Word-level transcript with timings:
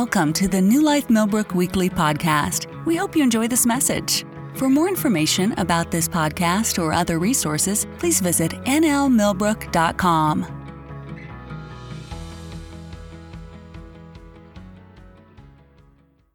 Welcome 0.00 0.34
to 0.34 0.46
the 0.46 0.60
New 0.60 0.82
Life 0.84 1.08
Millbrook 1.08 1.54
Weekly 1.54 1.88
Podcast. 1.88 2.66
We 2.84 2.96
hope 2.96 3.16
you 3.16 3.22
enjoy 3.22 3.48
this 3.48 3.64
message. 3.64 4.26
For 4.54 4.68
more 4.68 4.88
information 4.88 5.52
about 5.52 5.90
this 5.90 6.06
podcast 6.06 6.78
or 6.78 6.92
other 6.92 7.18
resources, 7.18 7.86
please 7.98 8.20
visit 8.20 8.50
nlmillbrook.com. 8.66 10.46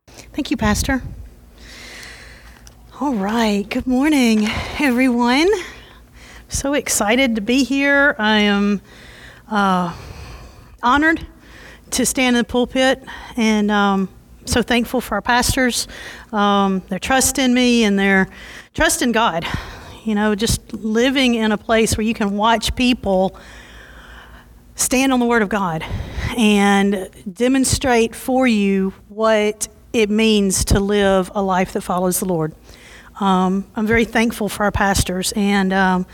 Thank 0.07 0.50
you, 0.50 0.57
Pastor. 0.57 1.04
All 3.00 3.14
right. 3.14 3.70
Good 3.70 3.86
morning, 3.86 4.48
everyone. 4.80 5.52
So 6.50 6.73
excited 6.73 7.36
to 7.36 7.41
be 7.41 7.64
here. 7.64 8.16
I 8.18 8.39
am 8.39 8.82
uh, 9.48 9.96
honored 10.82 11.28
to 11.92 12.05
stand 12.05 12.36
in 12.36 12.42
the 12.42 12.48
pulpit 12.48 13.04
and 13.38 13.70
um, 13.70 14.10
so 14.46 14.61
thankful 14.61 15.02
for 15.02 15.15
our 15.15 15.21
pastors. 15.21 15.88
Um, 16.32 16.79
their 16.89 17.00
trust 17.00 17.38
in 17.38 17.54
me 17.54 17.84
and 17.84 17.98
their 17.98 18.28
trust 18.74 19.02
in 19.02 19.11
God. 19.11 19.46
You 20.04 20.15
know, 20.15 20.34
just 20.34 20.74
living 20.74 21.36
in 21.36 21.51
a 21.51 21.57
place 21.57 21.96
where 21.96 22.06
you 22.06 22.14
can 22.14 22.36
watch 22.36 22.75
people 22.75 23.38
stand 24.75 25.14
on 25.14 25.20
the 25.20 25.25
Word 25.25 25.43
of 25.43 25.50
God 25.50 25.84
and 26.38 27.10
demonstrate 27.32 28.15
for 28.15 28.48
you 28.48 28.93
what 29.10 29.68
it 29.93 30.10
means 30.10 30.65
to 30.65 30.79
live 30.79 31.29
a 31.36 31.42
life 31.42 31.73
that 31.73 31.82
follows 31.82 32.20
the 32.20 32.26
Lord. 32.26 32.56
Um, 33.20 33.67
I'm 33.76 33.86
very 33.86 34.06
thankful 34.06 34.50
for 34.50 34.64
our 34.64 34.72
pastors 34.72 35.34
and 35.36 35.72
um, 35.72 36.08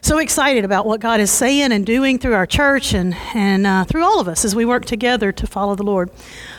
so 0.00 0.18
excited 0.18 0.64
about 0.64 0.86
what 0.86 1.00
God 1.00 1.20
is 1.20 1.30
saying 1.30 1.72
and 1.72 1.84
doing 1.84 2.18
through 2.18 2.34
our 2.34 2.46
church 2.46 2.94
and, 2.94 3.14
and 3.34 3.66
uh, 3.66 3.84
through 3.84 4.04
all 4.04 4.20
of 4.20 4.28
us 4.28 4.44
as 4.44 4.54
we 4.54 4.64
work 4.64 4.84
together 4.84 5.32
to 5.32 5.46
follow 5.46 5.74
the 5.74 5.82
Lord. 5.82 6.10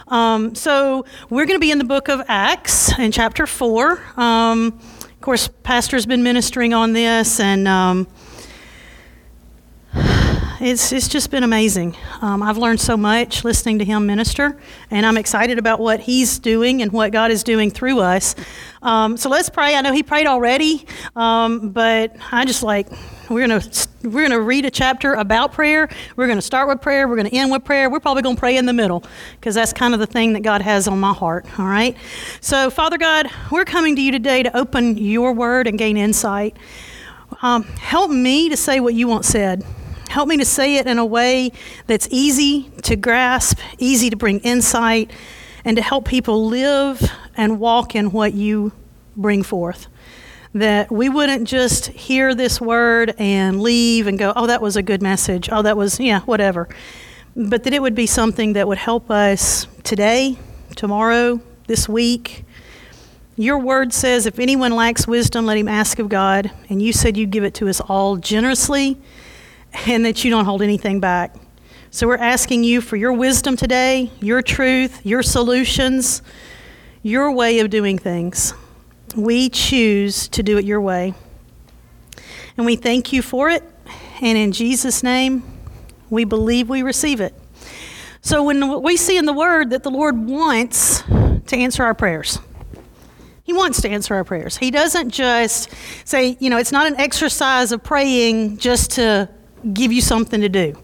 Um, 0.08 0.56
so 0.56 1.06
we're 1.30 1.46
going 1.46 1.56
to 1.56 1.62
be 1.62 1.72
in 1.72 1.78
the 1.78 1.84
book 1.84 2.10
of 2.10 2.22
Acts 2.28 2.98
in 2.98 3.12
chapter 3.12 3.46
4. 3.46 4.02
Um, 4.18 4.80
of 5.02 5.22
course, 5.22 5.50
Pastor's 5.64 6.06
been 6.06 6.24
ministering 6.24 6.74
on 6.74 6.94
this 6.94 7.40
and 7.40 7.68
um, 7.68 8.08
it's, 10.62 10.92
it's 10.92 11.08
just 11.08 11.32
been 11.32 11.44
amazing. 11.44 11.96
Um, 12.22 12.44
I've 12.44 12.58
learned 12.58 12.82
so 12.82 12.98
much 12.98 13.46
listening 13.46 13.80
to 13.80 13.86
him 13.86 14.06
minister, 14.06 14.60
and 14.92 15.06
I'm 15.06 15.16
excited 15.16 15.58
about 15.58 15.80
what 15.80 16.02
he's 16.02 16.38
doing 16.38 16.82
and 16.82 16.92
what 16.92 17.14
God 17.14 17.32
is 17.32 17.44
doing 17.44 17.72
through 17.72 18.00
us. 18.00 18.36
Um, 18.82 19.16
so 19.16 19.30
let's 19.30 19.50
pray. 19.50 19.76
I 19.76 19.82
know 19.82 19.94
he 19.94 20.04
prayed 20.04 20.28
already, 20.28 20.86
um, 21.16 21.70
but 21.70 22.14
I 22.32 22.44
just 22.44 22.62
like 22.62 22.90
we're 23.30 23.48
gonna 23.48 23.64
we're 24.04 24.24
gonna 24.24 24.42
read 24.42 24.66
a 24.66 24.72
chapter 24.72 25.14
about 25.14 25.54
prayer. 25.54 25.88
We're 26.18 26.28
gonna 26.28 26.42
start 26.42 26.68
with 26.68 26.82
prayer. 26.82 27.08
We're 27.08 27.16
gonna 27.16 27.30
end 27.30 27.52
with 27.52 27.64
prayer. 27.64 27.90
We're 27.90 28.02
probably 28.02 28.24
gonna 28.24 28.36
pray 28.36 28.58
in 28.58 28.66
the 28.66 28.74
middle 28.74 29.04
because 29.40 29.56
that's 29.56 29.72
kind 29.72 29.94
of 29.94 30.02
the 30.02 30.08
thing 30.08 30.34
that 30.34 30.42
God 30.42 30.62
has 30.62 30.90
on 30.90 31.00
my 31.00 31.14
heart. 31.14 31.46
All 31.58 31.68
right. 31.68 31.96
So 32.42 32.70
Father 32.70 32.98
God, 32.98 33.30
we're 33.50 33.66
coming 33.66 33.96
to 33.96 34.02
you 34.02 34.12
today 34.12 34.44
to 34.44 34.58
open 34.58 34.98
Your 34.98 35.32
Word 35.32 35.68
and 35.68 35.78
gain 35.78 35.96
insight. 35.96 36.58
Um, 37.42 37.64
help 37.64 38.12
me 38.12 38.50
to 38.50 38.58
say 38.58 38.82
what 38.82 38.94
You 38.94 39.08
want 39.08 39.24
said. 39.24 39.64
Help 40.10 40.28
me 40.28 40.38
to 40.38 40.46
say 40.46 40.78
it 40.78 40.88
in 40.88 40.98
a 40.98 41.06
way 41.06 41.52
that's 41.86 42.08
easy 42.10 42.64
to 42.82 42.96
grasp, 42.96 43.60
easy 43.78 44.10
to 44.10 44.16
bring 44.16 44.40
insight, 44.40 45.12
and 45.64 45.78
to 45.78 45.84
help 45.84 46.08
people 46.08 46.48
live 46.48 47.12
and 47.38 47.60
walk 47.60 47.96
in 47.96 48.12
what 48.12 48.34
you 48.34 48.72
bring 49.16 49.44
forth. 49.44 49.86
That 50.56 50.92
we 50.92 51.10
wouldn't 51.10 51.48
just 51.48 51.88
hear 51.90 52.34
this 52.34 52.60
word 52.60 53.14
and 53.20 53.62
leave 53.62 54.08
and 54.08 54.18
go, 54.18 54.34
oh, 54.36 54.48
that 54.48 54.64
was 54.64 54.76
a 54.76 54.82
good 54.82 55.04
message. 55.04 55.48
Oh, 55.52 55.62
that 55.62 55.78
was, 55.78 56.00
yeah, 56.00 56.22
whatever. 56.22 56.68
But 57.36 57.64
that 57.66 57.74
it 57.76 57.82
would 57.82 57.94
be 57.94 58.08
something 58.08 58.54
that 58.54 58.68
would 58.68 58.80
help 58.80 59.12
us 59.12 59.68
today, 59.84 60.40
tomorrow, 60.76 61.40
this 61.68 61.88
week. 61.88 62.46
Your 63.36 63.60
word 63.60 63.94
says, 63.94 64.26
if 64.26 64.40
anyone 64.40 64.72
lacks 64.72 65.06
wisdom, 65.06 65.46
let 65.46 65.56
him 65.56 65.68
ask 65.68 66.00
of 66.00 66.10
God. 66.10 66.50
And 66.68 66.82
you 66.82 66.94
said 66.94 67.16
you'd 67.16 67.30
give 67.30 67.44
it 67.44 67.54
to 67.56 67.70
us 67.70 67.80
all 67.80 68.18
generously 68.18 68.98
and 69.74 70.06
that 70.06 70.24
you 70.24 70.32
don't 70.32 70.46
hold 70.46 70.62
anything 70.62 71.00
back. 71.00 71.36
So 71.92 72.08
we're 72.08 72.18
asking 72.18 72.64
you 72.64 72.82
for 72.82 72.96
your 72.98 73.14
wisdom 73.14 73.56
today, 73.56 74.12
your 74.20 74.42
truth, 74.42 75.06
your 75.06 75.24
solutions, 75.24 76.22
your 77.02 77.32
way 77.32 77.60
of 77.60 77.70
doing 77.70 77.98
things. 77.98 78.54
We 79.16 79.50
choose 79.50 80.28
to 80.30 80.44
do 80.44 80.58
it 80.58 80.66
your 80.66 80.82
way. 80.82 81.16
And 82.58 82.66
we 82.66 82.76
thank 82.76 83.12
you 83.12 83.22
for 83.22 83.50
it. 83.50 83.64
And 84.22 84.38
in 84.38 84.52
Jesus' 84.52 85.02
name, 85.02 85.44
we 86.10 86.26
believe 86.26 86.70
we 86.70 86.84
receive 86.84 87.22
it. 87.22 87.34
So 88.22 88.44
when 88.44 88.84
we 88.84 88.98
see 88.98 89.18
in 89.18 89.26
the 89.26 89.34
Word 89.34 89.70
that 89.72 89.84
the 89.84 89.90
Lord 89.90 90.18
wants 90.18 91.02
to 91.02 91.56
answer 91.56 91.84
our 91.84 91.94
prayers, 91.94 92.38
He 93.44 93.54
wants 93.54 93.82
to 93.82 93.90
answer 93.90 94.14
our 94.14 94.24
prayers. 94.24 94.58
He 94.58 94.72
doesn't 94.72 95.10
just 95.10 95.74
say, 96.06 96.38
you 96.40 96.50
know, 96.50 96.58
it's 96.58 96.72
not 96.72 96.86
an 96.86 96.98
exercise 96.98 97.72
of 97.72 97.84
praying 97.84 98.58
just 98.58 98.92
to 98.92 99.30
give 99.74 99.92
you 99.92 100.02
something 100.02 100.42
to 100.42 100.50
do. 100.50 100.76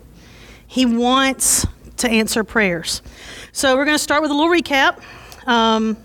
He 0.68 0.86
wants 0.86 1.66
to 1.98 2.10
answer 2.10 2.44
prayers. 2.44 3.02
So 3.52 3.76
we're 3.76 3.86
going 3.86 3.96
to 3.98 4.04
start 4.04 4.22
with 4.22 4.32
a 4.32 4.34
little 4.34 4.52
recap. 4.52 5.02
Um, 5.48 5.98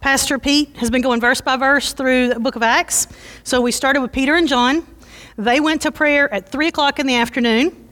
Pastor 0.00 0.38
Pete 0.38 0.76
has 0.78 0.90
been 0.90 1.02
going 1.02 1.20
verse 1.20 1.40
by 1.40 1.56
verse 1.56 1.92
through 1.92 2.28
the 2.34 2.40
book 2.40 2.56
of 2.56 2.62
Acts. 2.62 3.06
So 3.44 3.60
we 3.60 3.70
started 3.70 4.02
with 4.02 4.12
Peter 4.12 4.34
and 4.34 4.48
John. 4.48 4.86
They 5.38 5.60
went 5.60 5.82
to 5.82 5.92
prayer 5.92 6.32
at 6.32 6.48
3 6.48 6.68
o'clock 6.68 6.98
in 6.98 7.06
the 7.06 7.16
afternoon, 7.16 7.88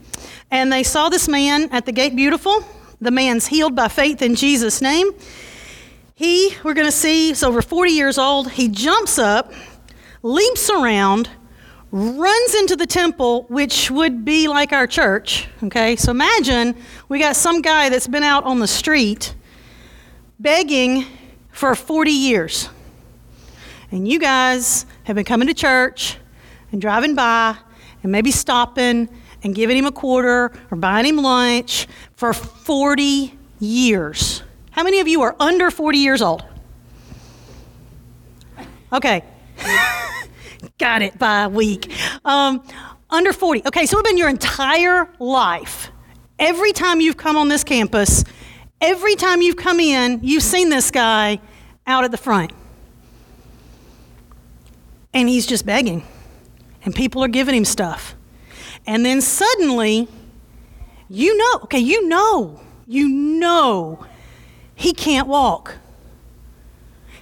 and 0.51 0.73
they 0.73 0.83
saw 0.83 1.09
this 1.09 1.29
man 1.29 1.71
at 1.73 1.87
the 1.87 1.93
gate 1.93 2.15
beautiful. 2.15 2.65
The 3.01 3.11
man's 3.11 3.47
healed 3.47 3.75
by 3.75 3.89
faith 3.89 4.21
in 4.21 4.35
Jesus' 4.35 4.83
name. 4.83 5.13
He, 6.15 6.55
we're 6.63 6.75
going 6.75 6.87
to 6.87 6.93
see, 6.93 7.31
is 7.31 7.43
over 7.43 7.63
40 7.63 7.93
years 7.93 8.19
old. 8.19 8.51
He 8.51 8.69
jumps 8.69 9.19
up, 9.19 9.55
leaps 10.23 10.69
around, 10.69 11.31
runs 11.93 12.55
into 12.55 12.77
the 12.77 12.87
temple, 12.87 13.45
which 13.49 13.91
would 13.91 14.25
be 14.25 14.49
like 14.49 14.73
our 14.73 14.87
church. 14.87 15.49
Okay, 15.63 15.97
so 15.97 16.11
imagine 16.11 16.77
we 17.09 17.19
got 17.19 17.37
some 17.37 17.63
guy 17.63 17.89
that's 17.89 18.07
been 18.07 18.23
out 18.23 18.45
on 18.45 18.61
the 18.61 18.69
street 18.69 19.35
begging 20.39 21.05
for 21.51 21.75
40 21.75 22.11
years. 22.11 22.69
And 23.91 24.07
you 24.07 24.21
guys 24.21 24.87
have 25.05 25.17
been 25.17 25.25
coming 25.25 25.49
to 25.49 25.55
church 25.55 26.17
and 26.71 26.81
driving 26.81 27.15
by 27.15 27.57
and 28.03 28.13
maybe 28.13 28.31
stopping 28.31 29.09
and 29.43 29.55
giving 29.55 29.77
him 29.77 29.87
a 29.87 29.93
quarter 29.93 30.53
or 30.71 30.77
buying 30.77 31.07
him 31.07 31.17
lunch 31.17 31.89
for 32.15 32.33
40 32.33 33.37
years. 33.59 34.43
How 34.71 34.85
many 34.85 35.01
of 35.01 35.09
you 35.09 35.23
are 35.23 35.35
under 35.41 35.71
40 35.71 35.99
years 35.99 36.23
old? 36.23 36.45
Okay. 38.93 39.25
Got 40.81 41.03
it 41.03 41.19
by 41.19 41.43
a 41.43 41.49
week. 41.51 41.93
Um, 42.25 42.65
under 43.11 43.35
40. 43.35 43.65
Okay, 43.67 43.85
so 43.85 43.99
it's 43.99 44.09
been 44.09 44.17
your 44.17 44.31
entire 44.31 45.11
life. 45.19 45.91
Every 46.39 46.73
time 46.73 47.03
you've 47.03 47.19
come 47.19 47.37
on 47.37 47.49
this 47.49 47.63
campus, 47.63 48.25
every 48.81 49.15
time 49.15 49.43
you've 49.43 49.59
come 49.59 49.79
in, 49.79 50.21
you've 50.23 50.43
seen 50.43 50.71
this 50.71 50.91
guy 50.91 51.39
out 51.87 52.05
at 52.05 52.13
the 52.13 52.17
front. 52.17 52.53
And 55.13 55.29
he's 55.29 55.47
just 55.47 55.67
begging. 55.67 56.03
And 56.83 56.95
people 56.95 57.23
are 57.23 57.29
giving 57.29 57.55
him 57.55 57.67
stuff. 57.67 58.15
And 58.87 59.05
then 59.05 59.21
suddenly, 59.21 60.09
you 61.11 61.37
know, 61.37 61.61
okay, 61.65 61.79
you 61.79 62.09
know, 62.09 62.59
you 62.87 63.07
know 63.07 64.07
he 64.75 64.95
can't 64.95 65.29
walk 65.29 65.75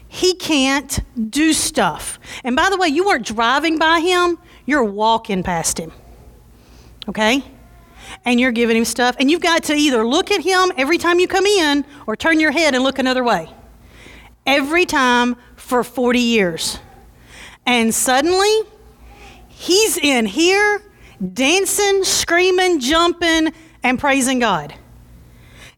he 0.09 0.35
can't 0.35 1.01
do 1.31 1.53
stuff. 1.53 2.19
And 2.43 2.57
by 2.57 2.71
the 2.71 2.77
way, 2.77 2.89
you 2.89 3.05
weren't 3.07 3.27
driving 3.27 3.79
by 3.79 4.01
him, 4.01 4.39
you're 4.65 4.85
walking 4.85 5.43
past 5.43 5.79
him. 5.79 5.93
Okay? 7.09 7.45
And 8.25 8.41
you're 8.41 8.53
giving 8.53 8.77
him 8.77 8.85
stuff. 8.85 9.17
And 9.21 9.31
you've 9.31 9.43
got 9.43 9.65
to 9.65 9.75
either 9.75 10.07
look 10.07 10.31
at 10.31 10.41
him 10.41 10.73
every 10.77 10.99
time 10.99 11.21
you 11.21 11.29
come 11.29 11.47
in 11.47 11.85
or 12.07 12.17
turn 12.17 12.41
your 12.41 12.51
head 12.51 12.75
and 12.75 12.83
look 12.83 12.99
another 12.99 13.23
way. 13.23 13.51
Every 14.47 14.87
time 14.87 15.37
for 15.57 15.85
40 15.85 16.19
years. 16.19 16.79
And 17.67 17.95
suddenly, 17.95 18.63
he's 19.49 19.99
in 19.99 20.25
here 20.25 20.83
dancing, 21.35 22.05
screaming, 22.05 22.81
jumping, 22.81 23.53
and 23.83 23.99
praising 23.99 24.39
God. 24.39 24.75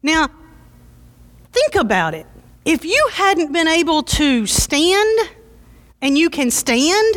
Now, 0.01 0.29
think 1.51 1.75
about 1.75 2.13
it. 2.13 2.25
If 2.63 2.85
you 2.85 3.09
hadn't 3.13 3.51
been 3.51 3.67
able 3.67 4.03
to 4.03 4.45
stand 4.45 5.29
and 6.01 6.17
you 6.17 6.29
can 6.29 6.51
stand, 6.51 7.15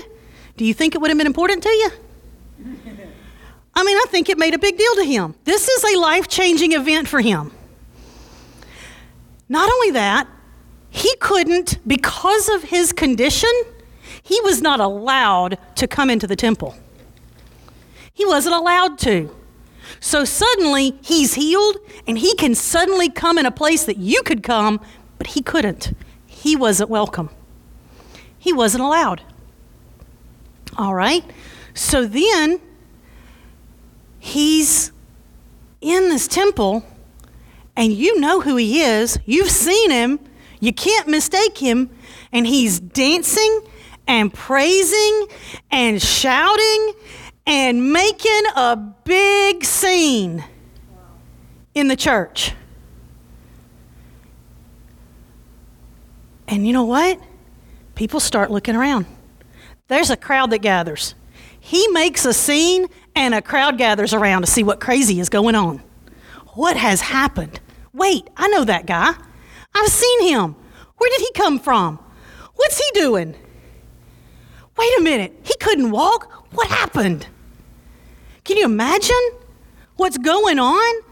do 0.57 0.65
you 0.65 0.73
think 0.73 0.95
it 0.95 1.01
would 1.01 1.11
have 1.11 1.19
been 1.19 1.27
important 1.27 1.63
to 1.65 1.69
you? 1.69 1.91
I 3.77 3.83
mean, 3.83 3.97
I 3.97 4.05
think 4.09 4.29
it 4.31 4.39
made 4.39 4.55
a 4.55 4.59
big 4.59 4.79
deal 4.79 4.95
to 4.97 5.05
him. 5.05 5.35
This 5.45 5.69
is 5.69 5.97
a 5.97 5.99
life 5.99 6.29
changing 6.29 6.73
event 6.73 7.09
for 7.09 7.21
him. 7.21 7.53
Not 9.49 9.71
only 9.71 9.91
that, 9.91 10.29
he 10.89 11.15
couldn't, 11.17 11.87
because 11.87 12.49
of 12.49 12.63
his 12.63 12.93
condition, 12.93 13.51
he 14.23 14.41
was 14.43 14.63
not 14.63 14.81
allowed 14.81 15.59
to 15.75 15.87
come 15.89 16.09
into 16.09 16.27
the 16.27 16.37
temple. 16.37 16.75
He 18.13 18.25
wasn't 18.25 18.55
allowed 18.55 18.99
to. 19.01 19.35
So 20.01 20.25
suddenly 20.25 20.99
he's 21.03 21.35
healed 21.35 21.77
and 22.07 22.17
he 22.17 22.35
can 22.37 22.55
suddenly 22.55 23.11
come 23.11 23.39
in 23.39 23.45
a 23.45 23.51
place 23.51 23.85
that 23.85 23.99
you 23.99 24.23
could 24.23 24.43
come, 24.43 24.81
but 25.19 25.29
he 25.29 25.43
couldn't. 25.43 25.93
He 26.27 26.57
wasn't 26.57 26.91
welcome. 26.91 27.31
He 28.39 28.53
wasn't 28.53 28.85
allowed. 28.85 29.23
All 30.77 30.95
right? 30.95 31.25
So 31.75 32.07
then 32.07 32.61
he's 34.19 34.93
in 35.81 36.09
this 36.09 36.29
temple 36.29 36.85
and 37.77 37.93
you 37.93 38.21
know 38.21 38.41
who 38.41 38.57
he 38.57 38.81
is. 38.83 39.19
You've 39.25 39.51
seen 39.51 39.91
him. 39.91 40.21
You 40.61 40.73
can't 40.73 41.09
mistake 41.09 41.59
him. 41.59 41.91
And 42.33 42.47
he's 42.47 42.81
dancing 42.81 43.63
and 44.07 44.33
praising 44.33 45.27
and 45.71 46.01
shouting 46.01 46.93
and 47.47 47.93
making 47.93 48.43
a 48.57 48.77
big 49.05 49.65
scene 49.65 50.45
in 51.75 51.89
the 51.89 51.97
church. 51.97 52.55
And 56.49 56.67
you 56.67 56.73
know 56.73 56.85
what? 56.85 57.21
People 57.95 58.21
start 58.21 58.51
looking 58.51 58.77
around. 58.77 59.07
There's 59.89 60.11
a 60.11 60.17
crowd 60.17 60.51
that 60.51 60.59
gathers. 60.59 61.15
He 61.59 61.89
makes 61.89 62.25
a 62.25 62.35
scene, 62.35 62.87
and 63.15 63.35
a 63.35 63.41
crowd 63.41 63.79
gathers 63.79 64.13
around 64.13 64.43
to 64.43 64.47
see 64.47 64.63
what 64.63 64.81
crazy 64.81 65.21
is 65.21 65.29
going 65.29 65.55
on. 65.55 65.83
What 66.55 66.77
has 66.77 67.01
happened? 67.01 67.61
Wait, 67.93 68.29
I 68.37 68.49
know 68.49 68.65
that 68.65 68.87
guy. 68.87 69.15
I've 69.75 69.89
seen 69.89 70.29
him. 70.29 70.57
Where 70.99 71.11
did 71.11 71.21
he 71.21 71.33
come 71.33 71.59
from? 71.59 71.99
What's 72.55 72.79
he 72.79 73.01
doing? 73.01 73.35
Wait 74.77 74.99
a 74.99 75.03
minute, 75.03 75.33
he 75.45 75.55
couldn't 75.61 75.91
walk? 75.91 76.31
What 76.53 76.69
happened? 76.69 77.29
Can 78.45 78.57
you 78.57 78.65
imagine 78.65 79.31
what's 79.97 80.19
going 80.19 80.59
on? 80.59 81.03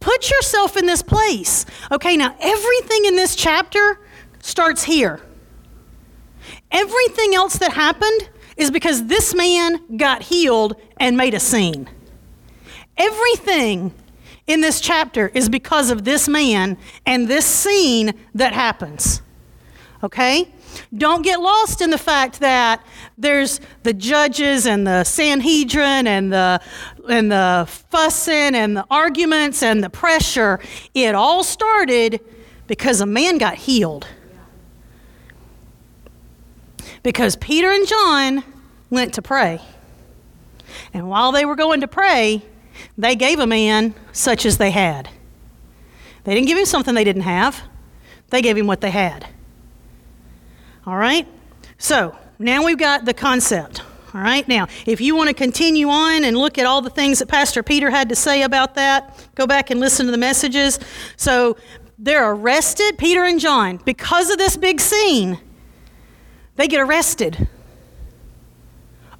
Put 0.00 0.30
yourself 0.30 0.76
in 0.76 0.86
this 0.86 1.02
place. 1.02 1.66
Okay, 1.90 2.16
now 2.16 2.34
everything 2.40 3.04
in 3.04 3.16
this 3.16 3.36
chapter 3.36 4.00
starts 4.44 4.84
here. 4.84 5.20
Everything 6.70 7.34
else 7.34 7.56
that 7.56 7.72
happened 7.72 8.28
is 8.58 8.70
because 8.70 9.06
this 9.06 9.34
man 9.34 9.96
got 9.96 10.22
healed 10.22 10.76
and 10.98 11.16
made 11.16 11.32
a 11.32 11.40
scene. 11.40 11.88
Everything 12.98 13.92
in 14.46 14.60
this 14.60 14.80
chapter 14.80 15.28
is 15.28 15.48
because 15.48 15.90
of 15.90 16.04
this 16.04 16.28
man 16.28 16.76
and 17.06 17.26
this 17.26 17.46
scene 17.46 18.12
that 18.34 18.52
happens. 18.52 19.22
Okay? 20.02 20.52
Don't 20.94 21.22
get 21.22 21.40
lost 21.40 21.80
in 21.80 21.88
the 21.88 21.98
fact 21.98 22.40
that 22.40 22.84
there's 23.16 23.60
the 23.82 23.94
judges 23.94 24.66
and 24.66 24.86
the 24.86 25.04
Sanhedrin 25.04 26.06
and 26.06 26.32
the 26.32 26.60
and 27.08 27.32
the 27.32 27.66
fussing 27.90 28.54
and 28.54 28.76
the 28.76 28.84
arguments 28.90 29.62
and 29.62 29.82
the 29.82 29.88
pressure. 29.88 30.60
It 30.92 31.14
all 31.14 31.42
started 31.42 32.20
because 32.66 33.00
a 33.00 33.06
man 33.06 33.38
got 33.38 33.54
healed. 33.54 34.06
Because 37.04 37.36
Peter 37.36 37.70
and 37.70 37.86
John 37.86 38.42
went 38.90 39.14
to 39.14 39.22
pray. 39.22 39.60
And 40.92 41.08
while 41.08 41.30
they 41.30 41.44
were 41.44 41.54
going 41.54 41.82
to 41.82 41.88
pray, 41.88 42.42
they 42.98 43.14
gave 43.14 43.38
a 43.38 43.46
man 43.46 43.94
such 44.12 44.44
as 44.44 44.58
they 44.58 44.72
had. 44.72 45.08
They 46.24 46.34
didn't 46.34 46.48
give 46.48 46.58
him 46.58 46.64
something 46.64 46.94
they 46.94 47.04
didn't 47.04 47.22
have, 47.22 47.62
they 48.30 48.42
gave 48.42 48.56
him 48.56 48.66
what 48.66 48.80
they 48.80 48.90
had. 48.90 49.28
All 50.86 50.96
right? 50.96 51.28
So 51.78 52.16
now 52.38 52.64
we've 52.64 52.78
got 52.78 53.04
the 53.04 53.14
concept. 53.14 53.82
All 54.14 54.20
right, 54.20 54.46
now, 54.46 54.68
if 54.86 55.00
you 55.00 55.16
want 55.16 55.28
to 55.28 55.34
continue 55.34 55.88
on 55.88 56.22
and 56.22 56.36
look 56.36 56.56
at 56.56 56.66
all 56.66 56.80
the 56.80 56.90
things 56.90 57.18
that 57.18 57.26
Pastor 57.26 57.64
Peter 57.64 57.90
had 57.90 58.08
to 58.10 58.16
say 58.16 58.42
about 58.42 58.76
that, 58.76 59.26
go 59.34 59.44
back 59.44 59.70
and 59.70 59.80
listen 59.80 60.06
to 60.06 60.12
the 60.12 60.18
messages. 60.18 60.78
So 61.16 61.56
they're 61.98 62.30
arrested, 62.30 62.96
Peter 62.96 63.24
and 63.24 63.40
John, 63.40 63.78
because 63.84 64.30
of 64.30 64.38
this 64.38 64.56
big 64.56 64.80
scene. 64.80 65.40
They 66.56 66.68
get 66.68 66.80
arrested. 66.80 67.48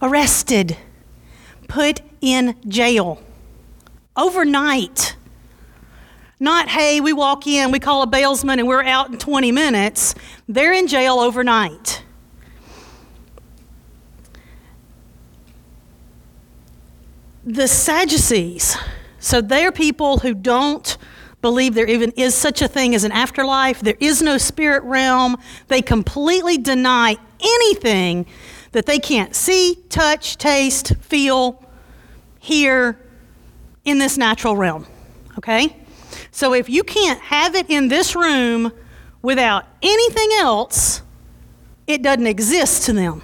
Arrested. 0.01 0.77
Put 1.69 2.01
in 2.21 2.57
jail. 2.69 3.23
Overnight. 4.17 5.17
Not, 6.39 6.69
hey, 6.69 7.01
we 7.01 7.13
walk 7.13 7.47
in, 7.47 7.71
we 7.71 7.79
call 7.79 8.03
a 8.03 8.07
bailsman, 8.07 8.59
and 8.59 8.69
we're 8.69 8.83
out 8.83 9.11
in 9.11 9.19
20 9.19 9.51
minutes. 9.53 10.15
They're 10.49 10.73
in 10.73 10.87
jail 10.87 11.19
overnight. 11.19 12.03
The 17.45 17.69
Sadducees, 17.69 18.77
so 19.19 19.41
they're 19.41 19.73
people 19.73 20.19
who 20.19 20.35
don't 20.35 20.97
believe 21.45 21.75
there 21.75 21.87
even 21.87 22.11
is 22.13 22.35
such 22.35 22.63
a 22.63 22.69
thing 22.69 22.95
as 22.95 23.05
an 23.05 23.13
afterlife. 23.13 23.79
There 23.81 23.99
is 24.01 24.23
no 24.23 24.39
spirit 24.39 24.83
realm. 24.85 25.37
They 25.69 25.83
completely 25.83 26.57
deny 26.57 27.19
anything 27.39 28.25
that 28.73 28.87
they 28.87 28.99
can't 28.99 29.37
see, 29.37 29.77
touch, 29.91 30.39
taste, 30.39 30.97
feel, 31.03 31.63
hear 32.39 32.99
in 33.85 33.99
this 33.99 34.17
natural 34.17 34.57
realm. 34.57 34.87
Okay? 35.37 35.77
So 36.31 36.55
if 36.55 36.71
you 36.71 36.83
can't 36.83 37.21
have 37.21 37.55
it 37.55 37.69
in 37.69 37.89
this 37.89 38.17
room 38.17 38.73
without 39.21 39.67
anything 39.83 40.31
else, 40.39 41.03
it 41.87 42.03
doesn't 42.03 42.27
exist 42.27 42.85
to 42.85 42.95
them. 42.95 43.21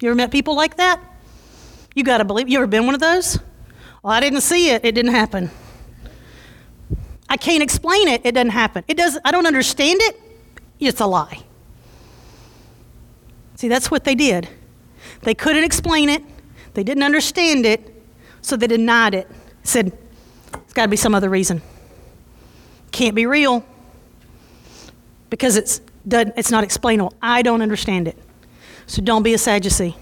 You 0.00 0.10
ever 0.10 0.16
met 0.16 0.30
people 0.30 0.54
like 0.54 0.76
that? 0.76 1.00
You 1.94 2.04
got 2.04 2.18
to 2.18 2.26
believe. 2.26 2.50
You 2.50 2.58
ever 2.58 2.66
been 2.66 2.84
one 2.84 2.94
of 2.94 3.00
those? 3.00 3.38
Well, 4.02 4.12
I 4.12 4.20
didn't 4.20 4.42
see 4.42 4.68
it. 4.68 4.84
It 4.84 4.94
didn't 4.94 5.12
happen. 5.12 5.50
I 7.28 7.36
can't 7.36 7.62
explain 7.62 8.08
it. 8.08 8.22
It 8.24 8.32
doesn't 8.32 8.50
happen. 8.50 8.84
It 8.88 8.96
does. 8.96 9.18
I 9.24 9.30
don't 9.30 9.46
understand 9.46 10.00
it. 10.02 10.20
It's 10.80 11.00
a 11.00 11.06
lie. 11.06 11.42
See, 13.56 13.68
that's 13.68 13.90
what 13.90 14.04
they 14.04 14.14
did. 14.14 14.48
They 15.22 15.34
couldn't 15.34 15.64
explain 15.64 16.08
it. 16.08 16.22
They 16.74 16.84
didn't 16.84 17.02
understand 17.02 17.66
it, 17.66 18.02
so 18.40 18.56
they 18.56 18.66
denied 18.66 19.14
it. 19.14 19.28
Said, 19.64 19.96
"It's 20.54 20.72
got 20.72 20.82
to 20.82 20.88
be 20.88 20.96
some 20.96 21.14
other 21.14 21.28
reason." 21.28 21.60
Can't 22.92 23.14
be 23.14 23.26
real 23.26 23.64
because 25.30 25.56
it's, 25.56 25.80
it's 26.06 26.50
not 26.50 26.64
explainable. 26.64 27.12
I 27.20 27.42
don't 27.42 27.62
understand 27.62 28.08
it. 28.08 28.16
So 28.86 29.02
don't 29.02 29.22
be 29.22 29.34
a 29.34 29.38
Sadducee. 29.38 29.94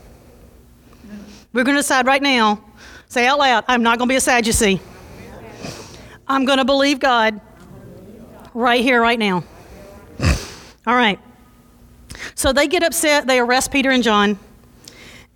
We're 1.53 1.65
going 1.65 1.75
to 1.75 1.81
decide 1.81 2.07
right 2.07 2.23
now, 2.23 2.63
say 3.09 3.27
out 3.27 3.39
loud, 3.39 3.65
I'm 3.67 3.83
not 3.83 3.99
going 3.99 4.09
to 4.09 4.13
be 4.13 4.17
a 4.17 4.21
Sadducee. 4.21 4.81
I'm 6.29 6.45
going 6.45 6.59
to 6.59 6.65
believe 6.65 7.01
God 7.01 7.41
right 8.55 8.83
here, 8.83 9.01
right 9.01 9.19
now. 9.19 9.45
All 10.87 10.95
right. 10.95 11.19
So 12.35 12.53
they 12.53 12.67
get 12.67 12.83
upset, 12.83 13.27
they 13.27 13.39
arrest 13.39 13.71
Peter 13.71 13.91
and 13.91 14.03
John. 14.03 14.39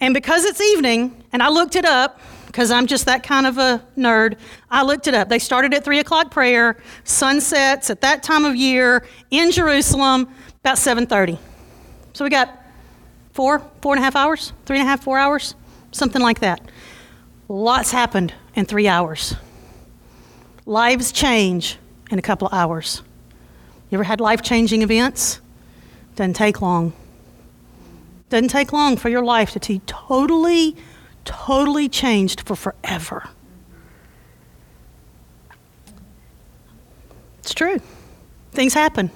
And 0.00 0.14
because 0.14 0.44
it's 0.44 0.60
evening, 0.60 1.22
and 1.32 1.42
I 1.42 1.48
looked 1.48 1.76
it 1.76 1.84
up, 1.84 2.20
because 2.46 2.72
I'm 2.72 2.86
just 2.88 3.06
that 3.06 3.22
kind 3.22 3.46
of 3.46 3.58
a 3.58 3.80
nerd. 3.96 4.36
I 4.70 4.82
looked 4.82 5.06
it 5.06 5.14
up. 5.14 5.28
They 5.28 5.38
started 5.38 5.72
at 5.72 5.84
3 5.84 6.00
o'clock 6.00 6.32
prayer, 6.32 6.76
sunsets 7.04 7.90
at 7.90 8.00
that 8.00 8.24
time 8.24 8.44
of 8.44 8.56
year 8.56 9.06
in 9.30 9.52
Jerusalem, 9.52 10.28
about 10.58 10.76
7.30. 10.76 11.38
So 12.12 12.24
we 12.24 12.30
got 12.30 12.50
four, 13.32 13.62
four 13.80 13.94
and 13.94 14.00
a 14.00 14.04
half 14.04 14.16
hours, 14.16 14.52
three 14.66 14.78
and 14.78 14.86
a 14.86 14.90
half, 14.90 15.04
four 15.04 15.16
hours, 15.16 15.54
something 15.92 16.20
like 16.20 16.40
that. 16.40 16.60
Lots 17.48 17.92
happened 17.92 18.34
in 18.56 18.66
three 18.66 18.88
hours. 18.88 19.36
Lives 20.66 21.12
change 21.12 21.78
in 22.10 22.18
a 22.18 22.22
couple 22.22 22.46
of 22.46 22.54
hours. 22.54 23.02
You 23.90 23.96
ever 23.96 24.04
had 24.04 24.20
life 24.20 24.42
changing 24.42 24.82
events? 24.82 25.40
Doesn't 26.16 26.34
take 26.34 26.60
long. 26.60 26.92
Doesn't 28.28 28.48
take 28.48 28.72
long 28.72 28.96
for 28.96 29.08
your 29.08 29.24
life 29.24 29.52
to 29.52 29.60
be 29.60 29.80
totally 29.86 30.76
totally 31.24 31.88
changed 31.88 32.40
for 32.40 32.56
forever. 32.56 33.28
It's 37.40 37.54
true. 37.54 37.80
Things 38.52 38.74
happen 38.74 39.10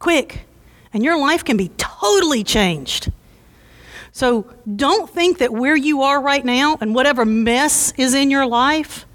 quick, 0.00 0.46
and 0.92 1.04
your 1.04 1.16
life 1.16 1.44
can 1.44 1.56
be 1.56 1.70
totally 1.76 2.42
changed. 2.42 3.12
So 4.10 4.52
don't 4.74 5.08
think 5.08 5.38
that 5.38 5.52
where 5.52 5.76
you 5.76 6.02
are 6.02 6.20
right 6.20 6.44
now 6.44 6.76
and 6.80 6.94
whatever 6.94 7.24
mess 7.24 7.92
is 7.96 8.14
in 8.14 8.30
your 8.30 8.46
life 8.46 9.06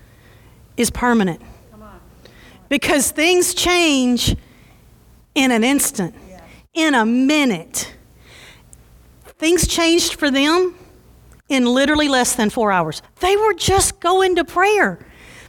is 0.77 0.89
permanent. 0.89 1.41
Because 2.70 3.12
things 3.12 3.53
change 3.53 4.36
in 5.36 5.51
an 5.51 5.63
instant, 5.63 6.15
in 6.74 6.96
a 6.96 7.05
minute. 7.05 7.96
Things 9.38 9.67
changed 9.67 10.15
for 10.15 10.32
them 10.32 10.75
in 11.48 11.65
literally 11.65 12.08
less 12.08 12.36
than 12.36 12.50
four 12.50 12.72
hours. 12.72 13.01
They 13.20 13.38
were 13.38 13.53
just 13.53 14.00
going 14.00 14.36
to 14.38 14.46
prayer, 14.46 15.00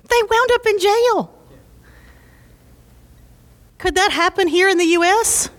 they 0.09 0.23
wound 0.23 0.51
up 0.53 0.67
in 0.67 0.79
jail. 0.79 1.33
Could 3.79 3.95
that 3.97 4.11
happen 4.11 4.49
here 4.49 4.69
in 4.69 4.79
the 4.79 4.85
U.S.? 4.85 5.51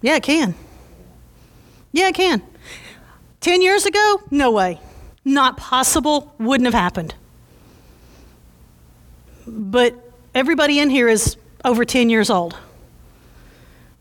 Yeah, 0.00 0.16
it 0.16 0.22
can. 0.22 0.54
Yeah, 1.92 2.08
it 2.08 2.14
can. 2.14 2.42
10 3.40 3.60
years 3.60 3.84
ago? 3.84 4.22
No 4.30 4.50
way. 4.50 4.80
Not 5.24 5.56
possible. 5.56 6.34
Wouldn't 6.38 6.64
have 6.64 6.74
happened. 6.74 7.14
But 9.46 9.94
everybody 10.34 10.78
in 10.78 10.90
here 10.90 11.08
is 11.08 11.36
over 11.64 11.84
10 11.84 12.10
years 12.10 12.30
old. 12.30 12.56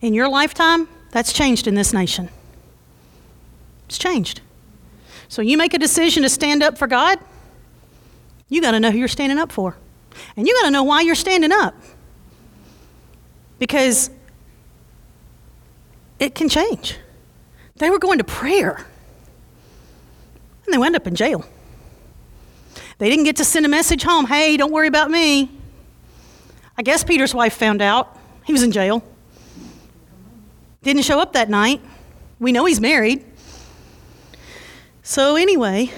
In 0.02 0.14
your 0.14 0.30
lifetime, 0.30 0.88
that's 1.12 1.34
changed 1.34 1.68
in 1.68 1.76
this 1.76 1.94
nation. 1.94 2.30
It's 3.88 3.98
changed. 3.98 4.42
So 5.28 5.42
you 5.42 5.58
make 5.58 5.74
a 5.74 5.80
decision 5.80 6.24
to 6.24 6.30
stand 6.30 6.64
up 6.64 6.78
for 6.78 6.88
God, 6.88 7.20
you 8.50 8.62
got 8.62 8.72
to 8.72 8.80
know 8.80 8.92
who 8.92 8.98
you're 8.98 9.08
standing 9.08 9.38
up 9.38 9.52
for. 9.52 9.78
And 10.36 10.48
you 10.48 10.54
got 10.56 10.66
to 10.66 10.72
know 10.72 10.84
why 10.84 11.02
you're 11.02 11.16
standing 11.16 11.52
up. 11.52 11.74
Because 13.60 14.10
it 16.20 16.36
can 16.36 16.50
change. 16.50 16.98
They 17.78 17.90
were 17.90 18.00
going 18.00 18.18
to 18.20 18.24
prayer, 18.24 18.86
and 20.66 20.74
they 20.74 20.78
wound 20.78 20.96
up 20.96 21.08
in 21.08 21.16
jail. 21.16 21.46
They 23.02 23.10
didn't 23.10 23.24
get 23.24 23.38
to 23.38 23.44
send 23.44 23.66
a 23.66 23.70
message 23.70 24.04
home 24.04 24.28
hey, 24.28 24.58
don't 24.58 24.72
worry 24.72 24.88
about 24.88 25.10
me. 25.10 25.50
I 26.78 26.84
guess 26.84 27.04
Peter's 27.04 27.34
wife 27.34 27.56
found 27.56 27.82
out. 27.82 28.16
He 28.46 28.54
was 28.54 28.62
in 28.62 28.72
jail. 28.72 29.04
Didn't 30.84 31.02
show 31.02 31.20
up 31.20 31.34
that 31.34 31.50
night. 31.50 31.82
We 32.40 32.52
know 32.52 32.66
he's 32.66 32.80
married. 32.80 33.26
So, 35.02 35.36
anyway, 35.36 35.90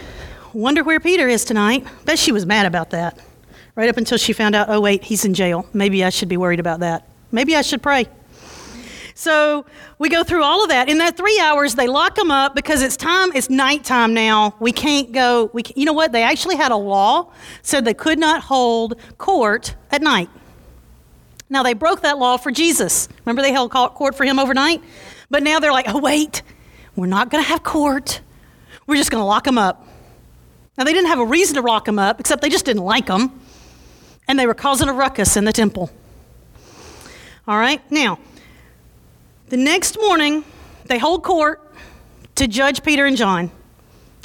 wonder 0.53 0.81
where 0.81 1.01
Peter 1.01 1.27
is 1.27 1.43
tonight. 1.43 1.85
Bet 2.05 2.19
she 2.19 2.31
was 2.31 2.45
mad 2.45 2.65
about 2.65 2.91
that. 2.91 3.19
Right 3.75 3.89
up 3.89 3.97
until 3.97 4.17
she 4.17 4.31
found 4.31 4.55
out, 4.55 4.69
oh, 4.69 4.79
wait, 4.79 5.03
he's 5.03 5.25
in 5.25 5.33
jail. 5.33 5.67
Maybe 5.73 6.05
I 6.05 6.09
should 6.09 6.29
be 6.29 6.37
worried 6.37 6.61
about 6.61 6.79
that. 6.79 7.09
Maybe 7.33 7.53
I 7.53 7.63
should 7.63 7.81
pray. 7.81 8.07
So 9.23 9.65
we 9.99 10.09
go 10.09 10.25
through 10.25 10.43
all 10.43 10.63
of 10.63 10.69
that. 10.69 10.89
In 10.89 10.97
that 10.97 11.15
three 11.15 11.39
hours, 11.39 11.75
they 11.75 11.87
lock 11.87 12.15
them 12.15 12.29
up 12.29 12.55
because 12.55 12.81
it's 12.81 12.97
time, 12.97 13.31
it's 13.33 13.49
nighttime 13.49 14.13
now. 14.13 14.53
We 14.59 14.73
can't 14.73 15.13
go, 15.13 15.49
we 15.53 15.63
can, 15.63 15.79
you 15.79 15.85
know 15.85 15.93
what? 15.93 16.11
They 16.11 16.23
actually 16.23 16.57
had 16.57 16.73
a 16.73 16.75
law 16.75 17.31
said 17.61 17.85
they 17.85 17.93
could 17.93 18.19
not 18.19 18.41
hold 18.41 18.99
court 19.17 19.75
at 19.91 20.01
night. 20.01 20.29
Now 21.49 21.63
they 21.63 21.73
broke 21.73 22.01
that 22.01 22.17
law 22.17 22.35
for 22.35 22.51
Jesus. 22.51 23.07
Remember 23.23 23.41
they 23.41 23.53
held 23.53 23.71
court 23.71 24.13
for 24.13 24.25
him 24.25 24.39
overnight? 24.39 24.83
But 25.29 25.41
now 25.41 25.61
they're 25.61 25.71
like, 25.71 25.87
oh, 25.87 25.99
wait, 25.99 26.41
we're 26.97 27.05
not 27.05 27.29
going 27.29 27.41
to 27.41 27.49
have 27.49 27.63
court. 27.63 28.19
We're 28.87 28.97
just 28.97 29.09
going 29.09 29.21
to 29.21 29.25
lock 29.25 29.45
them 29.45 29.57
up. 29.57 29.87
Now 30.77 30.83
they 30.83 30.91
didn't 30.91 31.07
have 31.07 31.19
a 31.19 31.25
reason 31.25 31.55
to 31.55 31.61
lock 31.61 31.85
them 31.85 31.97
up, 31.97 32.19
except 32.19 32.41
they 32.41 32.49
just 32.49 32.65
didn't 32.65 32.83
like 32.83 33.05
them. 33.05 33.39
And 34.27 34.37
they 34.37 34.47
were 34.47 34.53
causing 34.53 34.89
a 34.89 34.93
ruckus 34.93 35.37
in 35.37 35.45
the 35.45 35.53
temple. 35.53 35.89
All 37.47 37.57
right, 37.57 37.79
now, 37.89 38.19
the 39.53 39.57
next 39.57 39.99
morning, 40.01 40.43
they 40.85 40.97
hold 40.97 41.21
court 41.21 41.61
to 42.33 42.47
judge 42.47 42.81
Peter 42.81 43.05
and 43.05 43.15
John. 43.15 43.51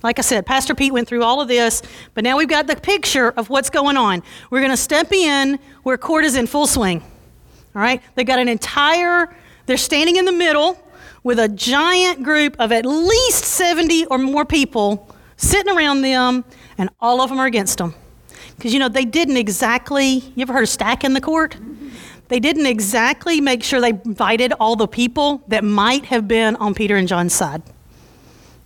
Like 0.03 0.19
I 0.19 0.23
said, 0.23 0.47
Pastor 0.47 0.75
Pete 0.75 0.91
went 0.91 1.07
through 1.07 1.23
all 1.23 1.43
of 1.43 1.49
this, 1.49 1.83
but 2.15 2.25
now 2.25 2.39
we've 2.39 2.49
got 2.49 2.67
the 2.67 2.77
picture 2.77 3.29
of 3.33 3.51
what's 3.51 3.69
going 3.69 3.99
on. 3.99 4.23
We're 4.49 4.61
going 4.61 4.71
to 4.71 4.77
step 4.79 5.13
in 5.13 5.59
where 5.83 5.99
court 5.99 6.25
is 6.25 6.35
in 6.35 6.47
full 6.47 6.67
swing. 6.67 7.03
All 7.77 7.83
right? 7.83 8.01
They 8.15 8.25
got 8.25 8.39
an 8.39 8.49
entire, 8.49 9.37
they're 9.67 9.77
standing 9.77 10.17
in 10.17 10.25
the 10.25 10.33
middle 10.33 10.83
with 11.23 11.39
a 11.39 11.49
giant 11.51 12.23
group 12.23 12.57
of 12.59 12.73
at 12.73 12.87
least 12.87 13.45
70 13.45 14.07
or 14.07 14.17
more 14.17 14.47
people 14.47 15.15
sitting 15.37 15.77
around 15.77 16.01
them, 16.01 16.43
and 16.79 16.89
all 17.03 17.21
of 17.21 17.29
them 17.29 17.39
are 17.39 17.47
against 17.47 17.77
them. 17.77 17.95
Because, 18.57 18.73
you 18.73 18.79
know, 18.79 18.89
they 18.89 19.05
didn't 19.05 19.37
exactly, 19.37 20.07
you 20.35 20.41
ever 20.41 20.55
heard 20.55 20.63
of 20.63 20.71
stacking 20.71 21.13
the 21.13 21.21
court? 21.21 21.55
They 22.29 22.41
didn't 22.41 22.67
exactly 22.67 23.41
make 23.41 23.63
sure 23.63 23.81
they 23.81 23.91
invited 23.91 24.53
all 24.61 24.77
the 24.77 24.87
people 24.87 25.43
that 25.49 25.65
might 25.65 26.07
have 26.07 26.29
been 26.29 26.57
on 26.57 26.75
Peter 26.75 26.97
and 26.97 27.09
John's 27.09 27.35
side. 27.35 27.63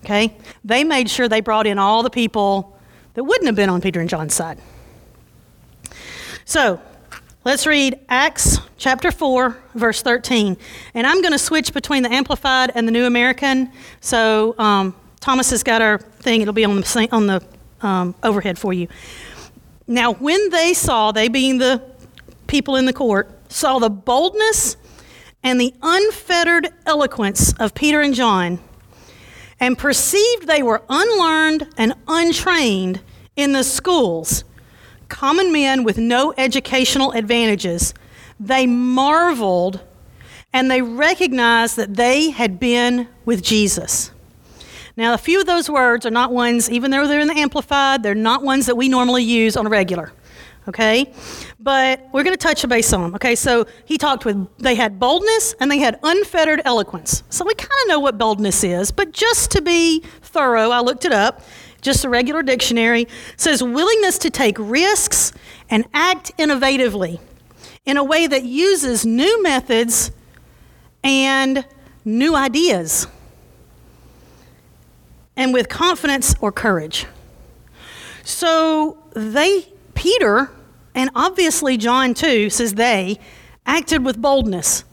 Okay? 0.04 0.37
They 0.64 0.85
made 0.85 1.09
sure 1.09 1.28
they 1.28 1.40
brought 1.40 1.66
in 1.66 1.78
all 1.78 2.02
the 2.02 2.11
people 2.11 2.76
that 3.14 3.25
wouldn't 3.25 3.47
have 3.47 3.57
been 3.57 3.69
on 3.69 3.81
Peter 3.81 4.00
and 4.00 4.09
John's 4.09 4.35
side. 4.35 4.59
So, 6.45 6.81
let's 7.45 7.66
read 7.66 8.00
Acts 8.09 8.59
chapter 8.78 9.12
4, 9.12 9.57
verse 9.75 10.02
13. 10.02 10.57
And 10.95 11.07
I'm 11.07 11.21
going 11.23 11.33
to 11.33 11.38
switch 11.38 11.73
between 11.73 12.02
the 12.02 12.12
Amplified 12.12 12.73
and 12.75 12.87
the 12.87 12.92
New 12.92 13.04
American. 13.04 13.71
So, 14.00 14.57
um, 14.59 14.95
Thomas 15.21 15.50
has 15.50 15.62
got 15.62 15.81
our 15.81 15.99
thing, 15.99 16.40
it'll 16.40 16.52
be 16.52 16.64
on 16.64 16.81
the, 16.81 17.09
on 17.12 17.26
the 17.28 17.42
um, 17.81 18.14
overhead 18.25 18.59
for 18.59 18.73
you. 18.73 18.88
Now, 19.87 20.14
when 20.14 20.50
they 20.50 20.75
saw, 20.75 21.12
they 21.12 21.28
being 21.28 21.59
the 21.59 21.83
people 22.49 22.75
in 22.76 22.87
the 22.87 22.92
court, 22.92 23.31
saw 23.53 23.79
the 23.79 23.91
boldness 23.91 24.77
and 25.43 25.61
the 25.61 25.75
unfettered 25.83 26.69
eloquence 26.87 27.53
of 27.55 27.75
Peter 27.75 28.01
and 28.01 28.15
John 28.15 28.59
and 29.61 29.79
perceived 29.79 30.47
they 30.47 30.63
were 30.63 30.83
unlearned 30.89 31.69
and 31.77 31.95
untrained 32.09 33.01
in 33.37 33.53
the 33.53 33.63
schools, 33.63 34.45
common 35.09 35.53
men 35.53 35.85
with 35.85 35.99
no 35.99 36.35
educational 36.37 37.13
advantages, 37.13 37.95
they 38.41 38.67
marveled 38.67 39.81
and 40.53 40.71
they 40.71 40.83
recognized 40.83 41.77
that 41.77 41.95
they 41.95 42.31
had 42.31 42.59
been 42.59 43.09
with 43.25 43.43
Jesus. 43.43 44.11
Now, 44.97 45.15
a 45.15 45.19
few 45.19 45.41
of 45.41 45.47
those 45.47 45.71
words 45.71 46.05
are 46.05 46.11
not 46.11 46.33
ones, 46.33 46.69
even 46.69 46.91
though 46.91 47.07
they're 47.07 47.21
in 47.21 47.29
the 47.29 47.39
Amplified, 47.39 48.03
they're 48.03 48.15
not 48.15 48.43
ones 48.43 48.67
that 48.67 48.77
we 48.77 48.89
normally 48.89 49.23
use 49.23 49.57
on 49.57 49.67
a 49.67 49.71
regular 49.71 50.13
okay? 50.69 51.12
But 51.59 52.09
we're 52.12 52.23
going 52.23 52.37
to 52.37 52.42
touch 52.42 52.66
base 52.69 52.92
on 52.92 53.02
them, 53.02 53.14
okay? 53.14 53.35
So 53.35 53.66
he 53.85 53.99
talked 53.99 54.25
with, 54.25 54.49
they 54.59 54.75
had 54.75 54.99
boldness 54.99 55.54
and 55.61 55.71
they 55.71 55.78
had 55.78 55.99
unfettered 56.02 56.62
eloquence. 56.64 57.23
So 57.31 57.45
we 57.45 57.54
kind 57.54 57.71
of 57.83 57.88
know 57.88 58.00
what 58.00 58.19
boldness 58.19 58.64
is, 58.64 58.90
but 58.90 59.12
just 59.12 59.50
to 59.52 59.62
be 59.62 60.00
thorough, 60.23 60.71
I 60.71 60.81
looked 60.81 61.04
it 61.04 61.12
up. 61.12 61.42
Just 61.81 62.04
a 62.04 62.09
regular 62.09 62.45
dictionary 62.45 63.09
says 63.37 63.62
willingness 63.62 64.19
to 64.19 64.31
take 64.31 64.57
risks 64.59 65.33
and 65.69 65.85
act 65.92 66.31
innovatively 66.38 67.19
in 67.85 67.97
a 67.97 68.04
way 68.04 68.28
that 68.28 68.45
uses 68.45 69.04
new 69.04 69.42
methods 69.42 70.12
and 71.02 71.64
new 72.04 72.37
ideas 72.37 73.09
and 75.37 75.52
with 75.52 75.69
confidence 75.69 76.35
or 76.40 76.52
courage. 76.52 77.07
So 78.23 78.99
they 79.14 79.72
Peter, 79.95 80.51
and 80.95 81.11
obviously 81.15 81.77
John 81.77 82.15
too, 82.15 82.51
says 82.51 82.75
they, 82.75 83.19
acted 83.67 84.05
with 84.05 84.21
boldness. 84.21 84.85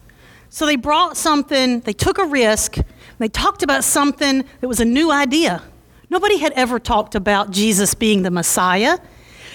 So 0.49 0.65
they 0.65 0.75
brought 0.75 1.17
something, 1.17 1.81
they 1.81 1.93
took 1.93 2.17
a 2.17 2.25
risk, 2.25 2.77
they 3.19 3.27
talked 3.27 3.63
about 3.63 3.83
something 3.83 4.45
that 4.61 4.67
was 4.67 4.79
a 4.79 4.85
new 4.85 5.11
idea. 5.11 5.61
Nobody 6.09 6.37
had 6.37 6.53
ever 6.53 6.79
talked 6.79 7.15
about 7.15 7.51
Jesus 7.51 7.93
being 7.93 8.23
the 8.23 8.31
Messiah. 8.31 8.97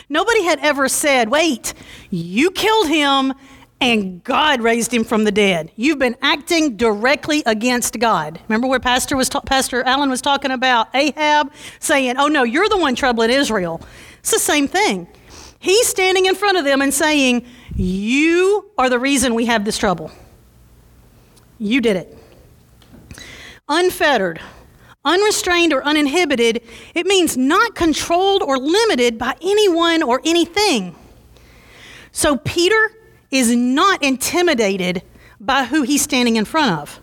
Nobody 0.09 0.45
had 0.45 0.61
ever 0.61 0.89
said, 0.89 1.31
wait, 1.31 1.75
you 2.11 2.51
killed 2.51 2.89
him 2.89 3.33
and 3.81 4.23
God 4.23 4.61
raised 4.61 4.95
him 4.95 5.05
from 5.05 5.25
the 5.25 5.33
dead. 5.33 5.71
You've 5.77 5.99
been 5.99 6.17
acting 6.23 6.77
directly 6.77 7.43
against 7.45 7.99
God. 7.99 8.41
Remember 8.49 8.67
where 8.69 8.81
Pastor 8.81 9.17
was 9.17 9.29
ta- 9.29 9.41
Pastor 9.41 9.83
Allen 9.83 10.11
was 10.11 10.23
talking 10.23 10.51
about 10.51 10.89
Ahab 10.95 11.53
saying, 11.81 12.17
"Oh 12.17 12.29
no, 12.29 12.45
you're 12.45 12.69
the 12.69 12.79
one 12.79 12.95
troubling 12.95 13.31
Israel." 13.31 13.81
It's 14.21 14.31
the 14.31 14.39
same 14.39 14.69
thing. 14.69 15.07
He's 15.65 15.87
standing 15.87 16.27
in 16.27 16.35
front 16.35 16.59
of 16.59 16.67
them 16.67 16.83
and 16.83 16.93
saying, 16.93 17.47
You 17.75 18.71
are 18.77 18.91
the 18.91 18.99
reason 18.99 19.35
we 19.35 19.47
have 19.47 19.65
this 19.65 19.79
trouble. 19.79 20.11
You 21.59 21.81
did 21.81 21.97
it. 21.97 22.19
Unfettered, 23.67 24.43
unrestrained, 25.07 25.73
or 25.73 25.83
uninhibited, 25.83 26.61
it 26.95 27.07
means 27.07 27.39
not 27.39 27.75
controlled 27.75 28.43
or 28.43 28.59
limited 28.59 29.17
by 29.17 29.37
anyone 29.41 30.03
or 30.03 30.21
anything. 30.23 30.95
So 32.13 32.37
Peter 32.37 32.91
is 33.31 33.57
not 33.57 34.03
intimidated 34.03 35.03
by 35.41 35.65
who 35.65 35.81
he's 35.81 36.03
standing 36.03 36.37
in 36.37 36.45
front 36.45 36.79
of. 36.79 37.01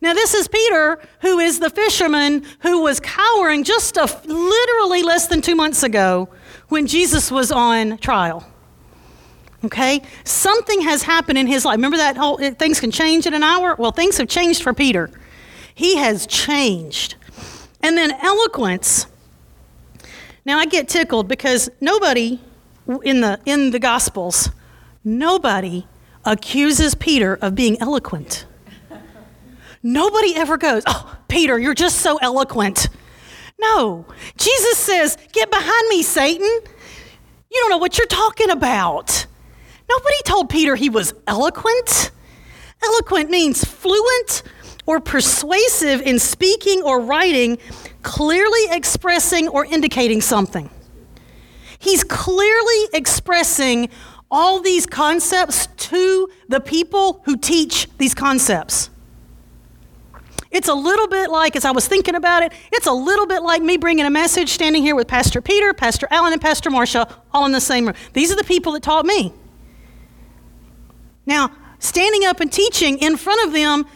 Now, 0.00 0.14
this 0.14 0.32
is 0.32 0.48
Peter, 0.48 0.98
who 1.20 1.38
is 1.38 1.60
the 1.60 1.68
fisherman 1.68 2.46
who 2.60 2.80
was 2.80 2.98
cowering 2.98 3.62
just 3.62 3.98
a, 3.98 4.06
literally 4.24 5.02
less 5.02 5.26
than 5.26 5.42
two 5.42 5.54
months 5.54 5.82
ago 5.82 6.30
when 6.70 6.86
Jesus 6.86 7.30
was 7.30 7.52
on 7.52 7.98
trial. 7.98 8.46
Okay? 9.64 10.00
Something 10.24 10.80
has 10.82 11.02
happened 11.02 11.36
in 11.36 11.46
his 11.46 11.64
life. 11.64 11.76
Remember 11.76 11.98
that 11.98 12.16
whole 12.16 12.38
things 12.38 12.80
can 12.80 12.90
change 12.90 13.26
in 13.26 13.34
an 13.34 13.42
hour? 13.42 13.74
Well, 13.78 13.92
things 13.92 14.16
have 14.16 14.28
changed 14.28 14.62
for 14.62 14.72
Peter. 14.72 15.10
He 15.74 15.96
has 15.96 16.26
changed. 16.26 17.16
And 17.82 17.96
then 17.96 18.12
eloquence. 18.22 19.06
Now 20.44 20.58
I 20.58 20.66
get 20.66 20.88
tickled 20.88 21.28
because 21.28 21.68
nobody 21.80 22.40
in 23.02 23.20
the 23.20 23.38
in 23.44 23.70
the 23.70 23.78
gospels 23.78 24.50
nobody 25.04 25.86
accuses 26.24 26.94
Peter 26.94 27.38
of 27.40 27.54
being 27.54 27.80
eloquent. 27.80 28.46
Nobody 29.82 30.34
ever 30.34 30.56
goes, 30.56 30.82
"Oh, 30.86 31.16
Peter, 31.28 31.58
you're 31.58 31.74
just 31.74 31.98
so 31.98 32.16
eloquent." 32.18 32.88
No. 33.60 34.06
Jesus 34.36 34.78
says, 34.78 35.16
Get 35.32 35.50
behind 35.50 35.88
me, 35.88 36.02
Satan. 36.02 36.46
You 36.46 37.60
don't 37.60 37.70
know 37.70 37.78
what 37.78 37.98
you're 37.98 38.06
talking 38.06 38.50
about. 38.50 39.26
Nobody 39.88 40.16
told 40.24 40.48
Peter 40.48 40.76
he 40.76 40.88
was 40.88 41.12
eloquent. 41.26 42.10
Eloquent 42.82 43.30
means 43.30 43.64
fluent 43.64 44.42
or 44.86 45.00
persuasive 45.00 46.00
in 46.02 46.18
speaking 46.18 46.82
or 46.82 47.00
writing, 47.00 47.58
clearly 48.02 48.60
expressing 48.70 49.48
or 49.48 49.64
indicating 49.64 50.20
something. 50.20 50.70
He's 51.78 52.04
clearly 52.04 52.88
expressing 52.92 53.88
all 54.30 54.60
these 54.60 54.86
concepts 54.86 55.66
to 55.66 56.28
the 56.48 56.60
people 56.60 57.22
who 57.24 57.36
teach 57.36 57.88
these 57.98 58.14
concepts. 58.14 58.90
It's 60.50 60.68
a 60.68 60.74
little 60.74 61.06
bit 61.06 61.30
like, 61.30 61.54
as 61.54 61.64
I 61.64 61.70
was 61.70 61.86
thinking 61.86 62.16
about 62.16 62.42
it, 62.42 62.52
it's 62.72 62.86
a 62.86 62.92
little 62.92 63.26
bit 63.26 63.42
like 63.42 63.62
me 63.62 63.76
bringing 63.76 64.04
a 64.04 64.10
message, 64.10 64.48
standing 64.50 64.82
here 64.82 64.96
with 64.96 65.06
Pastor 65.06 65.40
Peter, 65.40 65.72
Pastor 65.72 66.08
Allen, 66.10 66.32
and 66.32 66.42
Pastor 66.42 66.70
Marcia 66.70 67.08
all 67.32 67.46
in 67.46 67.52
the 67.52 67.60
same 67.60 67.86
room. 67.86 67.94
These 68.12 68.32
are 68.32 68.36
the 68.36 68.44
people 68.44 68.72
that 68.72 68.82
taught 68.82 69.06
me. 69.06 69.32
Now, 71.24 71.52
standing 71.78 72.24
up 72.24 72.40
and 72.40 72.52
teaching 72.52 72.98
in 72.98 73.16
front 73.16 73.46
of 73.46 73.52
them 73.52 73.86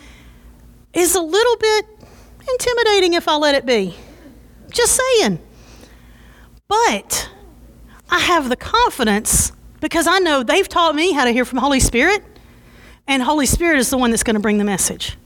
is 0.93 1.17
a 1.17 1.21
little 1.21 1.57
bit 1.57 1.87
intimidating 2.49 3.15
if 3.15 3.27
I 3.27 3.37
let 3.37 3.57
it 3.57 3.67
be. 3.67 3.97
Just 4.71 5.01
saying. 5.01 5.41
But 6.69 7.31
I 8.11 8.21
have 8.21 8.49
the 8.49 8.57
confidence 8.57 9.51
because 9.81 10.07
I 10.07 10.21
know 10.21 10.45
they've 10.45 10.69
taught 10.69 10.95
me 10.95 11.13
how 11.13 11.25
to 11.25 11.33
hear 11.33 11.45
from 11.45 11.59
Holy 11.59 11.81
Spirit, 11.81 12.23
and 13.09 13.23
Holy 13.23 13.47
Spirit 13.47 13.81
is 13.81 13.91
the 13.91 13.99
one 13.99 14.11
that's 14.11 14.23
going 14.23 14.35
to 14.35 14.41
bring 14.41 14.59
the 14.59 14.65
message. 14.65 15.17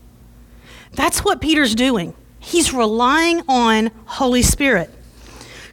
That's 0.92 1.24
what 1.24 1.40
Peter's 1.40 1.74
doing. 1.74 2.14
He's 2.38 2.72
relying 2.72 3.42
on 3.48 3.90
Holy 4.06 4.42
Spirit. 4.42 4.90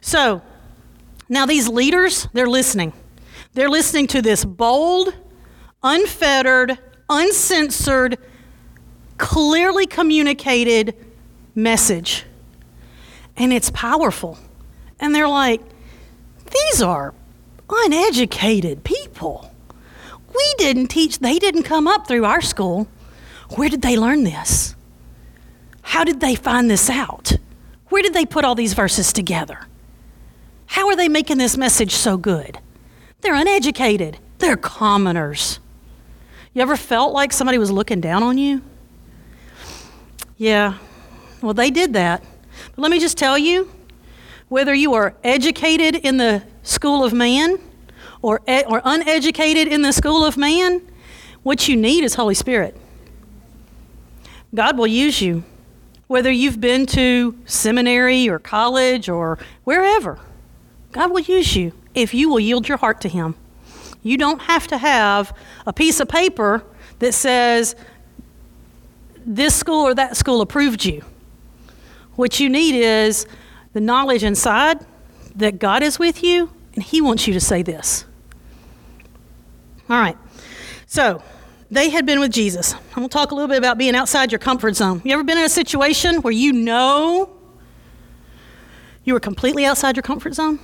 So, 0.00 0.42
now 1.28 1.46
these 1.46 1.68
leaders, 1.68 2.28
they're 2.32 2.46
listening. 2.46 2.92
They're 3.54 3.68
listening 3.68 4.06
to 4.08 4.22
this 4.22 4.44
bold, 4.44 5.14
unfettered, 5.82 6.78
uncensored, 7.08 8.18
clearly 9.18 9.86
communicated 9.86 10.94
message. 11.54 12.24
And 13.36 13.52
it's 13.52 13.70
powerful. 13.70 14.38
And 15.00 15.14
they're 15.14 15.28
like, 15.28 15.62
these 16.50 16.82
are 16.82 17.14
uneducated 17.68 18.84
people. 18.84 19.50
We 20.28 20.54
didn't 20.58 20.88
teach, 20.88 21.18
they 21.18 21.38
didn't 21.38 21.64
come 21.64 21.88
up 21.88 22.06
through 22.06 22.24
our 22.24 22.40
school. 22.40 22.86
Where 23.56 23.68
did 23.68 23.82
they 23.82 23.96
learn 23.96 24.24
this? 24.24 24.75
How 25.86 26.02
did 26.02 26.18
they 26.18 26.34
find 26.34 26.68
this 26.68 26.90
out? 26.90 27.38
Where 27.90 28.02
did 28.02 28.12
they 28.12 28.26
put 28.26 28.44
all 28.44 28.56
these 28.56 28.74
verses 28.74 29.12
together? 29.12 29.60
How 30.66 30.88
are 30.88 30.96
they 30.96 31.08
making 31.08 31.38
this 31.38 31.56
message 31.56 31.92
so 31.92 32.16
good? 32.16 32.58
They're 33.20 33.36
uneducated, 33.36 34.18
they're 34.38 34.56
commoners. 34.56 35.60
You 36.52 36.62
ever 36.62 36.76
felt 36.76 37.12
like 37.12 37.32
somebody 37.32 37.56
was 37.56 37.70
looking 37.70 38.00
down 38.00 38.24
on 38.24 38.36
you? 38.36 38.62
Yeah, 40.36 40.78
well, 41.40 41.54
they 41.54 41.70
did 41.70 41.92
that. 41.92 42.20
But 42.74 42.82
let 42.82 42.90
me 42.90 42.98
just 42.98 43.16
tell 43.16 43.38
you 43.38 43.70
whether 44.48 44.74
you 44.74 44.92
are 44.94 45.14
educated 45.22 45.94
in 45.94 46.16
the 46.16 46.42
school 46.64 47.04
of 47.04 47.12
man 47.12 47.58
or, 48.22 48.40
or 48.66 48.82
uneducated 48.84 49.68
in 49.68 49.82
the 49.82 49.92
school 49.92 50.24
of 50.24 50.36
man, 50.36 50.82
what 51.44 51.68
you 51.68 51.76
need 51.76 52.02
is 52.02 52.16
Holy 52.16 52.34
Spirit. 52.34 52.76
God 54.52 54.76
will 54.76 54.88
use 54.88 55.22
you, 55.22 55.44
whether 56.06 56.30
you've 56.30 56.60
been 56.60 56.86
to 56.86 57.36
seminary 57.46 58.28
or 58.28 58.38
college 58.38 59.08
or 59.08 59.38
wherever. 59.64 60.18
God 60.92 61.10
will 61.10 61.20
use 61.20 61.56
you 61.56 61.72
if 61.94 62.14
you 62.14 62.28
will 62.28 62.40
yield 62.40 62.68
your 62.68 62.78
heart 62.78 63.00
to 63.02 63.08
Him. 63.08 63.34
You 64.02 64.16
don't 64.16 64.42
have 64.42 64.66
to 64.68 64.78
have 64.78 65.36
a 65.66 65.72
piece 65.72 65.98
of 65.98 66.08
paper 66.08 66.62
that 67.00 67.12
says 67.12 67.74
this 69.24 69.54
school 69.56 69.82
or 69.82 69.94
that 69.94 70.16
school 70.16 70.40
approved 70.40 70.84
you. 70.84 71.02
What 72.14 72.38
you 72.38 72.48
need 72.48 72.76
is 72.76 73.26
the 73.72 73.80
knowledge 73.80 74.22
inside 74.22 74.86
that 75.34 75.58
God 75.58 75.82
is 75.82 75.98
with 75.98 76.22
you 76.22 76.50
and 76.74 76.84
He 76.84 77.00
wants 77.00 77.26
you 77.26 77.34
to 77.34 77.40
say 77.40 77.62
this. 77.62 78.04
All 79.90 79.98
right. 79.98 80.16
So, 80.86 81.22
they 81.70 81.90
had 81.90 82.06
been 82.06 82.20
with 82.20 82.32
Jesus. 82.32 82.74
I'm 82.74 82.80
going 82.94 83.08
to 83.08 83.12
talk 83.12 83.30
a 83.30 83.34
little 83.34 83.48
bit 83.48 83.58
about 83.58 83.78
being 83.78 83.94
outside 83.94 84.32
your 84.32 84.38
comfort 84.38 84.76
zone. 84.76 85.02
You 85.04 85.12
ever 85.14 85.24
been 85.24 85.38
in 85.38 85.44
a 85.44 85.48
situation 85.48 86.22
where 86.22 86.32
you 86.32 86.52
know 86.52 87.30
you 89.04 89.12
were 89.12 89.20
completely 89.20 89.64
outside 89.64 89.96
your 89.96 90.02
comfort 90.02 90.34
zone? 90.34 90.58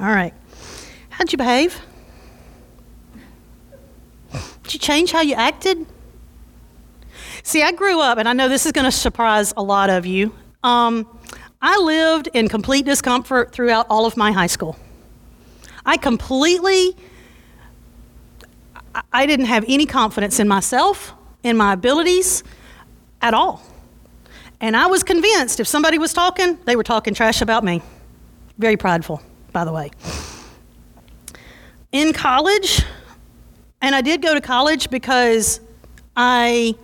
All 0.00 0.06
right. 0.06 0.34
How'd 1.10 1.32
you 1.32 1.38
behave? 1.38 1.80
Did 4.64 4.74
you 4.74 4.80
change 4.80 5.12
how 5.12 5.20
you 5.20 5.34
acted? 5.34 5.86
See, 7.42 7.62
I 7.62 7.72
grew 7.72 8.00
up, 8.00 8.18
and 8.18 8.28
I 8.28 8.32
know 8.32 8.48
this 8.48 8.64
is 8.66 8.72
going 8.72 8.86
to 8.86 8.90
surprise 8.90 9.52
a 9.56 9.62
lot 9.62 9.90
of 9.90 10.06
you. 10.06 10.34
Um, 10.62 11.06
I 11.60 11.78
lived 11.78 12.28
in 12.32 12.48
complete 12.48 12.84
discomfort 12.86 13.52
throughout 13.52 13.86
all 13.90 14.06
of 14.06 14.16
my 14.16 14.32
high 14.32 14.46
school. 14.46 14.76
I 15.86 15.98
completely, 15.98 16.96
I 19.12 19.26
didn't 19.26 19.46
have 19.46 19.64
any 19.68 19.86
confidence 19.86 20.38
in 20.38 20.48
myself, 20.48 21.14
in 21.42 21.56
my 21.56 21.72
abilities 21.72 22.44
at 23.20 23.34
all. 23.34 23.62
And 24.60 24.76
I 24.76 24.86
was 24.86 25.02
convinced 25.02 25.60
if 25.60 25.66
somebody 25.66 25.98
was 25.98 26.12
talking, 26.12 26.58
they 26.64 26.76
were 26.76 26.84
talking 26.84 27.14
trash 27.14 27.42
about 27.42 27.64
me. 27.64 27.82
Very 28.58 28.76
prideful, 28.76 29.20
by 29.52 29.64
the 29.64 29.72
way. 29.72 29.90
In 31.92 32.12
college, 32.12 32.84
and 33.80 33.94
I 33.94 34.00
did 34.00 34.22
go 34.22 34.34
to 34.34 34.40
college 34.40 34.90
because 34.90 35.60
I 36.16 36.74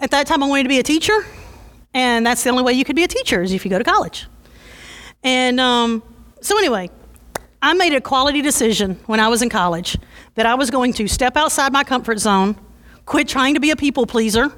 at 0.00 0.10
that 0.12 0.26
time, 0.26 0.42
I 0.42 0.48
wanted 0.48 0.62
to 0.62 0.68
be 0.70 0.78
a 0.78 0.82
teacher, 0.82 1.26
and 1.92 2.24
that's 2.24 2.42
the 2.42 2.50
only 2.50 2.62
way 2.62 2.72
you 2.72 2.84
could 2.84 2.96
be 2.96 3.04
a 3.04 3.08
teacher 3.08 3.42
is 3.42 3.52
if 3.52 3.64
you 3.64 3.70
go 3.70 3.76
to 3.76 3.84
college. 3.84 4.26
And 5.22 5.60
um, 5.60 6.02
so, 6.40 6.56
anyway, 6.56 6.90
I 7.60 7.74
made 7.74 7.92
a 7.92 8.00
quality 8.00 8.40
decision 8.40 8.98
when 9.06 9.20
I 9.20 9.28
was 9.28 9.42
in 9.42 9.50
college 9.50 9.98
that 10.34 10.46
I 10.46 10.54
was 10.54 10.70
going 10.70 10.92
to 10.94 11.08
step 11.08 11.36
outside 11.36 11.72
my 11.72 11.84
comfort 11.84 12.18
zone, 12.18 12.56
quit 13.06 13.28
trying 13.28 13.54
to 13.54 13.60
be 13.60 13.70
a 13.70 13.76
people 13.76 14.06
pleaser, 14.06 14.52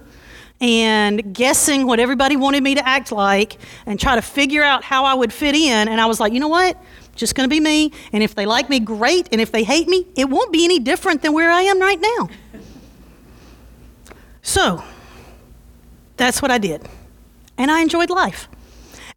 and 0.61 1.35
guessing 1.35 1.87
what 1.87 1.99
everybody 1.99 2.37
wanted 2.37 2.63
me 2.63 2.75
to 2.77 2.87
act 2.87 3.11
like, 3.11 3.59
and 3.85 3.99
try 3.99 4.15
to 4.15 4.23
figure 4.23 4.63
out 4.63 4.85
how 4.85 5.05
I 5.05 5.15
would 5.15 5.33
fit 5.33 5.55
in. 5.55 5.89
And 5.89 6.01
I 6.01 6.07
was 6.07 6.21
like, 6.21 6.33
you 6.33 6.41
know 6.41 6.49
what? 6.49 6.81
Just 7.17 7.35
going 7.35 7.49
to 7.49 7.53
be 7.53 7.61
me. 7.61 7.93
And 8.13 8.23
if 8.23 8.35
they 8.35 8.47
like 8.47 8.71
me, 8.71 8.79
great. 8.81 9.29
And 9.33 9.41
if 9.41 9.51
they 9.51 9.65
hate 9.65 9.89
me, 9.89 10.07
it 10.17 10.29
won't 10.29 10.53
be 10.53 10.65
any 10.65 10.79
different 10.79 11.23
than 11.23 11.33
where 11.33 11.51
I 11.51 11.63
am 11.63 11.81
right 11.81 12.01
now. 12.01 12.29
So, 14.43 14.83
that's 16.17 16.41
what 16.41 16.51
I 16.51 16.59
did. 16.59 16.87
And 17.59 17.71
I 17.71 17.81
enjoyed 17.81 18.11
life. 18.11 18.49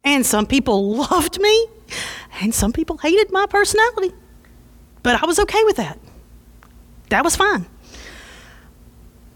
And 0.04 0.24
some 0.24 0.46
people 0.46 0.94
loved 1.10 1.40
me, 1.40 1.68
and 2.40 2.54
some 2.54 2.72
people 2.72 2.98
hated 2.98 3.30
my 3.30 3.46
personality. 3.46 4.12
But 5.02 5.22
I 5.22 5.26
was 5.26 5.38
okay 5.38 5.62
with 5.64 5.76
that. 5.76 5.98
That 7.10 7.24
was 7.24 7.36
fine. 7.36 7.66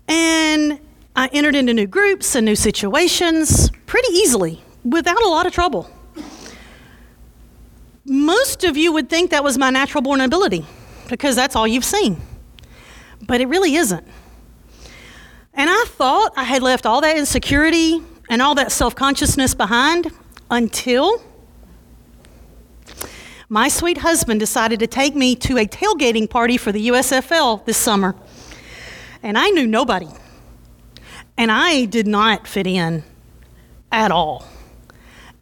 And 0.09 0.80
I 1.14 1.28
entered 1.33 1.54
into 1.54 1.72
new 1.72 1.87
groups 1.87 2.35
and 2.35 2.44
new 2.44 2.56
situations 2.56 3.70
pretty 3.87 4.12
easily 4.12 4.62
without 4.85 5.22
a 5.22 5.28
lot 5.28 5.46
of 5.46 5.52
trouble. 5.52 5.90
Most 8.04 8.64
of 8.64 8.76
you 8.76 8.92
would 8.92 9.09
think 9.09 9.30
that 9.30 9.44
was 9.44 9.56
my 9.56 9.70
natural 9.70 10.02
born 10.02 10.20
ability 10.20 10.64
because 11.09 11.37
that's 11.37 11.54
all 11.54 11.66
you've 11.66 11.85
seen. 11.85 12.20
But 13.26 13.40
it 13.40 13.46
really 13.46 13.76
isn't. 13.76 14.06
And 15.54 15.68
I 15.68 15.85
thought 15.87 16.33
I 16.37 16.44
had 16.44 16.62
left 16.62 16.87
all 16.87 17.00
that 17.02 17.16
insecurity 17.16 18.02
and 18.28 18.40
all 18.40 18.54
that 18.54 18.72
self 18.72 18.94
consciousness 18.94 19.54
behind 19.54 20.11
until 20.50 21.22
my 23.53 23.67
sweet 23.67 23.99
husband 23.99 24.39
decided 24.39 24.79
to 24.79 24.87
take 24.87 25.17
me 25.17 25.35
to 25.35 25.59
a 25.59 25.67
tailgating 25.67 26.31
party 26.31 26.57
for 26.57 26.71
the 26.71 26.87
USFL 26.87 27.65
this 27.65 27.77
summer. 27.77 28.15
And 29.25 29.37
I 29.37 29.51
knew 29.51 29.67
nobody. 29.67 30.07
And 31.37 31.51
I 31.51 31.87
did 31.87 32.07
not 32.07 32.47
fit 32.47 32.69
in 32.69 33.03
at 33.91 34.13
all. 34.13 34.47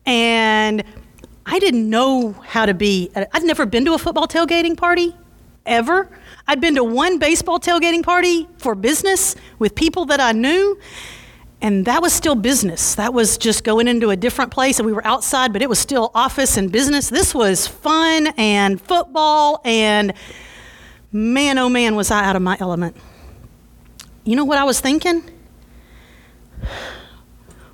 And 0.06 0.82
I 1.44 1.58
didn't 1.58 1.90
know 1.90 2.32
how 2.32 2.64
to 2.64 2.72
be, 2.72 3.10
I'd 3.14 3.42
never 3.42 3.66
been 3.66 3.84
to 3.84 3.92
a 3.92 3.98
football 3.98 4.26
tailgating 4.26 4.74
party 4.74 5.14
ever. 5.66 6.08
I'd 6.46 6.62
been 6.62 6.76
to 6.76 6.84
one 6.84 7.18
baseball 7.18 7.60
tailgating 7.60 8.02
party 8.02 8.48
for 8.56 8.74
business 8.74 9.36
with 9.58 9.74
people 9.74 10.06
that 10.06 10.18
I 10.18 10.32
knew, 10.32 10.78
and 11.60 11.84
that 11.86 12.02
was 12.02 12.12
still 12.12 12.34
business. 12.34 12.94
That 12.94 13.12
was 13.12 13.36
just 13.36 13.64
going 13.64 13.88
into 13.88 14.10
a 14.10 14.16
different 14.16 14.52
place, 14.52 14.78
and 14.78 14.86
we 14.86 14.92
were 14.92 15.06
outside, 15.06 15.52
but 15.52 15.62
it 15.62 15.68
was 15.68 15.78
still 15.78 16.10
office 16.14 16.56
and 16.56 16.70
business. 16.70 17.10
This 17.10 17.34
was 17.34 17.66
fun 17.66 18.28
and 18.36 18.80
football, 18.80 19.60
and 19.64 20.12
man, 21.10 21.58
oh 21.58 21.68
man, 21.68 21.96
was 21.96 22.10
I 22.10 22.24
out 22.24 22.36
of 22.36 22.42
my 22.42 22.56
element. 22.60 22.96
You 24.24 24.36
know 24.36 24.44
what 24.44 24.58
I 24.58 24.64
was 24.64 24.80
thinking? 24.80 25.28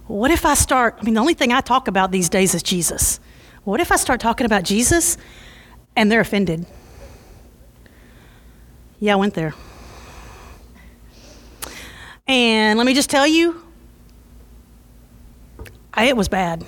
What 0.07 0.31
if 0.31 0.47
I 0.47 0.55
start? 0.55 0.97
I 1.01 1.05
mean, 1.05 1.15
the 1.15 1.21
only 1.21 1.35
thing 1.35 1.53
I 1.53 1.61
talk 1.61 1.89
about 1.89 2.13
these 2.13 2.29
days 2.29 2.55
is 2.55 2.63
Jesus. 2.63 3.19
What 3.65 3.81
if 3.81 3.91
I 3.91 3.97
start 3.97 4.21
talking 4.21 4.45
about 4.45 4.63
Jesus 4.63 5.17
and 5.97 6.13
they're 6.13 6.21
offended? 6.21 6.67
Yeah, 9.01 9.15
I 9.15 9.17
went 9.17 9.35
there. 9.35 9.55
And 12.27 12.79
let 12.79 12.87
me 12.87 12.95
just 12.95 13.11
tell 13.11 13.27
you, 13.27 13.64
it 16.03 16.17
was 16.17 16.29
bad. 16.29 16.67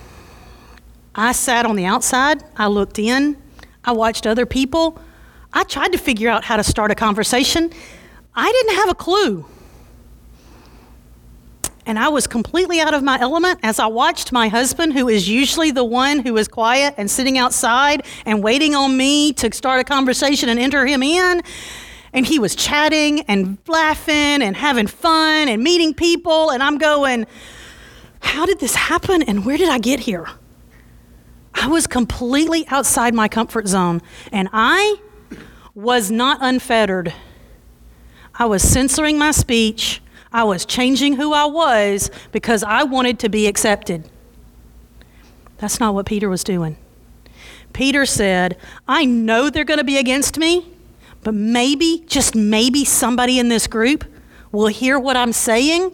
I 1.15 1.33
sat 1.33 1.67
on 1.67 1.75
the 1.75 1.85
outside, 1.85 2.45
I 2.57 2.69
looked 2.69 2.99
in, 3.01 3.37
I 3.85 3.93
watched 3.93 4.27
other 4.27 4.47
people. 4.47 4.99
I 5.53 5.65
tried 5.65 5.93
to 5.93 5.99
figure 5.99 6.29
out 6.29 6.45
how 6.45 6.57
to 6.57 6.63
start 6.63 6.91
a 6.91 6.95
conversation. 6.95 7.73
I 8.35 8.53
didn't 8.53 8.77
have 8.77 8.91
a 8.91 8.95
clue. 8.95 9.47
And 11.87 11.99
I 11.99 12.09
was 12.09 12.27
completely 12.27 12.81
out 12.81 12.95
of 12.95 13.03
my 13.05 13.19
element 13.21 13.61
as 13.63 13.79
I 13.79 13.87
watched 13.87 14.33
my 14.33 14.49
husband, 14.49 14.93
who 14.93 15.09
is 15.09 15.29
usually 15.29 15.71
the 15.71 15.85
one 15.85 16.19
who 16.19 16.37
is 16.37 16.49
quiet 16.49 16.95
and 16.97 17.09
sitting 17.09 17.39
outside 17.39 18.05
and 18.27 18.43
waiting 18.43 18.75
on 18.75 18.97
me 18.97 19.33
to 19.35 19.53
start 19.55 19.81
a 19.81 19.85
conversation 19.85 20.49
and 20.49 20.59
enter 20.59 20.85
him 20.85 21.03
in. 21.03 21.43
And 22.13 22.27
he 22.27 22.41
was 22.41 22.57
chatting 22.57 23.21
and 23.23 23.57
laughing 23.69 24.43
and 24.43 24.57
having 24.57 24.89
fun 24.89 25.49
and 25.49 25.63
meeting 25.63 25.95
people. 25.95 26.51
And 26.51 26.61
I'm 26.61 26.77
going, 26.77 27.27
How 28.21 28.47
did 28.47 28.61
this 28.61 28.75
happen? 28.75 29.23
And 29.23 29.45
where 29.45 29.57
did 29.57 29.69
I 29.69 29.79
get 29.79 30.01
here? 30.01 30.27
I 31.55 31.69
was 31.69 31.87
completely 31.87 32.67
outside 32.69 33.15
my 33.15 33.29
comfort 33.29 33.67
zone. 33.67 34.03
And 34.33 34.49
I 34.53 34.97
was 35.75 36.11
not 36.11 36.39
unfettered. 36.41 37.15
I 38.35 38.47
was 38.47 38.63
censoring 38.63 39.19
my 39.19 39.31
speech. 39.31 40.03
I 40.33 40.45
was 40.45 40.67
changing 40.67 41.15
who 41.15 41.33
I 41.33 41.47
was 41.47 42.11
because 42.33 42.63
I 42.63 42.83
wanted 42.83 43.19
to 43.21 43.29
be 43.29 43.47
accepted. 43.47 44.09
That's 45.59 45.81
not 45.81 45.95
what 45.95 46.07
Peter 46.07 46.29
was 46.29 46.45
doing. 46.45 46.77
Peter 47.73 48.07
said, 48.07 48.57
I 48.87 49.05
know 49.05 49.51
they're 49.51 49.65
going 49.65 49.79
to 49.79 49.85
be 49.85 49.99
against 49.99 50.39
me, 50.39 50.67
but 51.23 51.35
maybe, 51.35 52.05
just 52.07 52.35
maybe, 52.35 52.85
somebody 52.85 53.39
in 53.39 53.49
this 53.49 53.67
group 53.67 54.05
will 54.53 54.69
hear 54.69 54.99
what 54.99 55.17
I'm 55.17 55.33
saying 55.33 55.93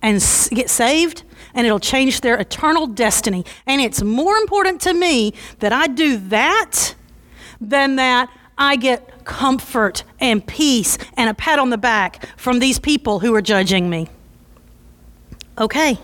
and 0.00 0.16
get 0.50 0.70
saved, 0.70 1.22
and 1.58 1.66
it'll 1.66 1.80
change 1.80 2.20
their 2.20 2.36
eternal 2.38 2.86
destiny. 2.86 3.44
And 3.66 3.80
it's 3.80 4.00
more 4.00 4.36
important 4.36 4.80
to 4.82 4.94
me 4.94 5.34
that 5.58 5.72
I 5.72 5.88
do 5.88 6.16
that 6.28 6.94
than 7.60 7.96
that 7.96 8.30
I 8.56 8.76
get 8.76 9.24
comfort 9.24 10.04
and 10.20 10.46
peace 10.46 10.98
and 11.16 11.28
a 11.28 11.34
pat 11.34 11.58
on 11.58 11.70
the 11.70 11.76
back 11.76 12.28
from 12.36 12.60
these 12.60 12.78
people 12.78 13.18
who 13.18 13.34
are 13.34 13.42
judging 13.42 13.90
me. 13.90 14.06
Okay. 15.58 15.98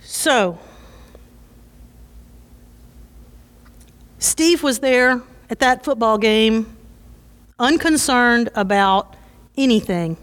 So, 0.00 0.58
Steve 4.18 4.62
was 4.62 4.78
there 4.78 5.20
at 5.50 5.58
that 5.58 5.84
football 5.84 6.16
game, 6.16 6.74
unconcerned 7.58 8.48
about 8.54 9.14
anything, 9.58 10.16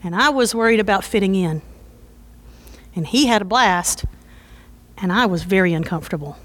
and 0.00 0.14
I 0.14 0.28
was 0.28 0.54
worried 0.54 0.78
about 0.78 1.02
fitting 1.02 1.34
in. 1.34 1.60
And 3.00 3.06
he 3.06 3.28
had 3.28 3.40
a 3.40 3.46
blast, 3.46 4.04
and 4.98 5.10
I 5.10 5.24
was 5.24 5.42
very 5.42 5.72
uncomfortable. 5.72 6.36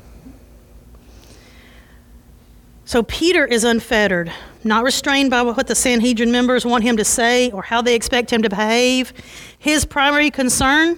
So 2.85 3.03
Peter 3.03 3.45
is 3.45 3.65
unfettered, 3.65 4.31
not 4.63 4.85
restrained 4.85 5.31
by 5.31 5.41
what 5.41 5.67
the 5.67 5.75
Sanhedrin 5.75 6.31
members 6.31 6.65
want 6.65 6.85
him 6.85 6.95
to 6.95 7.03
say 7.03 7.51
or 7.51 7.61
how 7.61 7.81
they 7.81 7.93
expect 7.93 8.31
him 8.31 8.41
to 8.41 8.49
behave. 8.49 9.11
His 9.59 9.83
primary 9.83 10.31
concern 10.31 10.97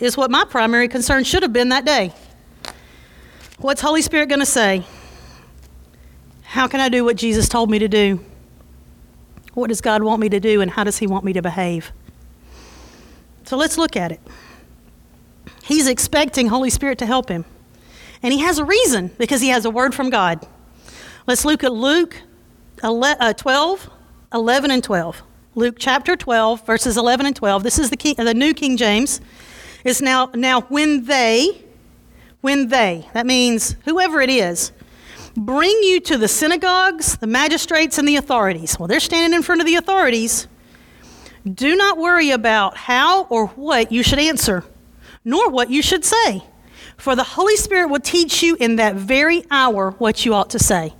is 0.00 0.18
what 0.18 0.30
my 0.30 0.44
primary 0.44 0.86
concern 0.86 1.24
should 1.24 1.42
have 1.42 1.54
been 1.54 1.70
that 1.70 1.86
day. 1.86 2.12
What's 3.56 3.80
Holy 3.80 4.02
Spirit 4.02 4.28
going 4.28 4.40
to 4.40 4.44
say? 4.44 4.84
How 6.42 6.68
can 6.68 6.80
I 6.80 6.90
do 6.90 7.06
what 7.06 7.16
Jesus 7.16 7.48
told 7.48 7.70
me 7.70 7.78
to 7.78 7.88
do? 7.88 8.22
What 9.54 9.68
does 9.68 9.80
God 9.80 10.02
want 10.02 10.20
me 10.20 10.28
to 10.28 10.40
do, 10.40 10.60
and 10.60 10.70
how 10.70 10.84
does 10.84 10.98
He 10.98 11.06
want 11.06 11.24
me 11.24 11.32
to 11.32 11.40
behave? 11.40 11.90
So 13.44 13.56
let's 13.56 13.78
look 13.78 13.96
at 13.96 14.12
it. 14.12 14.20
He's 15.70 15.86
expecting 15.86 16.48
Holy 16.48 16.68
Spirit 16.68 16.98
to 16.98 17.06
help 17.06 17.28
him. 17.28 17.44
And 18.24 18.32
he 18.32 18.40
has 18.40 18.58
a 18.58 18.64
reason 18.64 19.12
because 19.18 19.40
he 19.40 19.50
has 19.50 19.64
a 19.64 19.70
word 19.70 19.94
from 19.94 20.10
God. 20.10 20.44
Let's 21.28 21.44
look 21.44 21.62
at 21.62 21.72
Luke 21.72 22.20
uh, 22.82 23.32
12, 23.34 23.88
11, 24.34 24.70
and 24.72 24.82
12. 24.82 25.22
Luke 25.54 25.76
chapter 25.78 26.16
12, 26.16 26.66
verses 26.66 26.96
11 26.96 27.24
and 27.24 27.36
12. 27.36 27.62
This 27.62 27.78
is 27.78 27.88
the, 27.88 27.96
King, 27.96 28.16
the 28.16 28.34
New 28.34 28.52
King 28.52 28.76
James. 28.76 29.20
It's 29.84 30.02
now, 30.02 30.32
now 30.34 30.62
when 30.62 31.04
they, 31.04 31.64
when 32.40 32.66
they, 32.66 33.08
that 33.12 33.24
means 33.24 33.76
whoever 33.84 34.20
it 34.20 34.30
is, 34.30 34.72
bring 35.36 35.70
you 35.84 36.00
to 36.00 36.18
the 36.18 36.26
synagogues, 36.26 37.16
the 37.18 37.28
magistrates, 37.28 37.96
and 37.96 38.08
the 38.08 38.16
authorities. 38.16 38.76
Well, 38.76 38.88
they're 38.88 38.98
standing 38.98 39.36
in 39.36 39.42
front 39.44 39.60
of 39.60 39.68
the 39.68 39.76
authorities. 39.76 40.48
Do 41.44 41.76
not 41.76 41.96
worry 41.96 42.30
about 42.30 42.76
how 42.76 43.26
or 43.26 43.46
what 43.46 43.92
you 43.92 44.02
should 44.02 44.18
answer, 44.18 44.64
nor 45.24 45.50
what 45.50 45.70
you 45.70 45.82
should 45.82 46.04
say, 46.04 46.42
for 46.96 47.14
the 47.14 47.24
Holy 47.24 47.56
Spirit 47.56 47.88
will 47.88 48.00
teach 48.00 48.42
you 48.42 48.56
in 48.58 48.76
that 48.76 48.94
very 48.94 49.44
hour 49.50 49.92
what 49.92 50.24
you 50.24 50.34
ought 50.34 50.50
to 50.50 50.58
say. 50.58 50.94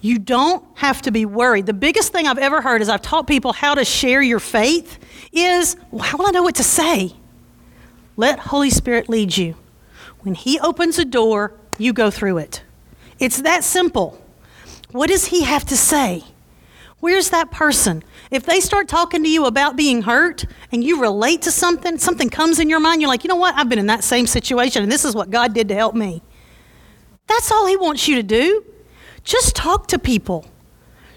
You 0.00 0.18
don't 0.18 0.64
have 0.78 1.00
to 1.02 1.12
be 1.12 1.24
worried. 1.24 1.66
The 1.66 1.72
biggest 1.72 2.12
thing 2.12 2.26
I've 2.26 2.38
ever 2.38 2.60
heard 2.60 2.82
is 2.82 2.88
I've 2.88 3.02
taught 3.02 3.28
people 3.28 3.52
how 3.52 3.76
to 3.76 3.84
share 3.84 4.20
your 4.20 4.40
faith 4.40 4.98
is, 5.32 5.76
well, 5.92 6.02
how 6.02 6.18
will 6.18 6.26
I 6.26 6.30
know 6.30 6.42
what 6.42 6.56
to 6.56 6.64
say? 6.64 7.12
Let 8.16 8.40
Holy 8.40 8.70
Spirit 8.70 9.08
lead 9.08 9.36
you. 9.36 9.54
When 10.20 10.34
He 10.34 10.58
opens 10.58 10.98
a 10.98 11.04
door, 11.04 11.54
you 11.78 11.92
go 11.92 12.10
through 12.10 12.38
it. 12.38 12.62
It's 13.18 13.42
that 13.42 13.62
simple. 13.62 14.20
What 14.90 15.08
does 15.08 15.26
He 15.26 15.44
have 15.44 15.64
to 15.66 15.76
say? 15.76 16.24
Where's 17.02 17.30
that 17.30 17.50
person? 17.50 18.04
If 18.30 18.46
they 18.46 18.60
start 18.60 18.86
talking 18.86 19.24
to 19.24 19.28
you 19.28 19.46
about 19.46 19.74
being 19.74 20.02
hurt 20.02 20.44
and 20.70 20.84
you 20.84 21.00
relate 21.00 21.42
to 21.42 21.50
something, 21.50 21.98
something 21.98 22.30
comes 22.30 22.60
in 22.60 22.70
your 22.70 22.78
mind, 22.78 23.00
you're 23.00 23.08
like, 23.08 23.24
you 23.24 23.28
know 23.28 23.34
what? 23.34 23.56
I've 23.56 23.68
been 23.68 23.80
in 23.80 23.88
that 23.88 24.04
same 24.04 24.24
situation 24.24 24.84
and 24.84 24.92
this 24.92 25.04
is 25.04 25.12
what 25.12 25.28
God 25.28 25.52
did 25.52 25.66
to 25.70 25.74
help 25.74 25.96
me. 25.96 26.22
That's 27.26 27.50
all 27.50 27.66
He 27.66 27.76
wants 27.76 28.06
you 28.06 28.14
to 28.14 28.22
do. 28.22 28.64
Just 29.24 29.56
talk 29.56 29.88
to 29.88 29.98
people. 29.98 30.46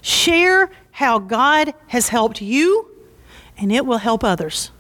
Share 0.02 0.72
how 0.90 1.20
God 1.20 1.76
has 1.90 2.10
helped 2.10 2.42
you, 2.42 2.90
and 3.56 3.72
it 3.72 3.86
will 3.86 4.00
help 4.00 4.24
others. 4.24 4.72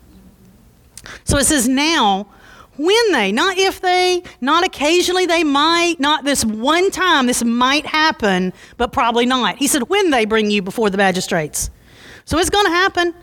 So 1.23 1.37
it 1.37 1.45
says 1.45 1.67
now, 1.67 2.29
when 2.77 3.11
they, 3.11 3.31
not 3.31 3.57
if 3.57 3.79
they, 3.81 4.23
not 4.41 4.65
occasionally 4.65 5.25
they 5.25 5.43
might, 5.43 5.95
not 5.99 6.25
this 6.25 6.43
one 6.43 6.91
time 6.91 7.27
this 7.27 7.43
might 7.43 7.85
happen, 7.85 8.53
but 8.77 8.91
probably 8.91 9.25
not. 9.25 9.57
He 9.57 9.67
said, 9.67 9.83
when 9.83 10.11
they 10.11 10.25
bring 10.25 10.51
you 10.51 10.61
before 10.61 10.89
the 10.89 10.97
magistrates. 10.97 11.69
So 12.25 12.37
it's 12.37 12.49
going 12.49 12.65
to 12.65 12.71
happen. 12.71 13.13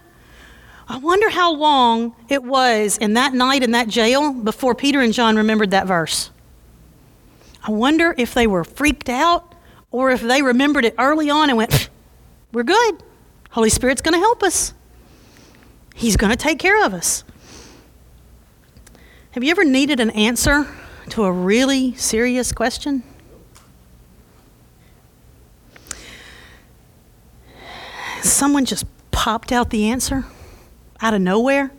I 0.88 0.98
wonder 0.98 1.28
how 1.28 1.52
long 1.54 2.14
it 2.28 2.42
was 2.42 2.98
in 2.98 3.14
that 3.14 3.34
night 3.34 3.62
in 3.62 3.72
that 3.72 3.88
jail 3.88 4.32
before 4.32 4.74
Peter 4.74 5.00
and 5.00 5.12
John 5.12 5.36
remembered 5.36 5.70
that 5.70 5.86
verse. 5.86 6.30
I 7.62 7.70
wonder 7.70 8.14
if 8.18 8.34
they 8.34 8.46
were 8.46 8.64
freaked 8.64 9.08
out 9.08 9.54
or 9.90 10.10
if 10.10 10.20
they 10.20 10.42
remembered 10.42 10.84
it 10.84 10.94
early 10.98 11.30
on 11.30 11.48
and 11.50 11.56
went, 11.56 11.88
we're 12.52 12.64
good. 12.64 13.02
Holy 13.50 13.70
Spirit's 13.70 14.02
going 14.02 14.14
to 14.14 14.18
help 14.20 14.42
us. 14.42 14.74
He's 15.94 16.16
going 16.16 16.30
to 16.30 16.36
take 16.36 16.58
care 16.58 16.84
of 16.84 16.94
us. 16.94 17.24
Have 19.32 19.42
you 19.42 19.50
ever 19.50 19.64
needed 19.64 19.98
an 19.98 20.10
answer 20.10 20.66
to 21.08 21.24
a 21.24 21.32
really 21.32 21.94
serious 21.94 22.52
question? 22.52 23.02
Someone 28.20 28.66
just 28.66 28.84
popped 29.10 29.50
out 29.50 29.70
the 29.70 29.88
answer 29.88 30.26
out 31.00 31.14
of 31.14 31.22
nowhere. 31.22 31.72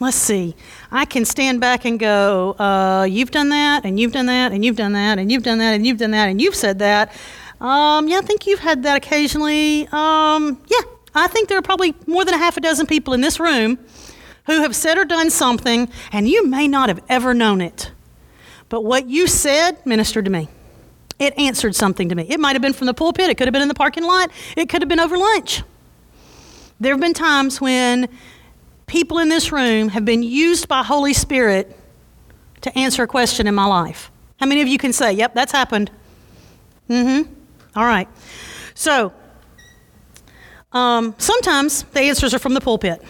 Let's 0.00 0.18
see. 0.18 0.54
I 0.90 1.06
can 1.06 1.24
stand 1.24 1.62
back 1.62 1.86
and 1.86 1.98
go, 1.98 2.56
uh, 2.58 3.06
you've 3.08 3.30
done 3.30 3.48
that, 3.48 3.86
and 3.86 3.98
you've 3.98 4.12
done 4.12 4.26
that, 4.26 4.52
and 4.52 4.62
you've 4.62 4.76
done 4.76 4.92
that, 4.92 5.18
and 5.18 5.32
you've 5.32 5.42
done 5.42 5.58
that, 5.60 5.72
and 5.72 5.86
you've 5.86 5.96
done 5.96 6.10
that, 6.10 6.28
and 6.28 6.42
you've 6.42 6.54
said 6.54 6.78
that. 6.80 7.10
Um, 7.58 8.06
yeah, 8.06 8.18
I 8.18 8.22
think 8.22 8.46
you've 8.46 8.60
had 8.60 8.82
that 8.82 8.98
occasionally. 8.98 9.88
Um, 9.90 10.62
yeah, 10.66 10.82
I 11.14 11.26
think 11.28 11.48
there 11.48 11.56
are 11.56 11.62
probably 11.62 11.94
more 12.06 12.26
than 12.26 12.34
a 12.34 12.38
half 12.38 12.58
a 12.58 12.60
dozen 12.60 12.84
people 12.86 13.14
in 13.14 13.22
this 13.22 13.40
room 13.40 13.78
who 14.46 14.62
have 14.62 14.74
said 14.74 14.98
or 14.98 15.04
done 15.04 15.30
something, 15.30 15.88
and 16.12 16.28
you 16.28 16.46
may 16.46 16.68
not 16.68 16.88
have 16.88 17.02
ever 17.08 17.34
known 17.34 17.60
it. 17.60 17.92
But 18.68 18.84
what 18.84 19.08
you 19.08 19.26
said 19.26 19.84
ministered 19.86 20.24
to 20.24 20.30
me. 20.30 20.48
It 21.18 21.38
answered 21.38 21.76
something 21.76 22.08
to 22.08 22.14
me. 22.14 22.26
It 22.28 22.40
might 22.40 22.54
have 22.54 22.62
been 22.62 22.72
from 22.72 22.86
the 22.86 22.94
pulpit, 22.94 23.30
it 23.30 23.36
could 23.36 23.46
have 23.46 23.52
been 23.52 23.62
in 23.62 23.68
the 23.68 23.74
parking 23.74 24.04
lot, 24.04 24.30
it 24.56 24.68
could 24.68 24.82
have 24.82 24.88
been 24.88 25.00
over 25.00 25.16
lunch. 25.16 25.62
There 26.80 26.92
have 26.92 27.00
been 27.00 27.14
times 27.14 27.60
when 27.60 28.08
people 28.86 29.18
in 29.18 29.28
this 29.28 29.52
room 29.52 29.88
have 29.88 30.04
been 30.04 30.22
used 30.22 30.68
by 30.68 30.82
Holy 30.82 31.12
Spirit 31.12 31.78
to 32.62 32.78
answer 32.78 33.02
a 33.02 33.06
question 33.06 33.46
in 33.46 33.54
my 33.54 33.66
life? 33.66 34.10
How 34.38 34.46
many 34.46 34.62
of 34.62 34.68
you 34.68 34.78
can 34.78 34.92
say, 34.92 35.12
yep, 35.12 35.34
that's 35.34 35.52
happened? 35.52 35.90
Mm 36.88 37.24
hmm. 37.24 37.32
All 37.76 37.84
right. 37.84 38.08
So, 38.74 39.12
um, 40.72 41.14
sometimes 41.18 41.82
the 41.84 42.00
answers 42.00 42.34
are 42.34 42.38
from 42.38 42.54
the 42.54 42.60
pulpit. 42.60 43.02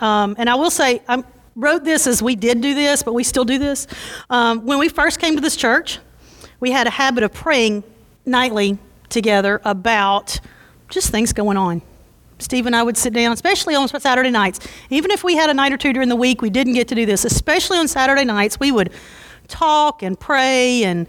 Um, 0.00 0.34
and 0.38 0.48
I 0.48 0.54
will 0.54 0.70
say, 0.70 1.02
I 1.08 1.22
wrote 1.56 1.84
this 1.84 2.06
as 2.06 2.22
we 2.22 2.36
did 2.36 2.60
do 2.60 2.74
this, 2.74 3.02
but 3.02 3.12
we 3.12 3.24
still 3.24 3.44
do 3.44 3.58
this. 3.58 3.86
Um, 4.28 4.66
when 4.66 4.78
we 4.78 4.88
first 4.88 5.20
came 5.20 5.34
to 5.34 5.40
this 5.40 5.56
church, 5.56 5.98
we 6.58 6.70
had 6.70 6.86
a 6.86 6.90
habit 6.90 7.24
of 7.24 7.32
praying 7.32 7.84
nightly 8.24 8.78
together 9.08 9.60
about 9.64 10.40
just 10.88 11.10
things 11.10 11.32
going 11.32 11.56
on. 11.56 11.82
Steve 12.38 12.66
and 12.66 12.74
I 12.74 12.82
would 12.82 12.96
sit 12.96 13.12
down, 13.12 13.32
especially 13.32 13.74
on 13.74 13.88
Saturday 13.88 14.30
nights. 14.30 14.60
Even 14.88 15.10
if 15.10 15.22
we 15.22 15.36
had 15.36 15.50
a 15.50 15.54
night 15.54 15.72
or 15.72 15.76
two 15.76 15.92
during 15.92 16.08
the 16.08 16.16
week, 16.16 16.40
we 16.40 16.50
didn't 16.50 16.72
get 16.72 16.88
to 16.88 16.94
do 16.94 17.04
this. 17.04 17.24
Especially 17.24 17.76
on 17.76 17.86
Saturday 17.86 18.24
nights, 18.24 18.58
we 18.58 18.72
would 18.72 18.90
talk 19.48 20.02
and 20.02 20.18
pray 20.18 20.84
and 20.84 21.06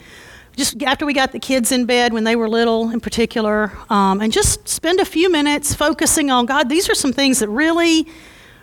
just 0.58 0.84
after 0.84 1.06
we 1.06 1.14
got 1.14 1.32
the 1.32 1.40
kids 1.40 1.72
in 1.72 1.86
bed 1.86 2.12
when 2.12 2.26
they 2.26 2.36
were 2.36 2.50
little 2.50 2.90
in 2.90 3.00
particular, 3.00 3.72
um, 3.90 4.20
and 4.20 4.34
just 4.34 4.68
spend 4.68 5.00
a 5.00 5.06
few 5.06 5.32
minutes 5.32 5.74
focusing 5.74 6.30
on 6.30 6.46
God, 6.46 6.68
these 6.68 6.90
are 6.90 6.96
some 6.96 7.14
things 7.14 7.40
that 7.40 7.48
really, 7.48 8.06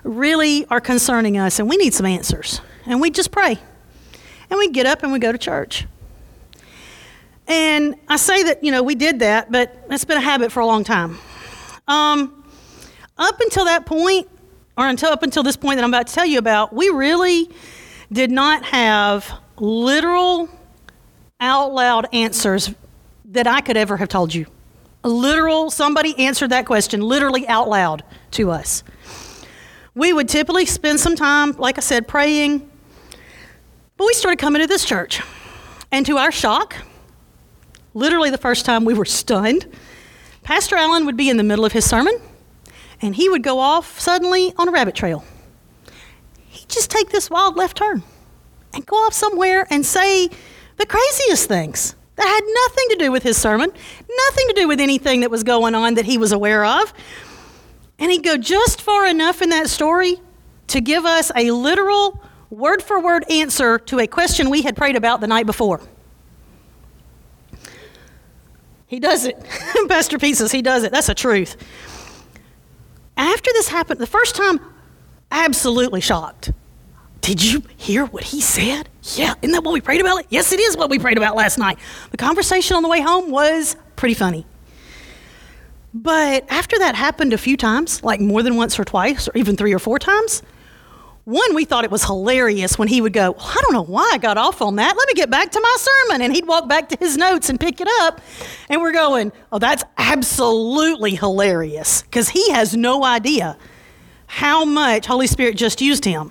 really 0.08 0.64
are 0.66 0.80
concerning 0.80 1.36
us, 1.36 1.58
and 1.58 1.68
we 1.68 1.76
need 1.76 1.94
some 1.94 2.06
answers. 2.06 2.60
And 2.86 3.00
we 3.00 3.10
just 3.10 3.30
pray. 3.30 3.58
And 4.50 4.58
we 4.58 4.70
get 4.70 4.86
up 4.86 5.02
and 5.02 5.12
we 5.12 5.18
go 5.18 5.30
to 5.30 5.38
church. 5.38 5.86
And 7.46 7.96
I 8.08 8.16
say 8.16 8.42
that, 8.44 8.64
you 8.64 8.70
know, 8.70 8.82
we 8.82 8.94
did 8.94 9.20
that, 9.20 9.52
but 9.52 9.86
it's 9.90 10.04
been 10.04 10.16
a 10.16 10.22
habit 10.22 10.52
for 10.52 10.60
a 10.60 10.66
long 10.66 10.84
time. 10.84 11.18
Um, 11.86 12.44
up 13.16 13.40
until 13.40 13.66
that 13.66 13.86
point, 13.86 14.28
or 14.76 14.86
until 14.86 15.10
up 15.10 15.22
until 15.22 15.42
this 15.42 15.56
point 15.56 15.76
that 15.76 15.84
I'm 15.84 15.90
about 15.90 16.06
to 16.06 16.14
tell 16.14 16.26
you 16.26 16.38
about, 16.38 16.72
we 16.72 16.88
really 16.88 17.50
did 18.12 18.30
not 18.30 18.64
have 18.64 19.30
literal, 19.56 20.48
out 21.40 21.72
loud 21.72 22.06
answers 22.12 22.72
that 23.26 23.46
I 23.46 23.60
could 23.60 23.76
ever 23.76 23.96
have 23.96 24.08
told 24.08 24.34
you. 24.34 24.46
Literal, 25.02 25.70
somebody 25.70 26.18
answered 26.18 26.50
that 26.50 26.66
question 26.66 27.00
literally 27.00 27.46
out 27.48 27.68
loud 27.68 28.04
to 28.32 28.50
us. 28.50 28.82
We 29.98 30.12
would 30.12 30.28
typically 30.28 30.64
spend 30.64 31.00
some 31.00 31.16
time, 31.16 31.50
like 31.58 31.76
I 31.76 31.80
said, 31.80 32.06
praying, 32.06 32.70
but 33.96 34.06
we 34.06 34.12
started 34.12 34.38
coming 34.38 34.62
to 34.62 34.68
this 34.68 34.84
church. 34.84 35.20
And 35.90 36.06
to 36.06 36.18
our 36.18 36.30
shock, 36.30 36.76
literally 37.94 38.30
the 38.30 38.38
first 38.38 38.64
time 38.64 38.84
we 38.84 38.94
were 38.94 39.04
stunned, 39.04 39.66
Pastor 40.44 40.76
Allen 40.76 41.04
would 41.04 41.16
be 41.16 41.28
in 41.28 41.36
the 41.36 41.42
middle 41.42 41.64
of 41.64 41.72
his 41.72 41.84
sermon 41.84 42.14
and 43.02 43.16
he 43.16 43.28
would 43.28 43.42
go 43.42 43.58
off 43.58 43.98
suddenly 43.98 44.52
on 44.56 44.68
a 44.68 44.70
rabbit 44.70 44.94
trail. 44.94 45.24
He'd 46.46 46.68
just 46.68 46.92
take 46.92 47.10
this 47.10 47.28
wild 47.28 47.56
left 47.56 47.76
turn 47.76 48.04
and 48.72 48.86
go 48.86 48.94
off 48.94 49.14
somewhere 49.14 49.66
and 49.68 49.84
say 49.84 50.28
the 50.76 50.86
craziest 50.86 51.48
things 51.48 51.96
that 52.14 52.24
had 52.24 52.44
nothing 52.44 52.88
to 52.90 53.04
do 53.04 53.10
with 53.10 53.24
his 53.24 53.36
sermon, 53.36 53.68
nothing 54.28 54.46
to 54.46 54.54
do 54.54 54.68
with 54.68 54.78
anything 54.78 55.22
that 55.22 55.30
was 55.32 55.42
going 55.42 55.74
on 55.74 55.94
that 55.94 56.04
he 56.04 56.18
was 56.18 56.30
aware 56.30 56.64
of. 56.64 56.94
And 57.98 58.10
he'd 58.10 58.22
go 58.22 58.36
just 58.36 58.80
far 58.80 59.06
enough 59.06 59.42
in 59.42 59.50
that 59.50 59.68
story 59.68 60.20
to 60.68 60.80
give 60.80 61.04
us 61.04 61.32
a 61.34 61.50
literal, 61.50 62.22
word 62.50 62.82
for 62.82 63.00
word 63.00 63.24
answer 63.30 63.78
to 63.78 63.98
a 63.98 64.06
question 64.06 64.50
we 64.50 64.62
had 64.62 64.76
prayed 64.76 64.96
about 64.96 65.20
the 65.20 65.26
night 65.26 65.46
before. 65.46 65.80
He 68.86 69.00
does 69.00 69.26
it. 69.26 69.36
Pastor 69.88 70.18
Pieces, 70.18 70.50
he 70.50 70.62
does 70.62 70.82
it. 70.82 70.92
That's 70.92 71.08
a 71.08 71.14
truth. 71.14 71.56
After 73.16 73.52
this 73.52 73.68
happened, 73.68 74.00
the 74.00 74.06
first 74.06 74.36
time, 74.36 74.60
absolutely 75.30 76.00
shocked. 76.00 76.52
Did 77.20 77.44
you 77.44 77.62
hear 77.76 78.06
what 78.06 78.24
he 78.24 78.40
said? 78.40 78.88
Yeah, 79.02 79.34
isn't 79.42 79.52
that 79.52 79.64
what 79.64 79.72
we 79.72 79.80
prayed 79.80 80.00
about? 80.00 80.24
Yes, 80.30 80.52
it 80.52 80.60
is 80.60 80.76
what 80.76 80.88
we 80.88 80.98
prayed 80.98 81.18
about 81.18 81.36
last 81.36 81.58
night. 81.58 81.78
The 82.10 82.16
conversation 82.16 82.76
on 82.76 82.82
the 82.82 82.88
way 82.88 83.00
home 83.00 83.30
was 83.30 83.76
pretty 83.96 84.14
funny. 84.14 84.46
But 86.02 86.44
after 86.48 86.78
that 86.78 86.94
happened 86.94 87.32
a 87.32 87.38
few 87.38 87.56
times, 87.56 88.04
like 88.04 88.20
more 88.20 88.44
than 88.44 88.54
once 88.54 88.78
or 88.78 88.84
twice, 88.84 89.26
or 89.26 89.32
even 89.34 89.56
three 89.56 89.72
or 89.72 89.80
four 89.80 89.98
times, 89.98 90.42
one, 91.24 91.56
we 91.56 91.64
thought 91.64 91.82
it 91.82 91.90
was 91.90 92.04
hilarious 92.04 92.78
when 92.78 92.86
he 92.86 93.00
would 93.00 93.12
go, 93.12 93.32
well, 93.32 93.46
I 93.46 93.60
don't 93.62 93.72
know 93.72 93.82
why 93.82 94.08
I 94.12 94.18
got 94.18 94.38
off 94.38 94.62
on 94.62 94.76
that. 94.76 94.96
Let 94.96 95.08
me 95.08 95.14
get 95.14 95.28
back 95.28 95.50
to 95.50 95.60
my 95.60 95.76
sermon. 95.78 96.22
And 96.22 96.32
he'd 96.32 96.46
walk 96.46 96.68
back 96.68 96.88
to 96.90 96.96
his 97.00 97.16
notes 97.16 97.50
and 97.50 97.58
pick 97.58 97.80
it 97.80 97.88
up. 98.02 98.20
And 98.68 98.80
we're 98.80 98.92
going, 98.92 99.32
oh, 99.50 99.58
that's 99.58 99.82
absolutely 99.98 101.16
hilarious 101.16 102.02
because 102.02 102.28
he 102.28 102.52
has 102.52 102.76
no 102.76 103.04
idea 103.04 103.58
how 104.26 104.64
much 104.64 105.06
Holy 105.06 105.26
Spirit 105.26 105.56
just 105.56 105.80
used 105.80 106.04
him. 106.04 106.30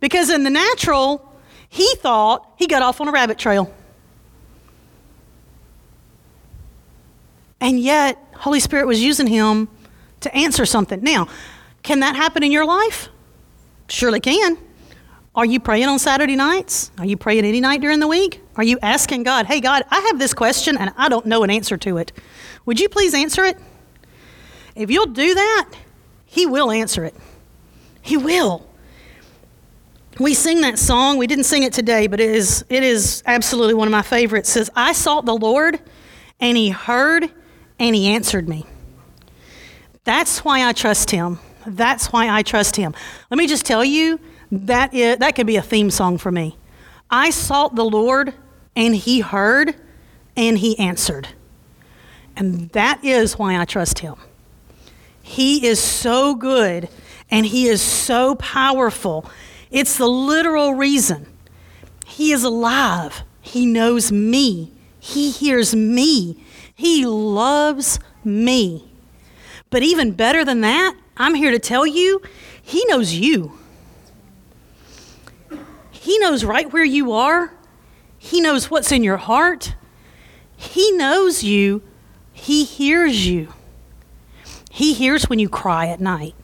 Because 0.00 0.28
in 0.28 0.42
the 0.42 0.50
natural, 0.50 1.32
he 1.68 1.94
thought 1.96 2.52
he 2.58 2.66
got 2.66 2.82
off 2.82 3.00
on 3.00 3.06
a 3.06 3.12
rabbit 3.12 3.38
trail. 3.38 3.72
And 7.62 7.78
yet, 7.78 8.18
Holy 8.34 8.58
Spirit 8.58 8.88
was 8.88 9.00
using 9.00 9.28
him 9.28 9.68
to 10.20 10.34
answer 10.34 10.66
something. 10.66 11.00
Now, 11.00 11.28
can 11.84 12.00
that 12.00 12.16
happen 12.16 12.42
in 12.42 12.50
your 12.50 12.66
life? 12.66 13.08
Surely 13.88 14.18
can. 14.18 14.58
Are 15.36 15.46
you 15.46 15.60
praying 15.60 15.86
on 15.86 16.00
Saturday 16.00 16.34
nights? 16.34 16.90
Are 16.98 17.06
you 17.06 17.16
praying 17.16 17.44
any 17.44 17.60
night 17.60 17.80
during 17.80 18.00
the 18.00 18.08
week? 18.08 18.42
Are 18.56 18.64
you 18.64 18.80
asking 18.82 19.22
God, 19.22 19.46
hey, 19.46 19.60
God, 19.60 19.84
I 19.92 20.00
have 20.00 20.18
this 20.18 20.34
question 20.34 20.76
and 20.76 20.92
I 20.96 21.08
don't 21.08 21.24
know 21.24 21.44
an 21.44 21.50
answer 21.50 21.76
to 21.76 21.98
it. 21.98 22.10
Would 22.66 22.80
you 22.80 22.88
please 22.88 23.14
answer 23.14 23.44
it? 23.44 23.56
If 24.74 24.90
you'll 24.90 25.06
do 25.06 25.32
that, 25.32 25.70
He 26.26 26.46
will 26.46 26.72
answer 26.72 27.04
it. 27.04 27.14
He 28.02 28.16
will. 28.16 28.66
We 30.18 30.34
sing 30.34 30.62
that 30.62 30.80
song. 30.80 31.16
We 31.16 31.28
didn't 31.28 31.44
sing 31.44 31.62
it 31.62 31.72
today, 31.72 32.08
but 32.08 32.18
it 32.18 32.30
is, 32.30 32.64
it 32.68 32.82
is 32.82 33.22
absolutely 33.24 33.74
one 33.74 33.86
of 33.86 33.92
my 33.92 34.02
favorites. 34.02 34.50
It 34.50 34.52
says, 34.52 34.70
I 34.74 34.92
sought 34.94 35.26
the 35.26 35.36
Lord, 35.36 35.80
and 36.40 36.56
He 36.56 36.70
heard, 36.70 37.30
and 37.82 37.94
He 37.94 38.08
answered 38.08 38.48
me. 38.48 38.64
That's 40.04 40.44
why 40.44 40.66
I 40.66 40.72
trust 40.72 41.10
Him. 41.10 41.38
That's 41.66 42.12
why 42.12 42.28
I 42.28 42.42
trust 42.42 42.76
him. 42.76 42.94
Let 43.30 43.38
me 43.38 43.46
just 43.46 43.66
tell 43.66 43.84
you, 43.84 44.20
that, 44.50 44.92
is, 44.92 45.18
that 45.18 45.34
could 45.34 45.46
be 45.46 45.56
a 45.56 45.62
theme 45.62 45.90
song 45.90 46.18
for 46.18 46.30
me. 46.30 46.56
I 47.10 47.30
sought 47.30 47.74
the 47.74 47.84
Lord, 47.84 48.34
and 48.74 48.94
he 48.94 49.20
heard, 49.20 49.74
and 50.36 50.58
he 50.58 50.78
answered. 50.78 51.28
And 52.36 52.70
that 52.70 53.04
is 53.04 53.38
why 53.38 53.58
I 53.58 53.64
trust 53.64 54.00
him. 54.00 54.16
He 55.22 55.66
is 55.66 55.80
so 55.80 56.34
good, 56.34 56.88
and 57.30 57.46
he 57.46 57.68
is 57.68 57.80
so 57.80 58.34
powerful. 58.36 59.26
It's 59.70 59.96
the 59.96 60.08
literal 60.08 60.74
reason. 60.74 61.26
He 62.06 62.32
is 62.32 62.44
alive. 62.44 63.22
He 63.40 63.66
knows 63.66 64.10
me. 64.12 64.72
He 65.00 65.30
hears 65.30 65.74
me. 65.74 66.44
He 66.82 67.06
loves 67.06 68.00
me. 68.24 68.90
But 69.70 69.84
even 69.84 70.10
better 70.10 70.44
than 70.44 70.62
that, 70.62 70.96
I'm 71.16 71.36
here 71.36 71.52
to 71.52 71.60
tell 71.60 71.86
you, 71.86 72.20
He 72.60 72.84
knows 72.86 73.14
you. 73.14 73.56
He 75.92 76.18
knows 76.18 76.44
right 76.44 76.72
where 76.72 76.82
you 76.82 77.12
are. 77.12 77.54
He 78.18 78.40
knows 78.40 78.68
what's 78.68 78.90
in 78.90 79.04
your 79.04 79.18
heart. 79.18 79.76
He 80.56 80.90
knows 80.90 81.44
you. 81.44 81.82
He 82.32 82.64
hears 82.64 83.28
you. 83.28 83.52
He 84.68 84.92
hears 84.92 85.30
when 85.30 85.38
you 85.38 85.48
cry 85.48 85.86
at 85.86 86.00
night. 86.00 86.34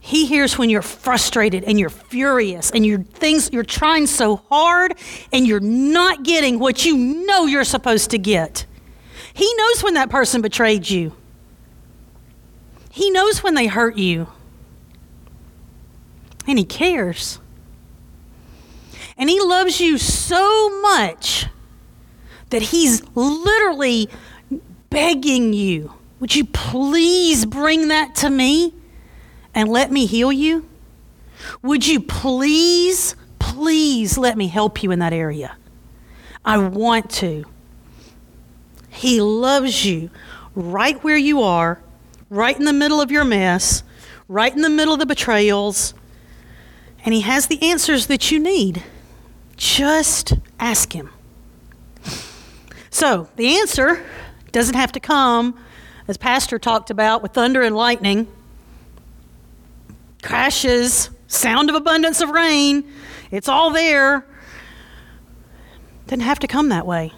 He 0.00 0.26
hears 0.26 0.58
when 0.58 0.70
you're 0.70 0.82
frustrated 0.82 1.62
and 1.62 1.78
you're 1.78 1.88
furious 1.88 2.72
and 2.72 2.84
you're 2.84 3.04
things 3.04 3.52
you're 3.52 3.62
trying 3.62 4.08
so 4.08 4.42
hard 4.50 4.96
and 5.32 5.46
you're 5.46 5.60
not 5.60 6.24
getting 6.24 6.58
what 6.58 6.84
you 6.84 6.96
know 6.96 7.46
you're 7.46 7.62
supposed 7.62 8.10
to 8.10 8.18
get. 8.18 8.66
He 9.36 9.52
knows 9.54 9.82
when 9.82 9.94
that 9.94 10.08
person 10.08 10.40
betrayed 10.40 10.88
you. 10.88 11.14
He 12.90 13.10
knows 13.10 13.42
when 13.42 13.54
they 13.54 13.66
hurt 13.66 13.98
you. 13.98 14.28
And 16.46 16.58
He 16.58 16.64
cares. 16.64 17.38
And 19.18 19.28
He 19.28 19.38
loves 19.38 19.78
you 19.78 19.98
so 19.98 20.80
much 20.80 21.48
that 22.48 22.62
He's 22.62 23.02
literally 23.14 24.08
begging 24.88 25.52
you 25.52 25.92
Would 26.20 26.34
you 26.34 26.46
please 26.46 27.44
bring 27.44 27.88
that 27.88 28.14
to 28.16 28.30
me 28.30 28.72
and 29.54 29.68
let 29.68 29.92
me 29.92 30.06
heal 30.06 30.32
you? 30.32 30.66
Would 31.60 31.86
you 31.86 32.00
please, 32.00 33.14
please 33.38 34.16
let 34.16 34.38
me 34.38 34.48
help 34.48 34.82
you 34.82 34.92
in 34.92 35.00
that 35.00 35.12
area? 35.12 35.58
I 36.42 36.56
want 36.56 37.10
to. 37.10 37.44
He 38.96 39.20
loves 39.20 39.84
you 39.84 40.10
right 40.54 41.02
where 41.04 41.16
you 41.16 41.42
are 41.42 41.82
right 42.30 42.56
in 42.58 42.64
the 42.64 42.72
middle 42.72 43.00
of 43.00 43.10
your 43.10 43.24
mess, 43.24 43.82
right 44.26 44.52
in 44.52 44.62
the 44.62 44.70
middle 44.70 44.94
of 44.94 44.98
the 44.98 45.06
betrayals, 45.06 45.94
and 47.04 47.14
He 47.14 47.20
has 47.20 47.46
the 47.46 47.62
answers 47.62 48.06
that 48.06 48.30
you 48.30 48.38
need. 48.38 48.82
Just 49.56 50.34
ask 50.58 50.92
Him. 50.92 51.10
So, 52.90 53.28
the 53.36 53.58
answer 53.58 54.04
doesn't 54.52 54.74
have 54.74 54.92
to 54.92 55.00
come, 55.00 55.58
as 56.08 56.16
Pastor 56.16 56.58
talked 56.58 56.90
about, 56.90 57.22
with 57.22 57.32
thunder 57.32 57.60
and 57.62 57.76
lightning, 57.76 58.26
crashes, 60.22 61.10
sound 61.26 61.68
of 61.68 61.76
abundance 61.76 62.22
of 62.22 62.30
rain. 62.30 62.90
It's 63.30 63.48
all 63.48 63.70
there. 63.70 64.26
Doesn't 66.06 66.20
have 66.20 66.38
to 66.38 66.46
come 66.46 66.70
that 66.70 66.86
way. 66.86 67.12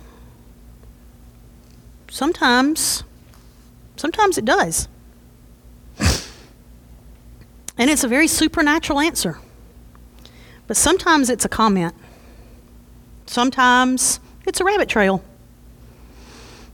Sometimes, 2.08 3.04
sometimes 3.96 4.38
it 4.38 4.44
does. 4.44 4.88
And 7.78 7.88
it's 7.88 8.02
a 8.02 8.08
very 8.08 8.26
supernatural 8.26 8.98
answer. 8.98 9.38
But 10.66 10.76
sometimes 10.76 11.30
it's 11.30 11.44
a 11.44 11.48
comment. 11.48 11.94
Sometimes 13.26 14.18
it's 14.46 14.60
a 14.60 14.64
rabbit 14.64 14.88
trail. 14.88 15.22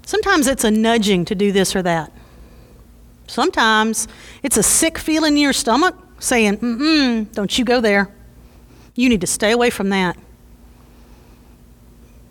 Sometimes 0.07 0.47
it's 0.47 0.65
a 0.65 0.71
nudging 0.71 1.25
to 1.27 1.35
do 1.35 1.53
this 1.53 1.77
or 1.77 1.83
that. 1.83 2.11
Sometimes 3.27 4.09
it's 4.43 4.57
a 4.57 4.63
sick 4.63 4.99
feeling 4.99 5.35
in 5.35 5.43
your 5.43 5.53
stomach 5.53 5.95
saying, 6.19 6.59
mm 6.59 7.33
don't 7.33 7.59
you 7.59 7.65
go 7.65 7.81
there. 7.81 8.11
You 8.95 9.09
need 9.09 9.21
to 9.21 9.27
stay 9.27 9.51
away 9.51 9.71
from 9.71 9.91
that. 9.91 10.17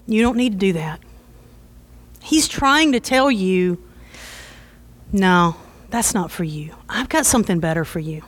You 0.07 0.21
don't 0.21 0.37
need 0.37 0.53
to 0.53 0.57
do 0.57 0.73
that. 0.73 0.99
He's 2.23 2.47
trying 2.47 2.93
to 2.93 3.01
tell 3.01 3.29
you, 3.29 3.83
no, 5.11 5.57
that's 5.89 6.13
not 6.13 6.31
for 6.31 6.45
you. 6.45 6.73
I've 6.87 7.09
got 7.09 7.25
something 7.25 7.59
better 7.59 7.83
for 7.83 7.99
you. 7.99 8.23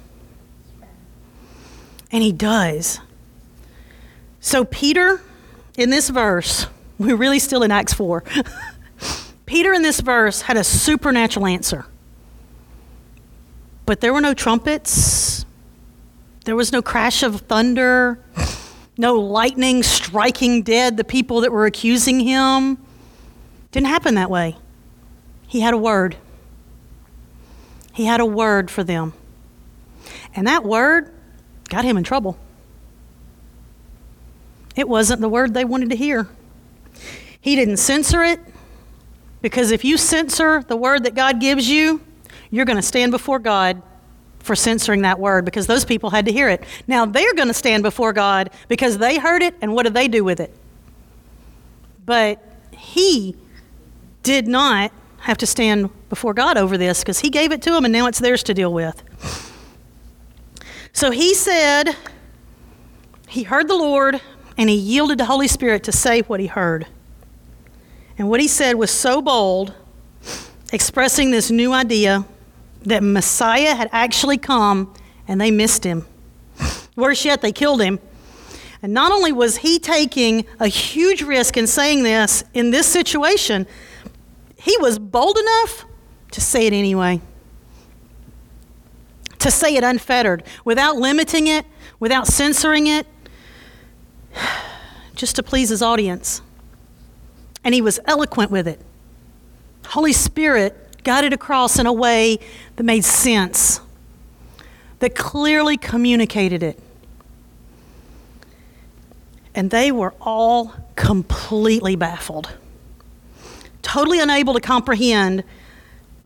And 2.11 2.21
he 2.21 2.33
does. 2.33 2.99
So, 4.41 4.65
Peter, 4.65 5.21
in 5.77 5.91
this 5.91 6.09
verse, 6.09 6.67
we're 6.99 7.15
really 7.15 7.39
still 7.39 7.63
in 7.63 7.71
Acts 7.71 7.93
4. 7.93 8.23
Peter, 9.45 9.73
in 9.73 9.81
this 9.81 10.01
verse, 10.01 10.41
had 10.41 10.57
a 10.57 10.63
supernatural 10.63 11.47
answer. 11.47 11.85
But 13.85 14.01
there 14.01 14.13
were 14.13 14.21
no 14.21 14.33
trumpets, 14.33 15.45
there 16.43 16.55
was 16.55 16.73
no 16.73 16.81
crash 16.81 17.23
of 17.23 17.41
thunder, 17.41 18.19
no 18.97 19.15
lightning 19.15 19.83
striking 19.83 20.63
dead 20.63 20.97
the 20.97 21.03
people 21.05 21.41
that 21.41 21.51
were 21.51 21.65
accusing 21.65 22.19
him. 22.19 22.84
Didn't 23.75 23.87
happen 23.87 24.15
that 24.15 24.29
way. 24.29 24.55
He 25.47 25.59
had 25.59 25.73
a 25.73 25.77
word. 25.77 26.15
He 27.91 28.05
had 28.05 28.21
a 28.21 28.25
word 28.25 28.71
for 28.71 28.85
them. 28.85 29.11
And 30.33 30.47
that 30.47 30.63
word 30.63 31.13
got 31.67 31.83
him 31.83 31.97
in 31.97 32.05
trouble. 32.05 32.37
It 34.77 34.87
wasn't 34.87 35.19
the 35.19 35.27
word 35.27 35.53
they 35.53 35.65
wanted 35.65 35.89
to 35.89 35.97
hear. 35.97 36.29
He 37.41 37.57
didn't 37.57 37.75
censor 37.75 38.23
it 38.23 38.39
because 39.41 39.71
if 39.71 39.83
you 39.83 39.97
censor 39.97 40.63
the 40.63 40.77
word 40.77 41.03
that 41.03 41.13
God 41.13 41.41
gives 41.41 41.67
you, 41.67 41.99
you're 42.51 42.63
going 42.63 42.77
to 42.77 42.81
stand 42.81 43.11
before 43.11 43.39
God 43.39 43.81
for 44.39 44.55
censoring 44.55 45.01
that 45.01 45.19
word 45.19 45.43
because 45.43 45.67
those 45.67 45.83
people 45.83 46.11
had 46.11 46.27
to 46.27 46.31
hear 46.31 46.47
it. 46.47 46.63
Now 46.87 47.05
they're 47.05 47.33
going 47.33 47.49
to 47.49 47.53
stand 47.53 47.83
before 47.83 48.13
God 48.13 48.51
because 48.69 48.99
they 48.99 49.17
heard 49.17 49.43
it, 49.43 49.53
and 49.61 49.75
what 49.75 49.83
did 49.83 49.93
they 49.93 50.07
do 50.07 50.23
with 50.23 50.39
it? 50.39 50.55
But 52.05 52.41
he 52.71 53.35
did 54.25 54.47
not 54.47 54.91
have 55.19 55.37
to 55.37 55.45
stand 55.45 55.89
before 56.09 56.33
God 56.33 56.57
over 56.57 56.77
this 56.77 56.99
because 56.99 57.19
he 57.19 57.29
gave 57.29 57.51
it 57.51 57.61
to 57.61 57.71
them, 57.71 57.85
and 57.85 57.91
now 57.93 58.07
it's 58.07 58.19
theirs 58.19 58.43
to 58.43 58.53
deal 58.53 58.73
with. 58.73 59.01
So 60.91 61.11
he 61.11 61.33
said, 61.33 61.95
he 63.27 63.43
heard 63.43 63.67
the 63.67 63.75
Lord, 63.75 64.19
and 64.57 64.69
he 64.69 64.75
yielded 64.75 65.19
to 65.19 65.25
Holy 65.25 65.47
Spirit 65.47 65.83
to 65.83 65.91
say 65.91 66.21
what 66.21 66.39
he 66.39 66.47
heard. 66.47 66.87
And 68.17 68.29
what 68.29 68.39
he 68.39 68.47
said 68.47 68.75
was 68.75 68.91
so 68.91 69.21
bold, 69.21 69.73
expressing 70.73 71.31
this 71.31 71.51
new 71.51 71.71
idea 71.71 72.25
that 72.83 73.03
Messiah 73.03 73.75
had 73.75 73.89
actually 73.91 74.37
come 74.37 74.93
and 75.27 75.39
they 75.39 75.51
missed 75.51 75.83
him. 75.83 76.05
Worse 76.95 77.25
yet, 77.25 77.41
they 77.41 77.51
killed 77.51 77.81
him. 77.81 77.99
And 78.81 78.93
not 78.93 79.11
only 79.11 79.31
was 79.31 79.57
he 79.57 79.79
taking 79.79 80.45
a 80.59 80.67
huge 80.67 81.23
risk 81.23 81.57
in 81.57 81.67
saying 81.67 82.03
this 82.03 82.43
in 82.53 82.71
this 82.71 82.87
situation, 82.87 83.67
he 84.65 84.75
was 84.79 84.99
bold 84.99 85.37
enough 85.37 85.85
to 86.31 86.41
say 86.41 86.67
it 86.67 86.73
anyway. 86.73 87.21
To 89.39 89.49
say 89.49 89.75
it 89.75 89.83
unfettered, 89.83 90.43
without 90.65 90.97
limiting 90.97 91.47
it, 91.47 91.65
without 91.99 92.27
censoring 92.27 92.87
it, 92.87 93.07
just 95.15 95.37
to 95.37 95.43
please 95.43 95.69
his 95.69 95.81
audience 95.81 96.41
and 97.65 97.73
he 97.73 97.81
was 97.81 97.99
eloquent 98.05 98.51
with 98.51 98.67
it. 98.67 98.79
Holy 99.87 100.13
Spirit 100.13 101.03
got 101.03 101.23
it 101.23 101.33
across 101.33 101.79
in 101.79 101.87
a 101.87 101.93
way 101.93 102.39
that 102.75 102.83
made 102.83 103.03
sense, 103.03 103.81
that 104.99 105.15
clearly 105.15 105.75
communicated 105.75 106.61
it. 106.63 106.79
And 109.55 109.71
they 109.71 109.91
were 109.91 110.13
all 110.21 110.73
completely 110.95 111.95
baffled, 111.95 112.55
totally 113.85 114.19
unable 114.19 114.53
to 114.55 114.59
comprehend 114.59 115.43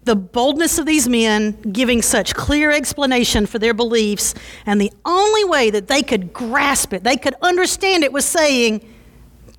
the 0.05 0.15
boldness 0.15 0.79
of 0.79 0.85
these 0.85 1.07
men 1.07 1.51
giving 1.61 2.01
such 2.01 2.33
clear 2.33 2.71
explanation 2.71 3.45
for 3.45 3.59
their 3.59 3.73
beliefs. 3.73 4.33
And 4.65 4.79
the 4.79 4.91
only 5.05 5.43
way 5.45 5.69
that 5.69 5.87
they 5.87 6.01
could 6.01 6.33
grasp 6.33 6.93
it, 6.93 7.03
they 7.03 7.17
could 7.17 7.35
understand 7.41 8.03
it, 8.03 8.11
was 8.11 8.25
saying, 8.25 8.87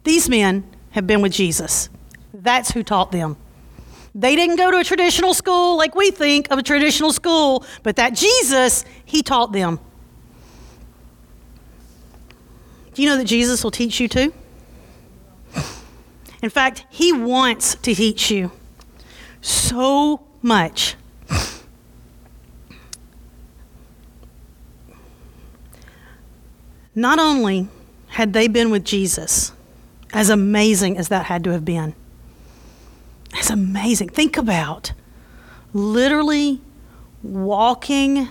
These 0.03 0.29
men 0.29 0.65
have 0.91 1.07
been 1.07 1.23
with 1.23 1.33
Jesus. 1.33 1.89
That's 2.33 2.71
who 2.71 2.83
taught 2.83 3.13
them. 3.13 3.37
They 4.15 4.35
didn't 4.35 4.57
go 4.57 4.71
to 4.71 4.79
a 4.79 4.85
traditional 4.85 5.35
school 5.35 5.77
like 5.77 5.95
we 5.95 6.11
think 6.11 6.51
of 6.51 6.59
a 6.59 6.63
traditional 6.63 7.13
school, 7.13 7.65
but 7.83 7.97
that 7.97 8.15
Jesus, 8.15 8.85
he 9.05 9.23
taught 9.23 9.53
them. 9.53 9.79
Do 12.95 13.03
you 13.03 13.09
know 13.09 13.19
that 13.19 13.27
Jesus 13.27 13.63
will 13.63 13.71
teach 13.71 14.01
you 14.01 14.09
too? 14.09 14.33
In 16.42 16.50
fact, 16.50 16.87
he 16.88 17.12
wants 17.12 17.74
to 17.74 17.94
teach 17.94 18.31
you 18.31 18.50
so 19.40 20.22
much. 20.42 20.96
Not 26.94 27.18
only 27.18 27.68
had 28.09 28.33
they 28.33 28.48
been 28.48 28.70
with 28.70 28.85
Jesus, 28.85 29.53
as 30.12 30.29
amazing 30.29 30.98
as 30.98 31.09
that 31.09 31.26
had 31.26 31.44
to 31.44 31.50
have 31.50 31.64
been. 31.64 31.94
It's 33.35 33.50
amazing. 33.50 34.09
Think 34.09 34.37
about 34.37 34.92
literally 35.72 36.61
walking 37.22 38.29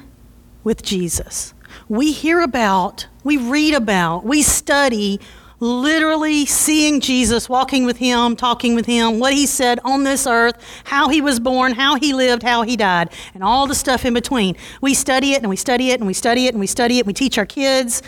with 0.63 0.83
Jesus. 0.83 1.53
We 1.87 2.11
hear 2.11 2.41
about, 2.41 3.07
we 3.23 3.37
read 3.37 3.73
about, 3.73 4.25
we 4.25 4.41
study 4.41 5.19
literally 5.59 6.45
seeing 6.45 7.01
Jesus, 7.01 7.49
walking 7.49 7.85
with 7.85 7.97
him, 7.97 8.35
talking 8.35 8.75
with 8.75 8.85
him, 8.85 9.19
what 9.19 9.33
he 9.33 9.45
said 9.45 9.79
on 9.83 10.03
this 10.03 10.25
earth, 10.25 10.55
how 10.85 11.09
he 11.09 11.21
was 11.21 11.39
born, 11.39 11.73
how 11.73 11.95
he 11.95 12.13
lived, 12.13 12.43
how 12.43 12.61
he 12.63 12.77
died, 12.77 13.09
and 13.33 13.43
all 13.43 13.67
the 13.67 13.75
stuff 13.75 14.05
in 14.05 14.13
between. 14.13 14.55
We 14.81 14.93
study 14.93 15.33
it 15.33 15.39
and 15.39 15.49
we 15.49 15.55
study 15.55 15.91
it 15.91 15.99
and 15.99 16.07
we 16.07 16.13
study 16.13 16.45
it 16.45 16.53
and 16.53 16.59
we 16.59 16.67
study 16.67 16.97
it 16.97 17.01
and 17.01 17.07
we 17.07 17.13
teach 17.13 17.37
our 17.37 17.45
kids 17.45 18.01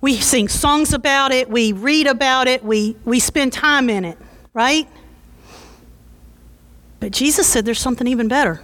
we 0.00 0.16
sing 0.16 0.48
songs 0.48 0.92
about 0.92 1.32
it, 1.32 1.50
we 1.50 1.72
read 1.72 2.06
about 2.06 2.46
it, 2.46 2.62
we, 2.62 2.96
we 3.04 3.18
spend 3.18 3.52
time 3.52 3.90
in 3.90 4.04
it, 4.04 4.16
right? 4.54 4.88
But 7.00 7.12
Jesus 7.12 7.46
said 7.46 7.64
there's 7.64 7.80
something 7.80 8.06
even 8.06 8.28
better. 8.28 8.62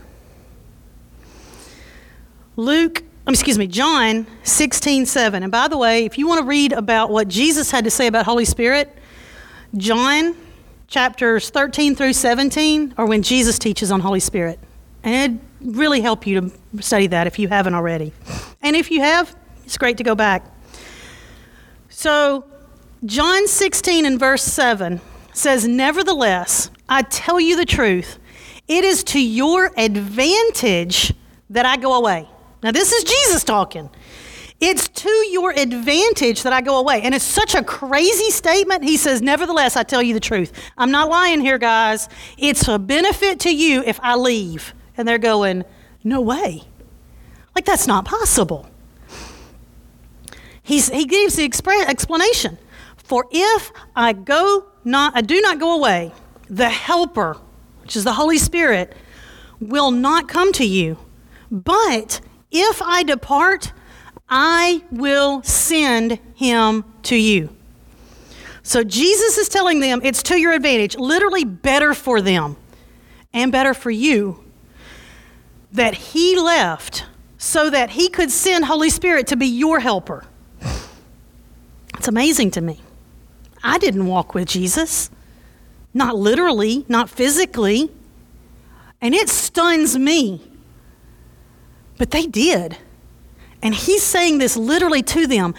Luke, 2.56 3.02
excuse 3.32 3.58
me, 3.58 3.66
John 3.66 4.26
16, 4.42 5.06
7. 5.06 5.42
And 5.42 5.50
by 5.50 5.68
the 5.68 5.78
way, 5.78 6.04
if 6.04 6.18
you 6.18 6.28
want 6.28 6.40
to 6.40 6.46
read 6.46 6.72
about 6.72 7.10
what 7.10 7.28
Jesus 7.28 7.70
had 7.70 7.84
to 7.84 7.90
say 7.90 8.06
about 8.06 8.26
Holy 8.26 8.44
Spirit, 8.44 8.96
John 9.76 10.36
chapters 10.88 11.50
13 11.50 11.94
through 11.94 12.12
17 12.12 12.94
are 12.98 13.06
when 13.06 13.22
Jesus 13.22 13.58
teaches 13.58 13.90
on 13.90 14.00
Holy 14.00 14.20
Spirit. 14.20 14.58
And 15.02 15.40
it'd 15.60 15.76
really 15.76 16.00
help 16.00 16.26
you 16.26 16.40
to 16.40 16.82
study 16.82 17.06
that 17.08 17.26
if 17.26 17.38
you 17.38 17.48
haven't 17.48 17.74
already. 17.74 18.12
And 18.62 18.76
if 18.76 18.90
you 18.90 19.00
have, 19.00 19.34
it's 19.64 19.78
great 19.78 19.96
to 19.98 20.04
go 20.04 20.14
back. 20.14 20.46
So, 21.88 22.44
John 23.04 23.46
16 23.46 24.06
and 24.06 24.18
verse 24.18 24.42
7 24.42 25.00
says, 25.32 25.66
Nevertheless, 25.66 26.70
I 26.88 27.02
tell 27.02 27.40
you 27.40 27.56
the 27.56 27.64
truth, 27.64 28.18
it 28.68 28.84
is 28.84 29.04
to 29.04 29.20
your 29.20 29.70
advantage 29.76 31.12
that 31.50 31.66
I 31.66 31.76
go 31.76 31.94
away. 31.94 32.28
Now, 32.64 32.72
this 32.72 32.92
is 32.92 33.04
Jesus 33.04 33.44
talking. 33.44 33.90
It's 34.58 34.88
to 34.88 35.10
your 35.10 35.50
advantage 35.50 36.44
that 36.44 36.54
I 36.54 36.62
go 36.62 36.78
away. 36.78 37.02
And 37.02 37.14
it's 37.14 37.24
such 37.24 37.54
a 37.54 37.62
crazy 37.62 38.30
statement. 38.30 38.82
He 38.82 38.96
says, 38.96 39.20
Nevertheless, 39.20 39.76
I 39.76 39.82
tell 39.82 40.02
you 40.02 40.14
the 40.14 40.20
truth. 40.20 40.50
I'm 40.78 40.90
not 40.90 41.10
lying 41.10 41.42
here, 41.42 41.58
guys. 41.58 42.08
It's 42.38 42.66
a 42.66 42.78
benefit 42.78 43.40
to 43.40 43.54
you 43.54 43.82
if 43.84 44.00
I 44.02 44.16
leave. 44.16 44.72
And 44.96 45.06
they're 45.06 45.18
going, 45.18 45.64
No 46.02 46.22
way. 46.22 46.62
Like, 47.54 47.66
that's 47.66 47.86
not 47.86 48.06
possible. 48.06 48.66
He's, 50.62 50.88
he 50.88 51.04
gives 51.04 51.36
the 51.36 51.44
explanation. 51.44 52.56
For 52.96 53.26
if 53.30 53.70
I 53.94 54.14
go 54.14 54.64
not, 54.84 55.14
I 55.14 55.20
do 55.20 55.38
not 55.42 55.60
go 55.60 55.76
away, 55.76 56.12
the 56.48 56.70
Helper, 56.70 57.36
which 57.82 57.94
is 57.94 58.04
the 58.04 58.14
Holy 58.14 58.38
Spirit, 58.38 58.96
will 59.60 59.90
not 59.90 60.28
come 60.28 60.50
to 60.54 60.64
you. 60.64 60.96
But 61.50 62.22
if 62.54 62.80
I 62.80 63.02
depart, 63.02 63.72
I 64.28 64.84
will 64.90 65.42
send 65.42 66.20
him 66.34 66.84
to 67.02 67.16
you. 67.16 67.50
So 68.62 68.84
Jesus 68.84 69.36
is 69.36 69.48
telling 69.48 69.80
them 69.80 70.00
it's 70.02 70.22
to 70.24 70.40
your 70.40 70.52
advantage, 70.52 70.96
literally 70.96 71.44
better 71.44 71.92
for 71.92 72.22
them 72.22 72.56
and 73.32 73.52
better 73.52 73.74
for 73.74 73.90
you 73.90 74.42
that 75.72 75.94
he 75.94 76.38
left 76.38 77.04
so 77.36 77.68
that 77.68 77.90
he 77.90 78.08
could 78.08 78.30
send 78.30 78.64
Holy 78.64 78.88
Spirit 78.88 79.26
to 79.26 79.36
be 79.36 79.46
your 79.46 79.80
helper. 79.80 80.24
It's 81.98 82.08
amazing 82.08 82.52
to 82.52 82.60
me. 82.60 82.80
I 83.62 83.78
didn't 83.78 84.06
walk 84.06 84.32
with 84.34 84.48
Jesus, 84.48 85.10
not 85.92 86.16
literally, 86.16 86.84
not 86.88 87.10
physically, 87.10 87.90
and 89.00 89.14
it 89.14 89.28
stuns 89.28 89.98
me. 89.98 90.40
But 91.96 92.10
they 92.10 92.26
did. 92.26 92.76
And 93.62 93.74
he's 93.74 94.02
saying 94.02 94.38
this 94.38 94.56
literally 94.56 95.02
to 95.02 95.26
them 95.26 95.54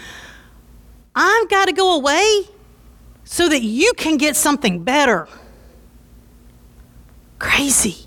I've 1.14 1.48
got 1.48 1.64
to 1.64 1.72
go 1.72 1.96
away 1.96 2.42
so 3.24 3.48
that 3.48 3.62
you 3.62 3.94
can 3.94 4.18
get 4.18 4.36
something 4.36 4.84
better. 4.84 5.26
Crazy. 7.38 8.06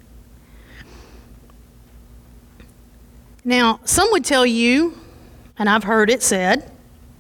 Now, 3.44 3.80
some 3.84 4.12
would 4.12 4.24
tell 4.24 4.46
you, 4.46 4.96
and 5.58 5.68
I've 5.68 5.84
heard 5.84 6.12
it 6.12 6.22
said, 6.22 6.72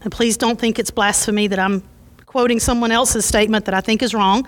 and 0.01 0.11
please 0.11 0.37
don't 0.37 0.59
think 0.59 0.77
it's 0.77 0.91
blasphemy 0.91 1.47
that 1.47 1.59
I'm 1.59 1.83
quoting 2.25 2.59
someone 2.59 2.91
else's 2.91 3.25
statement 3.25 3.65
that 3.65 3.73
I 3.73 3.81
think 3.81 4.03
is 4.03 4.13
wrong, 4.13 4.47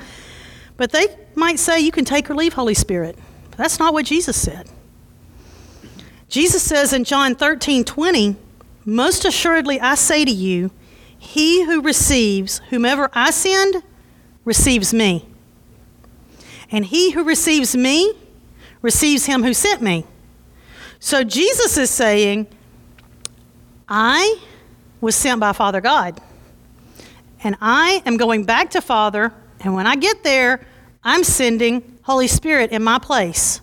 but 0.77 0.91
they 0.91 1.07
might 1.33 1.57
say 1.57 1.79
you 1.79 1.91
can 1.91 2.05
take 2.05 2.29
or 2.29 2.35
leave 2.35 2.53
Holy 2.53 2.75
Spirit. 2.75 3.17
That's 3.57 3.79
not 3.79 3.93
what 3.93 4.05
Jesus 4.05 4.39
said. 4.39 4.69
Jesus 6.31 6.63
says 6.63 6.93
in 6.93 7.03
John 7.03 7.35
13 7.35 7.83
20, 7.83 8.37
Most 8.85 9.25
assuredly 9.25 9.81
I 9.81 9.95
say 9.95 10.23
to 10.23 10.31
you, 10.31 10.71
he 11.19 11.65
who 11.65 11.81
receives 11.81 12.59
whomever 12.69 13.09
I 13.11 13.31
send 13.31 13.83
receives 14.45 14.93
me. 14.93 15.25
And 16.71 16.85
he 16.85 17.11
who 17.11 17.25
receives 17.25 17.75
me 17.75 18.13
receives 18.81 19.25
him 19.25 19.43
who 19.43 19.53
sent 19.53 19.81
me. 19.81 20.05
So 21.01 21.25
Jesus 21.25 21.77
is 21.77 21.89
saying, 21.89 22.47
I 23.89 24.39
was 25.01 25.15
sent 25.15 25.41
by 25.41 25.51
Father 25.51 25.81
God. 25.81 26.21
And 27.43 27.57
I 27.59 28.01
am 28.05 28.15
going 28.15 28.45
back 28.45 28.69
to 28.69 28.81
Father, 28.81 29.33
and 29.59 29.73
when 29.73 29.85
I 29.85 29.97
get 29.97 30.23
there, 30.23 30.65
I'm 31.03 31.25
sending 31.25 31.99
Holy 32.03 32.27
Spirit 32.27 32.71
in 32.71 32.83
my 32.83 32.99
place. 32.99 33.59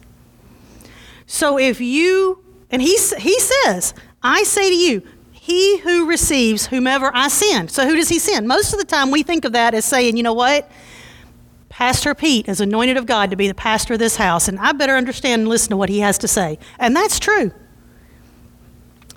So 1.26 1.58
if 1.58 1.80
you, 1.80 2.44
and 2.70 2.82
he, 2.82 2.96
he 3.18 3.38
says, 3.38 3.94
I 4.22 4.42
say 4.42 4.68
to 4.68 4.76
you, 4.76 5.02
he 5.32 5.78
who 5.78 6.06
receives 6.06 6.66
whomever 6.66 7.10
I 7.14 7.28
send. 7.28 7.70
So 7.70 7.86
who 7.86 7.96
does 7.96 8.08
he 8.08 8.18
send? 8.18 8.46
Most 8.46 8.72
of 8.72 8.78
the 8.78 8.84
time 8.84 9.10
we 9.10 9.22
think 9.22 9.44
of 9.44 9.52
that 9.52 9.72
as 9.74 9.84
saying, 9.84 10.16
you 10.16 10.22
know 10.22 10.34
what? 10.34 10.70
Pastor 11.68 12.14
Pete 12.14 12.48
is 12.48 12.60
anointed 12.60 12.96
of 12.96 13.06
God 13.06 13.30
to 13.30 13.36
be 13.36 13.48
the 13.48 13.54
pastor 13.54 13.94
of 13.94 14.00
this 14.00 14.16
house, 14.16 14.48
and 14.48 14.58
I 14.58 14.72
better 14.72 14.96
understand 14.96 15.40
and 15.40 15.48
listen 15.48 15.70
to 15.70 15.76
what 15.76 15.88
he 15.88 16.00
has 16.00 16.18
to 16.18 16.28
say. 16.28 16.58
And 16.78 16.94
that's 16.94 17.18
true. 17.18 17.52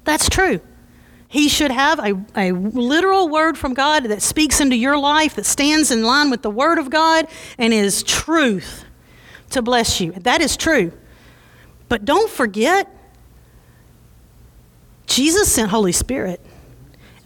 That's 0.04 0.30
true. 0.30 0.62
He 1.28 1.47
should 1.47 1.72
have 1.72 1.99
a, 1.99 2.24
a 2.36 2.52
literal 2.52 3.30
word 3.30 3.58
from 3.58 3.74
God 3.74 4.04
that 4.06 4.22
speaks 4.22 4.60
into 4.60 4.76
your 4.76 4.97
life, 4.97 5.36
that 5.36 5.45
stands 5.45 5.89
in 5.89 6.04
line 6.04 6.30
with 6.30 6.41
the 6.41 6.49
word 6.49 6.78
of 6.78 6.89
God 6.89 7.26
and 7.58 7.74
is 7.74 8.04
truth 8.04 8.86
to 9.52 9.62
bless 9.62 10.02
you. 10.02 10.12
That 10.12 10.41
is 10.41 10.58
true. 10.58 10.91
But 11.89 12.06
don't 12.06 12.30
forget, 12.30 12.93
Jesus 15.12 15.51
sent 15.51 15.70
Holy 15.70 15.91
Spirit. 15.91 16.39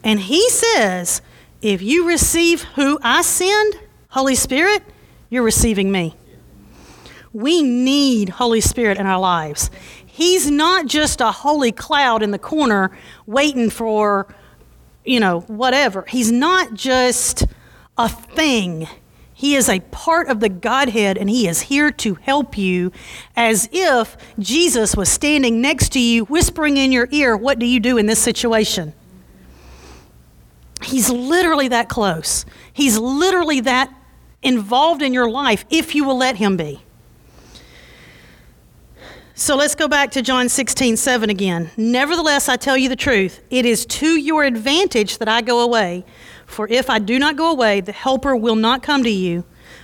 And 0.03 0.19
He 0.19 0.49
says, 0.49 1.21
if 1.61 1.81
you 1.81 2.07
receive 2.07 2.63
who 2.63 2.99
I 3.01 3.21
send, 3.21 3.79
Holy 4.09 4.35
Spirit, 4.35 4.83
you're 5.29 5.43
receiving 5.43 5.91
me. 5.91 6.15
We 7.31 7.61
need 7.61 8.29
Holy 8.29 8.61
Spirit 8.61 8.97
in 8.97 9.05
our 9.05 9.19
lives. 9.19 9.69
He's 10.05 10.49
not 10.49 10.87
just 10.87 11.21
a 11.21 11.31
holy 11.31 11.71
cloud 11.71 12.23
in 12.23 12.31
the 12.31 12.39
corner 12.39 12.97
waiting 13.25 13.69
for, 13.69 14.33
you 15.03 15.19
know, 15.19 15.41
whatever. 15.41 16.05
He's 16.07 16.31
not 16.31 16.73
just 16.73 17.45
a 17.97 18.07
thing. 18.07 18.87
He 19.45 19.53
is 19.53 19.69
a 19.69 19.79
part 19.79 20.27
of 20.27 20.39
the 20.39 20.49
Godhead 20.49 21.19
and 21.19 21.29
He 21.29 21.47
is 21.47 21.61
here 21.61 21.91
to 21.91 22.15
help 22.15 22.57
you 22.57 22.91
as 23.35 23.69
if 23.71 24.17
Jesus 24.39 24.95
was 24.95 25.07
standing 25.07 25.61
next 25.61 25.89
to 25.89 25.99
you, 25.99 26.25
whispering 26.25 26.77
in 26.77 26.91
your 26.91 27.07
ear, 27.11 27.37
What 27.37 27.59
do 27.59 27.67
you 27.67 27.79
do 27.79 27.99
in 27.99 28.07
this 28.07 28.17
situation? 28.17 28.95
He's 30.81 31.11
literally 31.11 31.67
that 31.67 31.89
close. 31.89 32.43
He's 32.73 32.97
literally 32.97 33.59
that 33.59 33.93
involved 34.41 35.03
in 35.03 35.13
your 35.13 35.29
life 35.29 35.63
if 35.69 35.93
you 35.93 36.05
will 36.05 36.17
let 36.17 36.37
him 36.37 36.57
be. 36.57 36.81
So 39.35 39.55
let's 39.55 39.75
go 39.75 39.87
back 39.87 40.09
to 40.11 40.23
John 40.23 40.49
16, 40.49 40.97
7 40.97 41.29
again. 41.29 41.69
Nevertheless, 41.77 42.49
I 42.49 42.55
tell 42.55 42.77
you 42.77 42.89
the 42.89 42.95
truth. 42.95 43.43
It 43.51 43.67
is 43.67 43.85
to 43.85 44.19
your 44.19 44.43
advantage 44.43 45.19
that 45.19 45.29
I 45.29 45.43
go 45.43 45.59
away. 45.59 46.03
For 46.45 46.67
if 46.67 46.89
I 46.89 46.99
do 46.99 47.19
not 47.19 47.35
go 47.35 47.51
away, 47.51 47.81
the 47.81 47.91
Helper 47.91 48.35
will 48.35 48.55
not 48.55 48.83
come 48.83 49.03
to 49.03 49.09
you. 49.09 49.43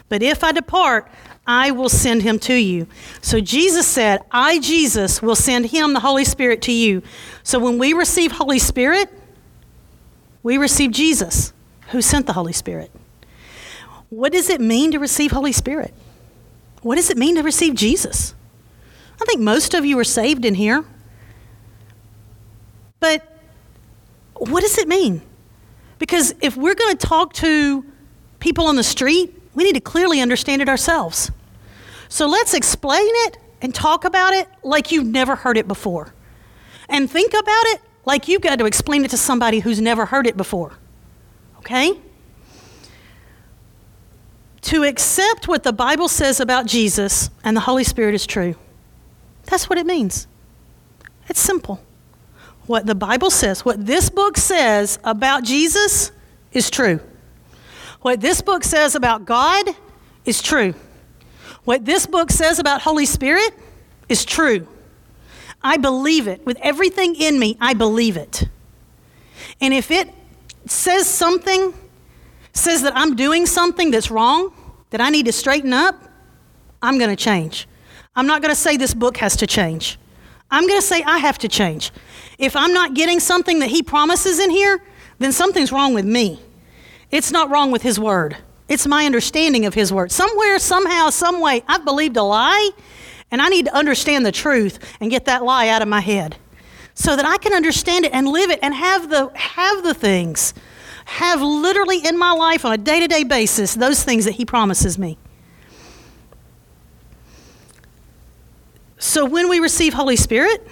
But 0.09 0.21
if 0.21 0.43
I 0.43 0.51
depart, 0.51 1.09
I 1.45 1.71
will 1.71 1.89
send 1.89 2.21
him 2.21 2.37
to 2.39 2.53
you. 2.53 2.87
So 3.21 3.39
Jesus 3.39 3.87
said, 3.87 4.21
I, 4.31 4.59
Jesus, 4.59 5.21
will 5.21 5.35
send 5.35 5.67
him, 5.67 5.93
the 5.93 5.99
Holy 5.99 6.23
Spirit, 6.23 6.61
to 6.63 6.71
you. 6.71 7.01
So 7.43 7.59
when 7.59 7.77
we 7.77 7.93
receive 7.93 8.33
Holy 8.33 8.59
Spirit, 8.59 9.09
we 10.43 10.57
receive 10.57 10.91
Jesus, 10.91 11.53
who 11.89 12.01
sent 12.01 12.27
the 12.27 12.33
Holy 12.33 12.53
Spirit. 12.53 12.91
What 14.09 14.33
does 14.33 14.49
it 14.49 14.61
mean 14.61 14.91
to 14.91 14.99
receive 14.99 15.31
Holy 15.31 15.51
Spirit? 15.51 15.93
What 16.81 16.95
does 16.95 17.09
it 17.09 17.17
mean 17.17 17.35
to 17.35 17.43
receive 17.43 17.75
Jesus? 17.75 18.35
I 19.21 19.25
think 19.25 19.39
most 19.39 19.73
of 19.73 19.85
you 19.85 19.97
are 19.99 20.03
saved 20.03 20.45
in 20.45 20.55
here. 20.55 20.83
But 22.99 23.23
what 24.35 24.61
does 24.61 24.77
it 24.77 24.87
mean? 24.87 25.21
Because 26.01 26.33
if 26.41 26.57
we're 26.57 26.73
going 26.73 26.97
to 26.97 27.07
talk 27.07 27.33
to 27.35 27.85
people 28.39 28.65
on 28.65 28.75
the 28.75 28.83
street, 28.83 29.39
we 29.53 29.63
need 29.63 29.75
to 29.75 29.81
clearly 29.81 30.19
understand 30.19 30.63
it 30.63 30.67
ourselves. 30.67 31.29
So 32.09 32.25
let's 32.25 32.55
explain 32.55 33.05
it 33.05 33.37
and 33.61 33.73
talk 33.73 34.03
about 34.03 34.33
it 34.33 34.47
like 34.63 34.91
you've 34.91 35.05
never 35.05 35.35
heard 35.35 35.59
it 35.59 35.67
before. 35.67 36.15
And 36.89 37.07
think 37.07 37.33
about 37.33 37.65
it 37.67 37.81
like 38.03 38.27
you've 38.27 38.41
got 38.41 38.57
to 38.57 38.65
explain 38.65 39.05
it 39.05 39.11
to 39.11 39.17
somebody 39.17 39.59
who's 39.59 39.79
never 39.79 40.07
heard 40.07 40.25
it 40.25 40.35
before. 40.35 40.73
Okay? 41.59 41.99
to 44.61 44.83
accept 44.83 45.47
what 45.47 45.63
the 45.63 45.73
Bible 45.73 46.07
says 46.07 46.39
about 46.39 46.65
Jesus 46.65 47.29
and 47.43 47.57
the 47.57 47.61
Holy 47.61 47.83
Spirit 47.83 48.13
is 48.13 48.25
true. 48.25 48.55
That's 49.45 49.69
what 49.69 49.77
it 49.77 49.85
means. 49.85 50.27
It's 51.27 51.41
simple. 51.41 51.81
What 52.71 52.85
the 52.85 52.95
Bible 52.95 53.29
says, 53.29 53.65
what 53.65 53.85
this 53.85 54.09
book 54.09 54.37
says 54.37 54.97
about 55.03 55.43
Jesus 55.43 56.09
is 56.53 56.69
true. 56.69 57.01
What 57.99 58.21
this 58.21 58.41
book 58.41 58.63
says 58.63 58.95
about 58.95 59.25
God 59.25 59.75
is 60.23 60.41
true. 60.41 60.73
What 61.65 61.83
this 61.83 62.07
book 62.07 62.31
says 62.31 62.59
about 62.59 62.81
Holy 62.81 63.05
Spirit 63.05 63.53
is 64.07 64.23
true. 64.23 64.69
I 65.61 65.75
believe 65.75 66.29
it. 66.29 66.45
With 66.45 66.57
everything 66.61 67.15
in 67.15 67.37
me, 67.37 67.57
I 67.59 67.73
believe 67.73 68.15
it. 68.15 68.47
And 69.59 69.73
if 69.73 69.91
it 69.91 70.07
says 70.65 71.09
something 71.09 71.73
says 72.53 72.83
that 72.83 72.93
I'm 72.95 73.17
doing 73.17 73.47
something 73.47 73.91
that's 73.91 74.09
wrong, 74.09 74.53
that 74.91 75.01
I 75.01 75.09
need 75.09 75.25
to 75.25 75.33
straighten 75.33 75.73
up, 75.73 76.01
I'm 76.81 76.97
going 76.97 77.09
to 77.09 77.21
change. 77.21 77.67
I'm 78.15 78.27
not 78.27 78.41
going 78.41 78.55
to 78.55 78.59
say 78.59 78.77
this 78.77 78.93
book 78.93 79.17
has 79.17 79.35
to 79.35 79.45
change. 79.45 79.99
I'm 80.49 80.67
going 80.67 80.79
to 80.79 80.85
say 80.85 81.03
I 81.03 81.17
have 81.17 81.37
to 81.39 81.49
change. 81.49 81.91
If 82.41 82.55
I'm 82.55 82.73
not 82.73 82.95
getting 82.95 83.19
something 83.19 83.59
that 83.59 83.69
he 83.69 83.83
promises 83.83 84.39
in 84.39 84.49
here, 84.49 84.83
then 85.19 85.31
something's 85.31 85.71
wrong 85.71 85.93
with 85.93 86.05
me. 86.05 86.39
It's 87.11 87.31
not 87.31 87.51
wrong 87.51 87.71
with 87.71 87.83
his 87.83 87.99
word. 87.99 88.35
It's 88.67 88.87
my 88.87 89.05
understanding 89.05 89.65
of 89.65 89.75
his 89.75 89.93
word. 89.93 90.11
Somewhere, 90.11 90.57
somehow, 90.57 91.11
some 91.11 91.39
way, 91.39 91.63
I've 91.67 91.85
believed 91.85 92.17
a 92.17 92.23
lie, 92.23 92.71
and 93.29 93.43
I 93.43 93.49
need 93.49 93.65
to 93.65 93.75
understand 93.75 94.25
the 94.25 94.31
truth 94.31 94.79
and 94.99 95.11
get 95.11 95.25
that 95.25 95.43
lie 95.43 95.67
out 95.67 95.83
of 95.83 95.87
my 95.87 96.01
head 96.01 96.35
so 96.95 97.15
that 97.15 97.25
I 97.25 97.37
can 97.37 97.53
understand 97.53 98.05
it 98.05 98.11
and 98.11 98.27
live 98.27 98.49
it 98.49 98.59
and 98.63 98.73
have 98.73 99.09
the, 99.09 99.31
have 99.35 99.83
the 99.83 99.93
things 99.93 100.55
have 101.05 101.41
literally 101.41 101.99
in 102.05 102.17
my 102.17 102.31
life 102.31 102.65
on 102.65 102.71
a 102.71 102.77
day 102.77 102.99
to 103.01 103.07
day 103.07 103.23
basis 103.23 103.75
those 103.75 104.03
things 104.03 104.25
that 104.25 104.31
He 104.33 104.45
promises 104.45 104.97
me. 104.97 105.17
So 108.97 109.25
when 109.25 109.49
we 109.49 109.59
receive 109.59 109.93
Holy 109.93 110.15
Spirit, 110.15 110.67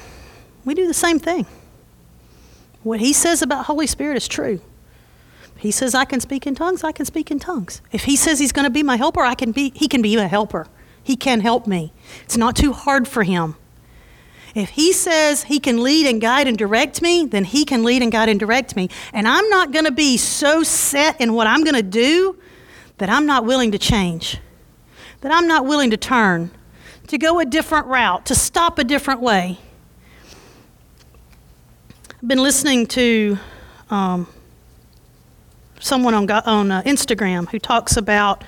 we 0.64 0.74
do 0.74 0.88
the 0.88 0.94
same 0.94 1.20
thing. 1.20 1.46
What 2.90 3.02
He 3.02 3.14
says 3.14 3.44
about 3.44 3.66
Holy 3.66 3.86
Spirit 3.86 4.18
is 4.18 4.28
true. 4.28 4.62
He 5.58 5.70
says 5.70 5.94
I 5.94 6.06
can 6.06 6.20
speak 6.20 6.48
in 6.48 6.56
tongues, 6.56 6.84
I 6.84 6.92
can 6.92 7.06
speak 7.06 7.30
in 7.30 7.38
tongues. 7.38 7.84
If 7.92 8.06
He 8.06 8.16
says 8.16 8.40
He's 8.40 8.52
going 8.52 8.64
to 8.64 8.72
be 8.72 8.82
my 8.82 8.96
helper, 8.96 9.22
I 9.22 9.36
can 9.36 9.52
be, 9.52 9.72
He 9.76 9.88
can 9.88 10.02
be 10.02 10.16
a 10.16 10.28
helper. 10.28 10.66
He 11.04 11.16
can 11.16 11.42
help 11.42 11.68
me. 11.68 11.94
It's 12.24 12.36
not 12.36 12.56
too 12.56 12.74
hard 12.74 13.08
for 13.08 13.22
Him. 13.22 13.58
If 14.56 14.70
he 14.70 14.92
says 14.94 15.44
he 15.44 15.60
can 15.60 15.84
lead 15.84 16.08
and 16.08 16.20
guide 16.20 16.48
and 16.48 16.58
direct 16.58 17.04
me, 17.04 17.28
then 17.28 17.44
he 17.44 17.64
can 17.66 17.84
lead 17.84 18.02
and 18.02 18.12
guide 18.12 18.30
and 18.30 18.40
direct 18.40 18.76
me. 18.76 18.90
And 19.14 19.28
I'm 19.28 19.48
not 19.50 19.72
going 19.72 19.86
to 19.86 19.92
be 19.92 20.18
so 20.18 20.64
set 20.64 21.22
in 21.22 21.34
what 21.34 21.46
I'm 21.46 21.64
going 21.64 21.76
to 21.76 21.84
do 21.84 22.36
that 22.98 23.12
I'm 23.12 23.28
not 23.28 23.46
willing 23.46 23.72
to 23.74 23.78
change, 23.78 24.40
that 25.22 25.32
I'm 25.32 25.46
not 25.46 25.68
willing 25.68 25.92
to 25.92 25.98
turn, 25.98 26.50
to 27.10 27.20
go 27.20 27.40
a 27.40 27.46
different 27.46 27.86
route, 27.86 28.26
to 28.26 28.34
stop 28.34 28.80
a 28.80 28.84
different 28.84 29.22
way. 29.22 29.60
I've 32.22 32.28
been 32.28 32.44
listening 32.44 32.86
to 32.88 33.38
um, 33.90 34.28
someone 35.80 36.14
on, 36.14 36.30
on 36.30 36.70
uh, 36.70 36.82
Instagram 36.82 37.48
who 37.48 37.60
talks 37.60 37.96
about 37.96 38.44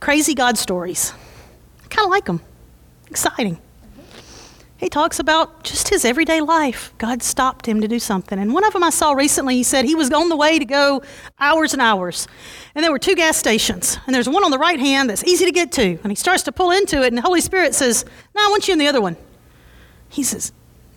crazy 0.00 0.34
God 0.34 0.58
stories. 0.58 1.14
I 1.82 1.88
kind 1.88 2.04
of 2.04 2.10
like 2.10 2.26
them, 2.26 2.42
exciting. 3.08 3.56
he 4.76 4.90
talks 4.90 5.18
about 5.18 5.64
just 5.64 5.88
his 5.88 6.04
everyday 6.04 6.42
life. 6.42 6.92
God 6.98 7.22
stopped 7.22 7.64
him 7.64 7.80
to 7.80 7.88
do 7.88 7.98
something. 7.98 8.38
And 8.38 8.52
one 8.52 8.64
of 8.64 8.74
them 8.74 8.84
I 8.84 8.90
saw 8.90 9.12
recently, 9.12 9.54
he 9.54 9.62
said 9.62 9.86
he 9.86 9.94
was 9.94 10.12
on 10.12 10.28
the 10.28 10.36
way 10.36 10.58
to 10.58 10.66
go 10.66 11.02
hours 11.38 11.72
and 11.72 11.80
hours. 11.80 12.28
And 12.74 12.84
there 12.84 12.92
were 12.92 12.98
two 12.98 13.14
gas 13.14 13.38
stations. 13.38 13.96
And 14.04 14.14
there's 14.14 14.28
one 14.28 14.44
on 14.44 14.50
the 14.50 14.58
right 14.58 14.78
hand 14.78 15.08
that's 15.08 15.24
easy 15.24 15.46
to 15.46 15.52
get 15.52 15.72
to. 15.72 15.98
And 16.02 16.12
he 16.12 16.16
starts 16.16 16.42
to 16.42 16.52
pull 16.52 16.70
into 16.70 17.02
it, 17.02 17.06
and 17.06 17.16
the 17.16 17.22
Holy 17.22 17.40
Spirit 17.40 17.74
says, 17.74 18.04
No, 18.34 18.46
I 18.46 18.50
want 18.50 18.68
you 18.68 18.74
in 18.74 18.78
the 18.78 18.88
other 18.88 19.00
one. 19.00 19.16
He 20.10 20.22
says, 20.22 20.52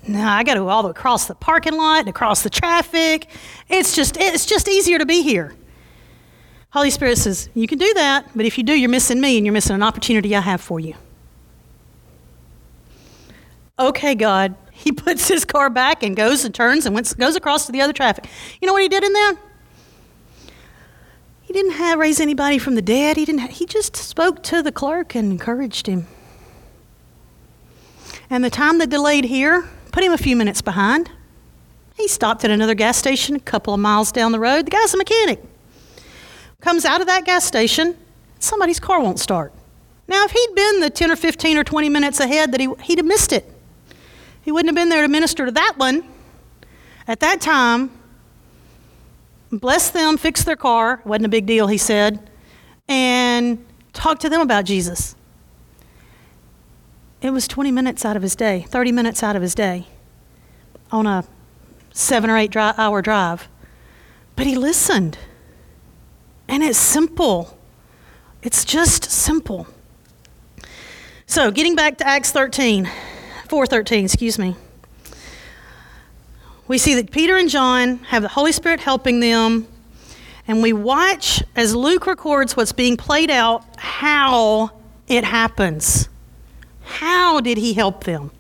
No, 0.07 0.25
I 0.27 0.43
got 0.43 0.55
to 0.55 0.61
go 0.61 0.69
all 0.69 0.81
the 0.81 0.87
way 0.87 0.91
across 0.91 1.27
the 1.27 1.35
parking 1.35 1.77
lot 1.77 1.99
and 1.99 2.09
across 2.09 2.41
the 2.41 2.49
traffic. 2.49 3.27
It's 3.67 3.95
just, 3.95 4.17
it's 4.17 4.45
just 4.45 4.67
easier 4.67 4.97
to 4.97 5.05
be 5.05 5.21
here. 5.21 5.55
Holy 6.71 6.89
Spirit 6.89 7.17
says, 7.17 7.49
You 7.53 7.67
can 7.67 7.77
do 7.77 7.93
that, 7.95 8.29
but 8.35 8.45
if 8.45 8.57
you 8.57 8.63
do, 8.63 8.73
you're 8.73 8.89
missing 8.89 9.19
me 9.19 9.37
and 9.37 9.45
you're 9.45 9.53
missing 9.53 9.75
an 9.75 9.83
opportunity 9.83 10.35
I 10.35 10.41
have 10.41 10.61
for 10.61 10.79
you 10.79 10.95
okay, 13.79 14.15
God. 14.15 14.55
He 14.79 14.93
puts 14.93 15.27
his 15.27 15.43
car 15.43 15.69
back 15.69 16.03
and 16.03 16.15
goes 16.15 16.45
and 16.45 16.55
turns 16.55 16.85
and 16.85 16.95
went, 16.95 17.13
goes 17.17 17.35
across 17.35 17.65
to 17.65 17.73
the 17.73 17.81
other 17.81 17.91
traffic. 17.91 18.29
You 18.61 18.65
know 18.65 18.71
what 18.71 18.81
he 18.81 18.87
did 18.87 19.03
in 19.03 19.11
there? 19.11 19.33
He 21.41 21.51
didn't 21.51 21.73
have, 21.73 21.99
raise 21.99 22.21
anybody 22.21 22.57
from 22.57 22.75
the 22.75 22.81
dead. 22.81 23.17
He, 23.17 23.25
didn't, 23.25 23.51
he 23.51 23.65
just 23.65 23.97
spoke 23.97 24.41
to 24.43 24.63
the 24.63 24.71
clerk 24.71 25.15
and 25.15 25.33
encouraged 25.33 25.87
him. 25.87 26.07
And 28.29 28.41
the 28.41 28.49
time 28.49 28.77
that 28.77 28.89
delayed 28.89 29.25
here 29.25 29.67
put 29.91 30.03
him 30.03 30.11
a 30.11 30.17
few 30.17 30.35
minutes 30.35 30.61
behind. 30.61 31.09
He 31.95 32.07
stopped 32.07 32.45
at 32.45 32.51
another 32.51 32.75
gas 32.75 32.97
station 32.97 33.35
a 33.35 33.39
couple 33.39 33.73
of 33.73 33.79
miles 33.79 34.11
down 34.11 34.31
the 34.31 34.39
road. 34.39 34.65
The 34.67 34.71
guy's 34.71 34.93
a 34.93 34.97
mechanic. 34.97 35.43
Comes 36.61 36.85
out 36.85 37.01
of 37.01 37.07
that 37.07 37.25
gas 37.25 37.45
station, 37.45 37.97
somebody's 38.39 38.79
car 38.79 39.01
won't 39.01 39.19
start. 39.19 39.53
Now, 40.07 40.25
if 40.25 40.31
he'd 40.31 40.55
been 40.55 40.79
the 40.81 40.89
10 40.89 41.11
or 41.11 41.15
15 41.15 41.57
or 41.57 41.63
20 41.63 41.89
minutes 41.89 42.19
ahead, 42.19 42.51
that 42.51 42.59
he, 42.59 42.69
he'd 42.81 42.97
have 42.97 43.05
missed 43.05 43.31
it. 43.31 43.49
He 44.41 44.51
wouldn't 44.51 44.69
have 44.69 44.75
been 44.75 44.89
there 44.89 45.03
to 45.03 45.07
minister 45.07 45.45
to 45.45 45.51
that 45.51 45.73
one 45.77 46.03
at 47.07 47.19
that 47.19 47.41
time. 47.41 47.91
Bless 49.51 49.89
them, 49.89 50.17
fix 50.17 50.43
their 50.43 50.55
car, 50.55 51.01
wasn't 51.05 51.25
a 51.25 51.29
big 51.29 51.45
deal, 51.45 51.67
he 51.67 51.77
said, 51.77 52.29
and 52.87 53.63
talk 53.93 54.19
to 54.19 54.29
them 54.29 54.41
about 54.41 54.65
Jesus. 54.65 55.15
It 57.21 57.31
was 57.31 57.47
20 57.47 57.71
minutes 57.71 58.05
out 58.05 58.15
of 58.15 58.21
his 58.21 58.35
day, 58.35 58.65
30 58.69 58.91
minutes 58.91 59.23
out 59.23 59.35
of 59.35 59.41
his 59.41 59.53
day 59.53 59.87
on 60.91 61.05
a 61.05 61.25
seven 61.91 62.29
or 62.29 62.37
eight 62.37 62.51
dri- 62.51 62.73
hour 62.77 63.01
drive. 63.01 63.47
But 64.35 64.47
he 64.47 64.55
listened. 64.55 65.17
And 66.47 66.63
it's 66.63 66.77
simple. 66.77 67.57
It's 68.41 68.63
just 68.63 69.03
simple. 69.11 69.67
So, 71.25 71.51
getting 71.51 71.75
back 71.75 71.97
to 71.97 72.07
Acts 72.07 72.31
13. 72.31 72.89
4:13, 73.49 74.05
excuse 74.05 74.37
me. 74.39 74.55
We 76.67 76.77
see 76.77 76.93
that 76.95 77.11
Peter 77.11 77.35
and 77.35 77.49
John 77.49 77.97
have 78.09 78.21
the 78.21 78.29
Holy 78.29 78.51
Spirit 78.51 78.79
helping 78.79 79.19
them, 79.19 79.67
and 80.47 80.61
we 80.61 80.71
watch 80.71 81.43
as 81.55 81.75
Luke 81.75 82.05
records 82.05 82.55
what's 82.55 82.71
being 82.71 82.95
played 82.95 83.31
out 83.31 83.65
how 83.77 84.71
it 85.07 85.23
happens. 85.23 86.09
How 86.89 87.39
did 87.39 87.57
he 87.57 87.73
help 87.73 88.03
them? 88.03 88.31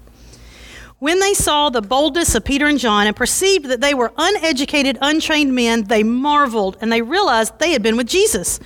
When 0.97 1.19
they 1.19 1.33
saw 1.33 1.69
the 1.69 1.81
boldness 1.81 2.35
of 2.35 2.43
Peter 2.43 2.65
and 2.65 2.79
John 2.79 3.07
and 3.07 3.15
perceived 3.15 3.65
that 3.65 3.79
they 3.79 3.93
were 3.93 4.11
uneducated, 4.17 4.97
untrained 5.01 5.55
men, 5.55 5.83
they 5.83 6.03
marveled 6.03 6.77
and 6.81 6.91
they 6.91 7.01
realized 7.01 7.57
they 7.59 7.71
had 7.71 7.83
been 7.83 7.95
with 7.95 8.07
Jesus. 8.07 8.59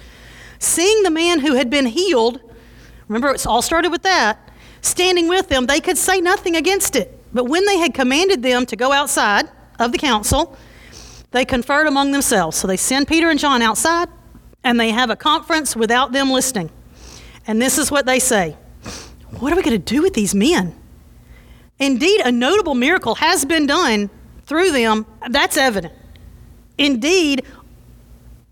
Seeing 0.57 1.03
the 1.03 1.11
man 1.11 1.39
who 1.39 1.55
had 1.55 1.69
been 1.69 1.86
healed, 1.86 2.39
remember 3.07 3.29
it 3.29 3.45
all 3.45 3.61
started 3.61 3.91
with 3.91 4.03
that, 4.03 4.39
standing 4.81 5.27
with 5.27 5.49
them, 5.49 5.67
they 5.67 5.79
could 5.79 5.97
say 5.97 6.21
nothing 6.21 6.55
against 6.55 6.95
it. 6.95 7.19
But 7.34 7.43
when 7.43 7.65
they 7.65 7.77
had 7.77 7.93
commanded 7.93 8.41
them 8.41 8.65
to 8.67 8.75
go 8.75 8.91
outside 8.91 9.47
of 9.77 9.91
the 9.91 9.97
council, 9.97 10.57
they 11.31 11.45
conferred 11.45 11.88
among 11.88 12.13
themselves. 12.13 12.57
So 12.57 12.67
they 12.67 12.77
send 12.77 13.07
Peter 13.07 13.29
and 13.29 13.39
John 13.39 13.61
outside, 13.61 14.07
and 14.63 14.79
they 14.79 14.91
have 14.91 15.09
a 15.09 15.15
conference 15.15 15.75
without 15.75 16.13
them 16.13 16.31
listening. 16.31 16.71
And 17.45 17.61
this 17.61 17.77
is 17.77 17.91
what 17.91 18.05
they 18.05 18.19
say 18.19 18.55
What 19.39 19.51
are 19.51 19.55
we 19.55 19.63
going 19.63 19.81
to 19.81 19.93
do 19.93 20.01
with 20.01 20.13
these 20.13 20.34
men? 20.36 20.75
Indeed, 21.79 22.21
a 22.21 22.31
notable 22.31 22.75
miracle 22.75 23.15
has 23.15 23.45
been 23.45 23.65
done 23.65 24.09
through 24.45 24.71
them. 24.71 25.05
That's 25.29 25.57
evident. 25.57 25.93
Indeed, 26.77 27.45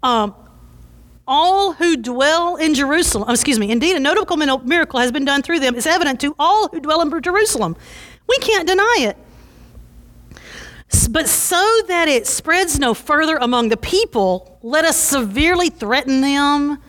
um, 0.04 0.36
all 1.28 1.74
who 1.74 1.98
dwell 1.98 2.56
in 2.56 2.74
Jerusalem, 2.74 3.26
oh, 3.28 3.32
excuse 3.34 3.60
me, 3.60 3.72
indeed, 3.72 3.96
a 3.96 4.00
notable 4.00 4.38
miracle 4.38 5.00
has 5.00 5.12
been 5.12 5.26
done 5.26 5.42
through 5.42 5.60
them 5.60 5.76
is 5.76 5.86
evident 5.86 6.20
to 6.22 6.36
all 6.38 6.68
who 6.68 6.80
dwell 6.80 7.02
in 7.02 7.22
Jerusalem. 7.22 7.76
We 8.28 8.38
can't 8.40 8.68
deny 8.68 8.98
it. 9.00 9.18
But 11.10 11.30
so 11.30 11.82
that 11.88 12.08
it 12.08 12.28
spreads 12.28 12.80
no 12.80 12.94
further 12.94 13.38
among 13.38 13.70
the 13.70 13.78
people, 13.78 14.60
let 14.62 14.84
us 14.84 14.98
severely 14.98 15.70
threaten 15.70 16.22
them 16.22 16.82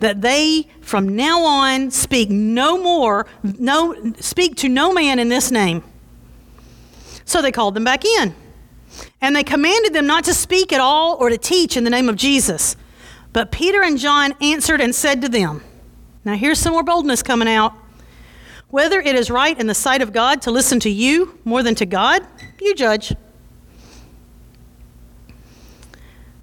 that 0.00 0.20
they 0.20 0.66
from 0.80 1.14
now 1.14 1.42
on 1.42 1.90
speak 1.90 2.30
no 2.30 2.76
more, 2.76 3.26
no, 3.42 4.12
speak 4.18 4.56
to 4.56 4.68
no 4.68 4.92
man 4.92 5.18
in 5.18 5.28
this 5.28 5.50
name. 5.50 5.84
So 7.24 7.40
they 7.40 7.52
called 7.52 7.74
them 7.74 7.84
back 7.84 8.04
in. 8.04 8.34
And 9.20 9.36
they 9.36 9.44
commanded 9.44 9.92
them 9.92 10.06
not 10.06 10.24
to 10.24 10.34
speak 10.34 10.72
at 10.72 10.80
all 10.80 11.14
or 11.14 11.28
to 11.28 11.38
teach 11.38 11.76
in 11.76 11.84
the 11.84 11.90
name 11.90 12.08
of 12.08 12.16
Jesus. 12.16 12.76
But 13.32 13.52
Peter 13.52 13.82
and 13.82 13.98
John 13.98 14.34
answered 14.40 14.80
and 14.80 14.94
said 14.94 15.22
to 15.22 15.28
them, 15.28 15.62
Now 16.24 16.34
here's 16.34 16.58
some 16.58 16.72
more 16.72 16.82
boldness 16.82 17.22
coming 17.22 17.48
out. 17.48 17.74
Whether 18.68 19.00
it 19.00 19.14
is 19.14 19.30
right 19.30 19.58
in 19.58 19.66
the 19.66 19.74
sight 19.74 20.02
of 20.02 20.12
God 20.12 20.42
to 20.42 20.50
listen 20.50 20.80
to 20.80 20.90
you 20.90 21.38
more 21.44 21.62
than 21.62 21.74
to 21.76 21.86
God, 21.86 22.26
you 22.60 22.74
judge. 22.74 23.14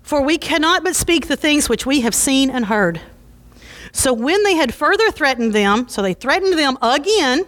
For 0.03 0.21
we 0.21 0.37
cannot 0.37 0.83
but 0.83 0.95
speak 0.95 1.27
the 1.27 1.35
things 1.35 1.67
which 1.67 1.85
we 1.85 2.01
have 2.01 2.15
seen 2.15 2.49
and 2.49 2.65
heard. 2.65 3.01
So 3.91 4.13
when 4.13 4.43
they 4.43 4.55
had 4.55 4.73
further 4.73 5.11
threatened 5.11 5.53
them, 5.53 5.87
so 5.87 6.01
they 6.01 6.13
threatened 6.13 6.57
them 6.57 6.77
again, 6.81 7.45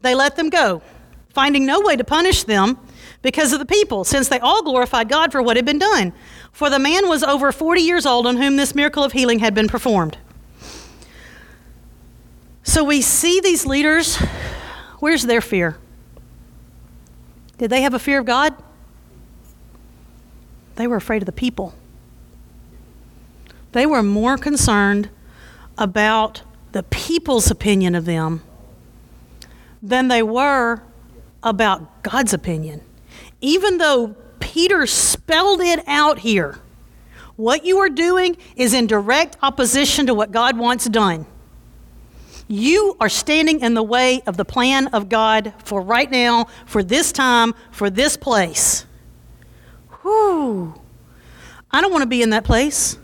they 0.00 0.14
let 0.14 0.36
them 0.36 0.50
go, 0.50 0.82
finding 1.30 1.66
no 1.66 1.80
way 1.80 1.96
to 1.96 2.04
punish 2.04 2.44
them 2.44 2.78
because 3.22 3.52
of 3.52 3.58
the 3.58 3.66
people, 3.66 4.04
since 4.04 4.28
they 4.28 4.38
all 4.38 4.62
glorified 4.62 5.08
God 5.08 5.32
for 5.32 5.42
what 5.42 5.56
had 5.56 5.64
been 5.64 5.78
done. 5.78 6.12
For 6.52 6.68
the 6.68 6.78
man 6.78 7.08
was 7.08 7.22
over 7.22 7.50
40 7.50 7.80
years 7.80 8.06
old 8.06 8.26
on 8.26 8.36
whom 8.36 8.56
this 8.56 8.74
miracle 8.74 9.02
of 9.02 9.12
healing 9.12 9.38
had 9.38 9.54
been 9.54 9.66
performed. 9.66 10.18
So 12.62 12.84
we 12.84 13.00
see 13.00 13.40
these 13.40 13.66
leaders. 13.66 14.16
Where's 15.00 15.22
their 15.22 15.40
fear? 15.40 15.78
Did 17.58 17.70
they 17.70 17.82
have 17.82 17.94
a 17.94 17.98
fear 17.98 18.18
of 18.18 18.26
God? 18.26 18.54
They 20.76 20.86
were 20.86 20.96
afraid 20.96 21.22
of 21.22 21.26
the 21.26 21.32
people. 21.32 21.74
They 23.72 23.86
were 23.86 24.02
more 24.02 24.36
concerned 24.36 25.08
about 25.78 26.42
the 26.72 26.82
people's 26.84 27.50
opinion 27.50 27.94
of 27.94 28.04
them 28.04 28.42
than 29.82 30.08
they 30.08 30.22
were 30.22 30.82
about 31.42 32.02
God's 32.02 32.32
opinion 32.32 32.80
even 33.44 33.76
though 33.76 34.16
Peter 34.40 34.86
spelled 34.86 35.60
it 35.60 35.84
out 35.86 36.20
here, 36.20 36.58
what 37.36 37.66
you 37.66 37.76
are 37.78 37.90
doing 37.90 38.38
is 38.56 38.72
in 38.72 38.86
direct 38.86 39.36
opposition 39.42 40.06
to 40.06 40.14
what 40.14 40.32
God 40.32 40.56
wants 40.56 40.88
done. 40.88 41.26
You 42.48 42.96
are 43.00 43.10
standing 43.10 43.60
in 43.60 43.74
the 43.74 43.82
way 43.82 44.22
of 44.26 44.38
the 44.38 44.46
plan 44.46 44.86
of 44.88 45.10
God 45.10 45.52
for 45.62 45.82
right 45.82 46.10
now, 46.10 46.46
for 46.64 46.82
this 46.82 47.12
time, 47.12 47.52
for 47.70 47.90
this 47.90 48.16
place. 48.16 48.86
Whew. 50.00 50.74
I 51.70 51.82
don't 51.82 51.92
want 51.92 52.02
to 52.02 52.08
be 52.08 52.22
in 52.22 52.30
that 52.30 52.44
place. 52.44 52.96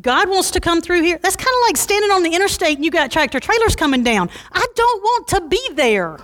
God 0.00 0.28
wants 0.28 0.50
to 0.52 0.60
come 0.60 0.80
through 0.80 1.02
here. 1.02 1.18
That's 1.18 1.36
kind 1.36 1.48
of 1.48 1.68
like 1.68 1.76
standing 1.76 2.10
on 2.10 2.22
the 2.22 2.34
interstate 2.34 2.76
and 2.76 2.84
you 2.84 2.90
got 2.90 3.10
tractor 3.10 3.40
trailers 3.40 3.76
coming 3.76 4.02
down. 4.02 4.30
I 4.52 4.66
don't 4.74 5.02
want 5.02 5.28
to 5.28 5.40
be 5.42 5.60
there. 5.74 6.18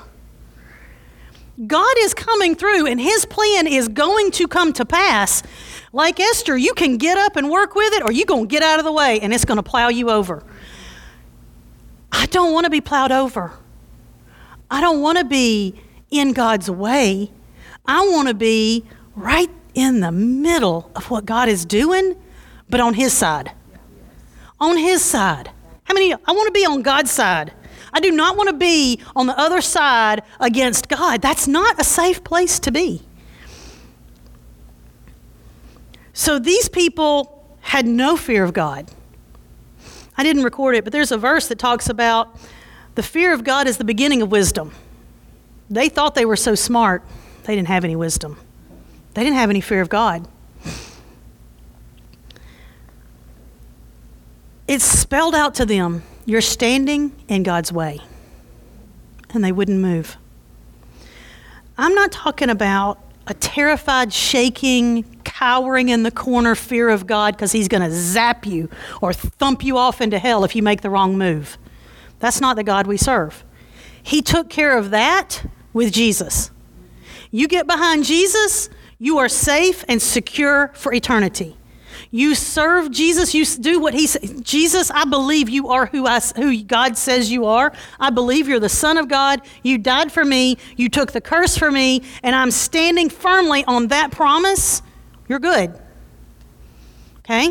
God 1.66 1.94
is 1.98 2.14
coming 2.14 2.56
through 2.56 2.86
and 2.86 3.00
his 3.00 3.24
plan 3.26 3.66
is 3.66 3.86
going 3.88 4.32
to 4.32 4.48
come 4.48 4.72
to 4.74 4.84
pass. 4.84 5.42
Like 5.92 6.18
Esther, 6.18 6.56
you 6.56 6.74
can 6.74 6.96
get 6.96 7.16
up 7.16 7.36
and 7.36 7.48
work 7.48 7.76
with 7.76 7.92
it 7.94 8.02
or 8.02 8.10
you're 8.10 8.26
going 8.26 8.48
to 8.48 8.50
get 8.50 8.62
out 8.62 8.80
of 8.80 8.84
the 8.84 8.92
way 8.92 9.20
and 9.20 9.32
it's 9.32 9.44
going 9.44 9.58
to 9.58 9.62
plow 9.62 9.88
you 9.88 10.10
over. 10.10 10.42
I 12.10 12.26
don't 12.26 12.52
want 12.52 12.64
to 12.64 12.70
be 12.70 12.80
plowed 12.80 13.12
over. 13.12 13.52
I 14.70 14.80
don't 14.80 15.00
want 15.00 15.18
to 15.18 15.24
be 15.24 15.80
in 16.10 16.32
God's 16.32 16.70
way. 16.70 17.30
I 17.86 18.08
want 18.08 18.28
to 18.28 18.34
be 18.34 18.84
right 19.14 19.50
in 19.74 20.00
the 20.00 20.10
middle 20.10 20.90
of 20.96 21.10
what 21.10 21.26
God 21.26 21.48
is 21.48 21.64
doing, 21.64 22.16
but 22.68 22.80
on 22.80 22.94
his 22.94 23.12
side. 23.12 23.52
On 24.60 24.76
his 24.76 25.02
side. 25.02 25.50
How 25.84 25.94
many? 25.94 26.12
I 26.12 26.32
want 26.32 26.46
to 26.46 26.52
be 26.52 26.64
on 26.64 26.82
God's 26.82 27.10
side. 27.10 27.52
I 27.92 28.00
do 28.00 28.10
not 28.10 28.36
want 28.36 28.48
to 28.48 28.56
be 28.56 29.00
on 29.14 29.26
the 29.26 29.38
other 29.38 29.60
side 29.60 30.22
against 30.40 30.88
God. 30.88 31.22
That's 31.22 31.46
not 31.46 31.80
a 31.80 31.84
safe 31.84 32.24
place 32.24 32.58
to 32.60 32.72
be. 32.72 33.02
So 36.12 36.38
these 36.38 36.68
people 36.68 37.56
had 37.60 37.86
no 37.86 38.16
fear 38.16 38.44
of 38.44 38.52
God. 38.52 38.90
I 40.16 40.22
didn't 40.22 40.42
record 40.42 40.76
it, 40.76 40.84
but 40.84 40.92
there's 40.92 41.12
a 41.12 41.18
verse 41.18 41.48
that 41.48 41.58
talks 41.58 41.88
about 41.88 42.36
the 42.94 43.02
fear 43.02 43.32
of 43.32 43.42
God 43.44 43.66
is 43.66 43.78
the 43.78 43.84
beginning 43.84 44.22
of 44.22 44.30
wisdom. 44.30 44.72
They 45.70 45.88
thought 45.88 46.14
they 46.14 46.24
were 46.24 46.36
so 46.36 46.54
smart, 46.54 47.02
they 47.44 47.56
didn't 47.56 47.68
have 47.68 47.84
any 47.84 47.96
wisdom. 47.96 48.38
They 49.14 49.22
didn't 49.22 49.36
have 49.36 49.50
any 49.50 49.60
fear 49.60 49.80
of 49.80 49.88
God. 49.88 50.26
It's 54.66 54.84
spelled 54.84 55.34
out 55.34 55.54
to 55.56 55.66
them 55.66 56.02
you're 56.26 56.40
standing 56.40 57.12
in 57.28 57.42
God's 57.42 57.72
way. 57.72 58.00
And 59.30 59.44
they 59.44 59.52
wouldn't 59.52 59.80
move. 59.80 60.16
I'm 61.76 61.94
not 61.94 62.12
talking 62.12 62.50
about 62.50 62.98
a 63.26 63.34
terrified, 63.34 64.12
shaking, 64.12 65.02
cowering 65.24 65.88
in 65.88 66.02
the 66.02 66.10
corner 66.10 66.54
fear 66.54 66.88
of 66.88 67.06
God 67.06 67.34
because 67.34 67.52
he's 67.52 67.68
going 67.68 67.82
to 67.82 67.90
zap 67.90 68.46
you 68.46 68.68
or 69.02 69.12
thump 69.12 69.64
you 69.64 69.76
off 69.76 70.00
into 70.00 70.18
hell 70.18 70.44
if 70.44 70.54
you 70.54 70.62
make 70.62 70.82
the 70.82 70.90
wrong 70.90 71.18
move. 71.18 71.58
That's 72.20 72.40
not 72.40 72.56
the 72.56 72.64
God 72.64 72.86
we 72.86 72.96
serve. 72.96 73.44
He 74.02 74.22
took 74.22 74.48
care 74.48 74.78
of 74.78 74.90
that 74.90 75.44
with 75.72 75.92
Jesus. 75.92 76.50
You 77.30 77.48
get 77.48 77.66
behind 77.66 78.04
Jesus, 78.04 78.70
you 78.98 79.18
are 79.18 79.28
safe 79.28 79.84
and 79.88 80.00
secure 80.00 80.70
for 80.74 80.92
eternity. 80.92 81.56
You 82.14 82.36
serve 82.36 82.92
Jesus. 82.92 83.34
You 83.34 83.44
do 83.44 83.80
what 83.80 83.92
He 83.92 84.06
says. 84.06 84.40
Jesus, 84.40 84.88
I 84.92 85.04
believe 85.04 85.48
you 85.48 85.70
are 85.70 85.86
who, 85.86 86.06
I, 86.06 86.20
who 86.20 86.62
God 86.62 86.96
says 86.96 87.32
you 87.32 87.46
are. 87.46 87.72
I 87.98 88.10
believe 88.10 88.46
you're 88.46 88.60
the 88.60 88.68
Son 88.68 88.98
of 88.98 89.08
God. 89.08 89.40
You 89.64 89.78
died 89.78 90.12
for 90.12 90.24
me. 90.24 90.56
You 90.76 90.88
took 90.88 91.10
the 91.10 91.20
curse 91.20 91.56
for 91.56 91.72
me. 91.72 92.02
And 92.22 92.36
I'm 92.36 92.52
standing 92.52 93.10
firmly 93.10 93.64
on 93.64 93.88
that 93.88 94.12
promise. 94.12 94.80
You're 95.26 95.40
good. 95.40 95.76
Okay? 97.18 97.48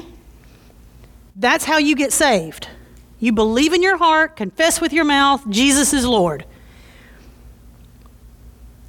That's 1.36 1.66
how 1.66 1.78
you 1.78 1.93
get 1.93 2.14
saved. 2.14 2.70
You 3.20 3.34
believe 3.34 3.74
in 3.74 3.84
your 3.84 3.97
heart, 3.97 4.38
confess 4.38 4.80
with 4.80 4.93
your 4.93 5.03
mouth, 5.03 5.43
Jesus 5.49 5.91
is 5.91 6.05
Lord. 6.05 6.45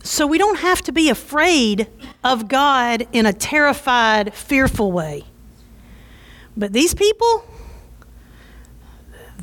So 0.04 0.24
we 0.24 0.38
don't 0.38 0.60
have 0.60 0.82
to 0.82 0.92
be 0.92 1.10
afraid 1.10 1.88
of 2.22 2.46
God 2.46 3.08
in 3.10 3.26
a 3.26 3.32
terrified, 3.32 4.34
fearful 4.34 4.92
way. 4.92 5.24
But 6.56 6.72
these 6.72 6.94
people, 6.94 7.44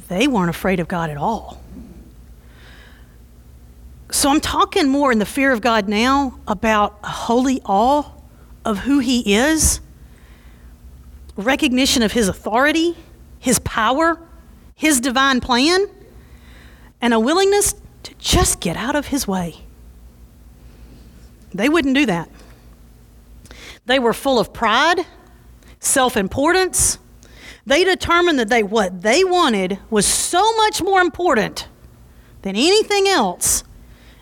they 0.07 0.27
weren't 0.27 0.49
afraid 0.49 0.79
of 0.79 0.87
God 0.87 1.09
at 1.09 1.17
all. 1.17 1.61
So 4.11 4.29
I'm 4.29 4.41
talking 4.41 4.89
more 4.89 5.11
in 5.11 5.19
the 5.19 5.25
fear 5.25 5.51
of 5.51 5.61
God 5.61 5.87
now 5.87 6.39
about 6.47 6.99
a 7.03 7.09
holy 7.09 7.61
awe 7.63 8.11
of 8.65 8.79
who 8.79 8.99
He 8.99 9.35
is, 9.35 9.79
recognition 11.37 12.03
of 12.03 12.11
His 12.11 12.27
authority, 12.27 12.95
His 13.39 13.59
power, 13.59 14.19
His 14.75 14.99
divine 14.99 15.39
plan, 15.39 15.87
and 17.01 17.13
a 17.13 17.19
willingness 17.19 17.73
to 18.03 18.13
just 18.19 18.59
get 18.59 18.75
out 18.75 18.95
of 18.95 19.07
His 19.07 19.27
way. 19.27 19.55
They 21.53 21.69
wouldn't 21.69 21.95
do 21.95 22.05
that. 22.05 22.29
They 23.85 23.99
were 23.99 24.13
full 24.13 24.39
of 24.39 24.53
pride, 24.53 25.05
self 25.79 26.15
importance, 26.15 26.97
they 27.65 27.83
determined 27.83 28.39
that 28.39 28.49
they, 28.49 28.63
what 28.63 29.01
they 29.01 29.23
wanted 29.23 29.79
was 29.89 30.05
so 30.05 30.55
much 30.57 30.81
more 30.81 31.01
important 31.01 31.67
than 32.41 32.55
anything 32.55 33.07
else, 33.07 33.63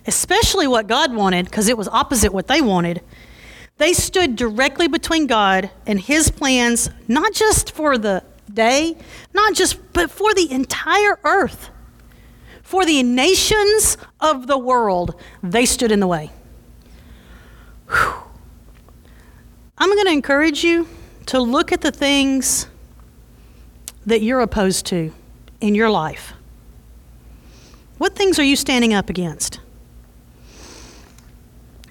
especially 0.05 0.67
what 0.67 0.87
God 0.87 1.13
wanted, 1.13 1.45
because 1.45 1.67
it 1.67 1.77
was 1.77 1.87
opposite 1.87 2.33
what 2.33 2.47
they 2.47 2.61
wanted. 2.61 3.01
They 3.77 3.93
stood 3.93 4.35
directly 4.35 4.89
between 4.89 5.25
God 5.25 5.71
and 5.87 5.99
His 5.99 6.29
plans, 6.29 6.89
not 7.07 7.33
just 7.33 7.71
for 7.71 7.97
the 7.97 8.23
day, 8.53 8.97
not 9.33 9.53
just, 9.53 9.93
but 9.93 10.11
for 10.11 10.33
the 10.33 10.51
entire 10.51 11.17
earth. 11.23 11.69
For 12.61 12.85
the 12.85 13.01
nations 13.03 13.97
of 14.19 14.47
the 14.47 14.57
world, 14.57 15.15
they 15.41 15.65
stood 15.65 15.91
in 15.91 16.01
the 16.01 16.07
way. 16.07 16.31
Whew. 17.87 18.13
I'm 19.77 19.89
going 19.89 20.05
to 20.05 20.11
encourage 20.11 20.63
you 20.63 20.87
to 21.27 21.39
look 21.39 21.71
at 21.71 21.81
the 21.81 21.91
things 21.91 22.67
that 24.05 24.21
you're 24.21 24.41
opposed 24.41 24.85
to 24.87 25.13
in 25.61 25.75
your 25.75 25.89
life? 25.89 26.33
What 27.97 28.15
things 28.15 28.39
are 28.39 28.43
you 28.43 28.55
standing 28.55 28.93
up 28.93 29.09
against? 29.09 29.59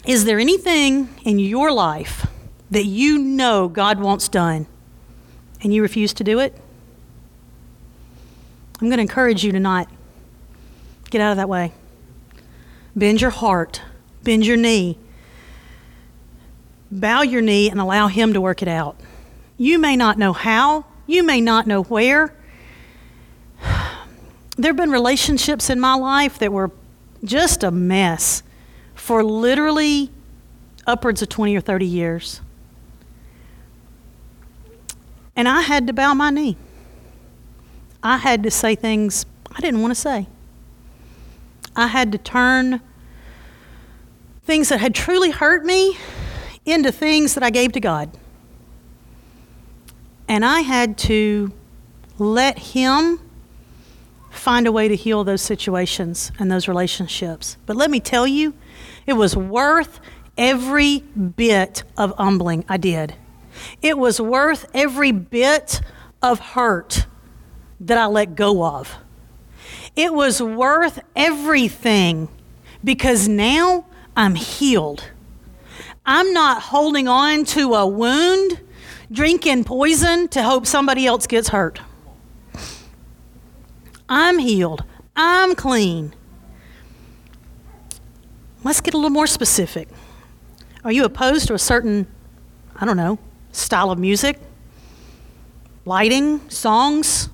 Is 0.07 0.25
there 0.25 0.39
anything 0.39 1.09
in 1.25 1.39
your 1.39 1.71
life 1.71 2.27
that 2.71 2.87
you 2.87 3.19
know 3.19 3.69
God 3.69 4.01
wants 4.01 4.29
done 4.29 4.67
and 5.63 5.75
you 5.75 5.83
refuse 5.83 6.15
to 6.15 6.25
do 6.25 6.39
it? 6.39 6.59
I'm 8.81 8.89
going 8.89 8.99
to 8.99 9.03
encourage 9.03 9.45
you 9.45 9.53
to 9.53 9.61
not 9.61 9.89
get 11.11 11.21
out 11.21 11.33
of 11.33 11.37
that 11.37 11.49
way. 11.49 11.73
Bend 12.97 13.21
your 13.21 13.31
heart, 13.31 13.83
bend 14.23 14.47
your 14.47 14.57
knee, 14.57 14.99
bow 16.91 17.23
your 17.23 17.43
knee, 17.43 17.69
and 17.71 17.81
allow 17.81 18.07
Him 18.09 18.33
to 18.33 18.41
work 18.41 18.63
it 18.63 18.69
out. 18.69 18.97
You 19.57 19.79
may 19.79 19.97
not 19.97 20.17
know 20.17 20.33
how, 20.33 20.87
you 21.09 21.25
may 21.25 21.41
not 21.41 21.67
know 21.67 21.83
where. 21.83 22.33
There 24.61 24.71
have 24.71 24.77
been 24.77 24.91
relationships 24.91 25.71
in 25.71 25.79
my 25.79 25.95
life 25.95 26.41
that 26.41 26.53
were 26.53 26.73
just 27.23 27.63
a 27.63 27.71
mess 27.71 28.43
for 28.93 29.23
literally 29.23 30.11
upwards 30.85 31.23
of 31.23 31.29
20 31.29 31.55
or 31.55 31.61
30 31.61 31.87
years. 31.87 32.41
And 35.37 35.47
I 35.47 35.61
had 35.61 35.87
to 35.87 35.93
bow 35.93 36.13
my 36.13 36.31
knee. 36.31 36.57
I 38.03 38.17
had 38.17 38.43
to 38.43 38.51
say 38.51 38.75
things 38.75 39.27
I 39.55 39.61
didn't 39.61 39.81
want 39.81 39.93
to 39.93 40.01
say. 40.01 40.27
I 41.77 41.87
had 41.87 42.11
to 42.11 42.19
turn 42.19 42.81
things 44.43 44.71
that 44.71 44.81
had 44.81 44.93
truly 44.93 45.31
hurt 45.31 45.65
me 45.65 45.97
into 46.67 46.91
things 46.91 47.35
that 47.35 47.45
I 47.45 47.51
gave 47.51 47.71
to 47.73 47.81
God. 47.81 48.11
And 50.29 50.45
I 50.45 50.61
had 50.61 50.99
to 50.99 51.53
let 52.19 52.59
Him 52.59 53.21
find 54.31 54.67
a 54.67 54.73
way 54.73 54.89
to 54.89 54.95
heal 54.95 55.25
those 55.25 55.43
situations 55.43 56.31
and 56.39 56.51
those 56.51 56.69
relationships. 56.69 57.57
But 57.67 57.77
let 57.77 57.91
me 57.91 57.99
tell 57.99 58.27
you, 58.27 58.55
it 59.07 59.15
was 59.15 59.37
worth 59.37 60.01
every 60.37 61.01
bit 61.01 61.83
of 61.97 62.15
humbling 62.17 62.65
I 62.69 62.77
did. 62.77 63.15
It 63.83 63.99
was 63.99 64.21
worth 64.21 64.67
every 64.75 65.13
bit 65.13 65.81
of 66.23 66.39
hurt 66.39 67.07
that 67.81 67.99
I 67.99 68.07
let 68.07 68.37
go 68.37 68.65
of. 68.65 68.97
It 69.97 70.15
was 70.15 70.41
worth 70.41 71.01
everything 71.17 72.29
because 72.85 73.27
now 73.27 73.87
I'm 74.17 74.35
healed. 74.35 75.05
I'm 76.07 76.33
not 76.33 76.63
holding 76.63 77.09
on 77.09 77.45
to 77.47 77.75
a 77.75 77.87
wound 77.87 78.61
drinking 79.11 79.65
poison 79.65 80.29
to 80.29 80.43
hope 80.43 80.67
somebody 80.67 81.07
else 81.07 81.27
gets 81.27 81.49
hurt. 81.49 81.81
I'm 84.09 84.39
healed. 84.39 84.85
I'm 85.17 85.55
clean. 85.55 86.15
Let's 88.65 88.81
get 88.81 88.95
a 88.95 88.97
little 88.97 89.11
more 89.11 89.27
specific. 89.27 89.89
Are 90.85 90.93
you 90.93 91.05
opposed 91.05 91.47
to 91.49 91.55
a 91.55 91.59
certain, 91.59 92.07
I 92.77 92.85
don't 92.85 92.97
know, 92.97 93.19
style 93.53 93.91
of 93.91 93.99
music, 93.99 94.39
lighting, 95.85 96.49
songs, 96.51 97.29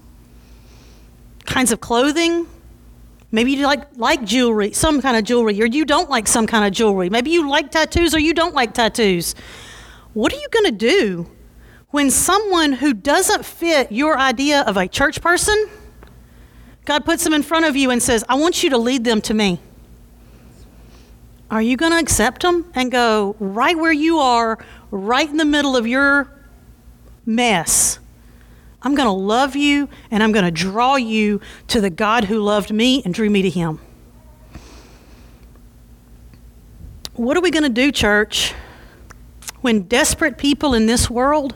kinds 1.45 1.73
of 1.73 1.81
clothing? 1.81 2.47
Maybe 3.31 3.53
you 3.53 3.67
like, 3.67 3.89
like 3.97 4.25
jewelry, 4.25 4.73
some 4.73 5.03
kind 5.03 5.17
of 5.17 5.25
jewelry, 5.25 5.61
or 5.61 5.67
you 5.67 5.85
don't 5.85 6.09
like 6.09 6.29
some 6.29 6.47
kind 6.47 6.65
of 6.65 6.73
jewelry. 6.73 7.11
Maybe 7.11 7.31
you 7.31 7.49
like 7.49 7.71
tattoos 7.71 8.15
or 8.15 8.21
you 8.21 8.33
don't 8.33 8.55
like 8.55 8.75
tattoos. 8.75 9.35
What 10.13 10.33
are 10.33 10.37
you 10.37 10.47
going 10.53 10.67
to 10.67 10.73
do 10.73 11.31
when 11.95 12.11
someone 12.11 12.73
who 12.73 12.93
doesn't 12.93 13.47
fit 13.47 13.93
your 13.93 14.19
idea 14.19 14.63
of 14.63 14.77
a 14.77 14.89
church 14.89 15.21
person, 15.21 15.55
God 16.85 17.05
puts 17.05 17.23
them 17.23 17.33
in 17.33 17.45
front 17.45 17.67
of 17.67 17.77
you 17.77 17.93
and 17.93 18.03
says, 18.03 18.25
I 18.29 18.35
want 18.35 18.65
you 18.65 18.71
to 18.71 18.79
lead 18.79 19.05
them 19.05 19.21
to 19.21 19.33
me. 19.33 19.61
Are 21.53 21.63
you 21.63 21.77
going 21.77 21.93
to 21.93 21.99
accept 21.99 22.43
them 22.43 22.69
and 22.75 22.91
go 22.91 23.37
right 23.39 23.79
where 23.79 23.93
you 23.93 24.19
are, 24.19 24.59
right 24.91 25.31
in 25.31 25.37
the 25.37 25.45
middle 25.45 25.77
of 25.77 25.87
your 25.87 26.37
mess? 27.25 28.01
I'm 28.83 28.97
going 28.97 29.07
to 29.07 29.13
love 29.13 29.55
you 29.55 29.89
and 30.11 30.21
I'm 30.21 30.33
going 30.33 30.45
to 30.45 30.51
draw 30.51 30.97
you 30.97 31.41
to 31.69 31.81
the 31.81 31.91
God 31.91 32.25
who 32.25 32.41
loved 32.41 32.73
me 32.73 33.03
and 33.05 33.15
drew 33.15 33.31
me 33.31 33.43
to 33.43 33.51
Him. 33.51 33.79
What 37.13 37.37
are 37.37 37.41
we 37.41 37.53
going 37.53 37.63
to 37.63 37.69
do, 37.69 37.93
church, 37.93 38.53
when 39.61 39.83
desperate 39.83 40.39
people 40.39 40.75
in 40.75 40.87
this 40.87 41.09
world 41.09 41.55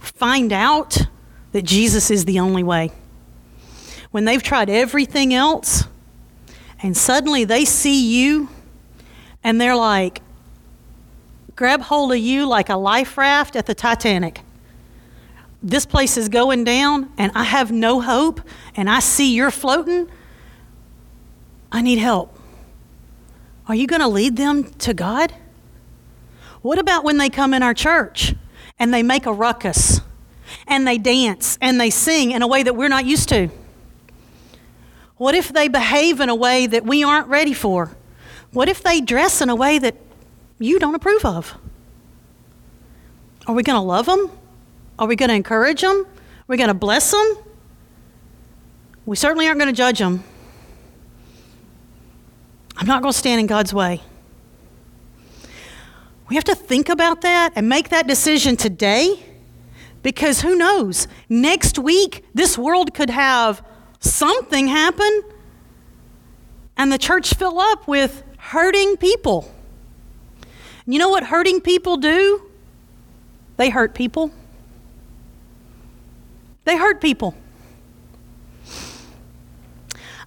find 0.00 0.52
out 0.52 0.98
that 1.52 1.62
Jesus 1.62 2.10
is 2.10 2.24
the 2.24 2.40
only 2.40 2.62
way. 2.62 2.90
When 4.10 4.24
they've 4.24 4.42
tried 4.42 4.68
everything 4.68 5.32
else, 5.32 5.84
and 6.82 6.96
suddenly 6.96 7.44
they 7.44 7.64
see 7.64 8.20
you, 8.20 8.48
and 9.44 9.60
they're 9.60 9.76
like, 9.76 10.22
grab 11.54 11.82
hold 11.82 12.12
of 12.12 12.18
you 12.18 12.46
like 12.46 12.68
a 12.68 12.76
life 12.76 13.16
raft 13.16 13.54
at 13.54 13.66
the 13.66 13.74
Titanic. 13.74 14.40
This 15.62 15.84
place 15.84 16.16
is 16.16 16.28
going 16.28 16.64
down, 16.64 17.12
and 17.18 17.30
I 17.34 17.44
have 17.44 17.70
no 17.70 18.00
hope, 18.00 18.40
and 18.74 18.88
I 18.88 19.00
see 19.00 19.34
you're 19.34 19.50
floating. 19.50 20.08
I 21.70 21.82
need 21.82 21.98
help. 21.98 22.36
Are 23.68 23.74
you 23.74 23.86
going 23.86 24.00
to 24.00 24.08
lead 24.08 24.36
them 24.36 24.64
to 24.64 24.94
God? 24.94 25.34
What 26.62 26.78
about 26.78 27.04
when 27.04 27.18
they 27.18 27.28
come 27.28 27.54
in 27.54 27.62
our 27.62 27.74
church 27.74 28.34
and 28.80 28.92
they 28.92 29.04
make 29.04 29.26
a 29.26 29.32
ruckus 29.32 30.00
and 30.66 30.86
they 30.86 30.98
dance 30.98 31.58
and 31.60 31.80
they 31.80 31.90
sing 31.90 32.32
in 32.32 32.42
a 32.42 32.48
way 32.48 32.64
that 32.64 32.74
we're 32.74 32.88
not 32.88 33.04
used 33.04 33.28
to? 33.28 33.48
What 35.18 35.34
if 35.34 35.52
they 35.52 35.68
behave 35.68 36.18
in 36.18 36.30
a 36.30 36.34
way 36.34 36.66
that 36.66 36.84
we 36.84 37.04
aren't 37.04 37.28
ready 37.28 37.52
for? 37.52 37.94
What 38.52 38.68
if 38.68 38.82
they 38.82 39.02
dress 39.02 39.42
in 39.42 39.50
a 39.50 39.54
way 39.54 39.78
that 39.78 39.94
you 40.58 40.78
don't 40.78 40.94
approve 40.94 41.24
of? 41.24 41.54
Are 43.46 43.54
we 43.54 43.62
going 43.62 43.76
to 43.76 43.82
love 43.82 44.06
them? 44.06 44.30
Are 44.98 45.06
we 45.06 45.14
going 45.14 45.28
to 45.28 45.34
encourage 45.34 45.82
them? 45.82 45.96
Are 46.06 46.46
we 46.48 46.56
going 46.56 46.68
to 46.68 46.74
bless 46.74 47.10
them? 47.10 47.36
We 49.04 49.16
certainly 49.16 49.46
aren't 49.46 49.60
going 49.60 49.72
to 49.72 49.76
judge 49.76 49.98
them. 49.98 50.24
I'm 52.76 52.86
not 52.86 53.02
going 53.02 53.12
to 53.12 53.18
stand 53.18 53.40
in 53.40 53.46
God's 53.46 53.74
way. 53.74 54.00
We 56.30 56.36
have 56.36 56.44
to 56.44 56.54
think 56.54 56.88
about 56.88 57.22
that 57.22 57.52
and 57.56 57.68
make 57.68 57.88
that 57.88 58.06
decision 58.06 58.56
today 58.56 59.18
because 60.02 60.42
who 60.42 60.54
knows? 60.54 61.08
Next 61.28 61.76
week, 61.76 62.24
this 62.32 62.56
world 62.56 62.94
could 62.94 63.10
have 63.10 63.66
something 63.98 64.68
happen 64.68 65.24
and 66.76 66.92
the 66.92 66.98
church 66.98 67.34
fill 67.34 67.58
up 67.58 67.88
with 67.88 68.22
hurting 68.38 68.96
people. 68.96 69.52
You 70.86 71.00
know 71.00 71.08
what 71.08 71.24
hurting 71.24 71.62
people 71.62 71.96
do? 71.96 72.48
They 73.56 73.68
hurt 73.68 73.92
people. 73.94 74.30
They 76.64 76.76
hurt 76.76 77.00
people. 77.00 77.34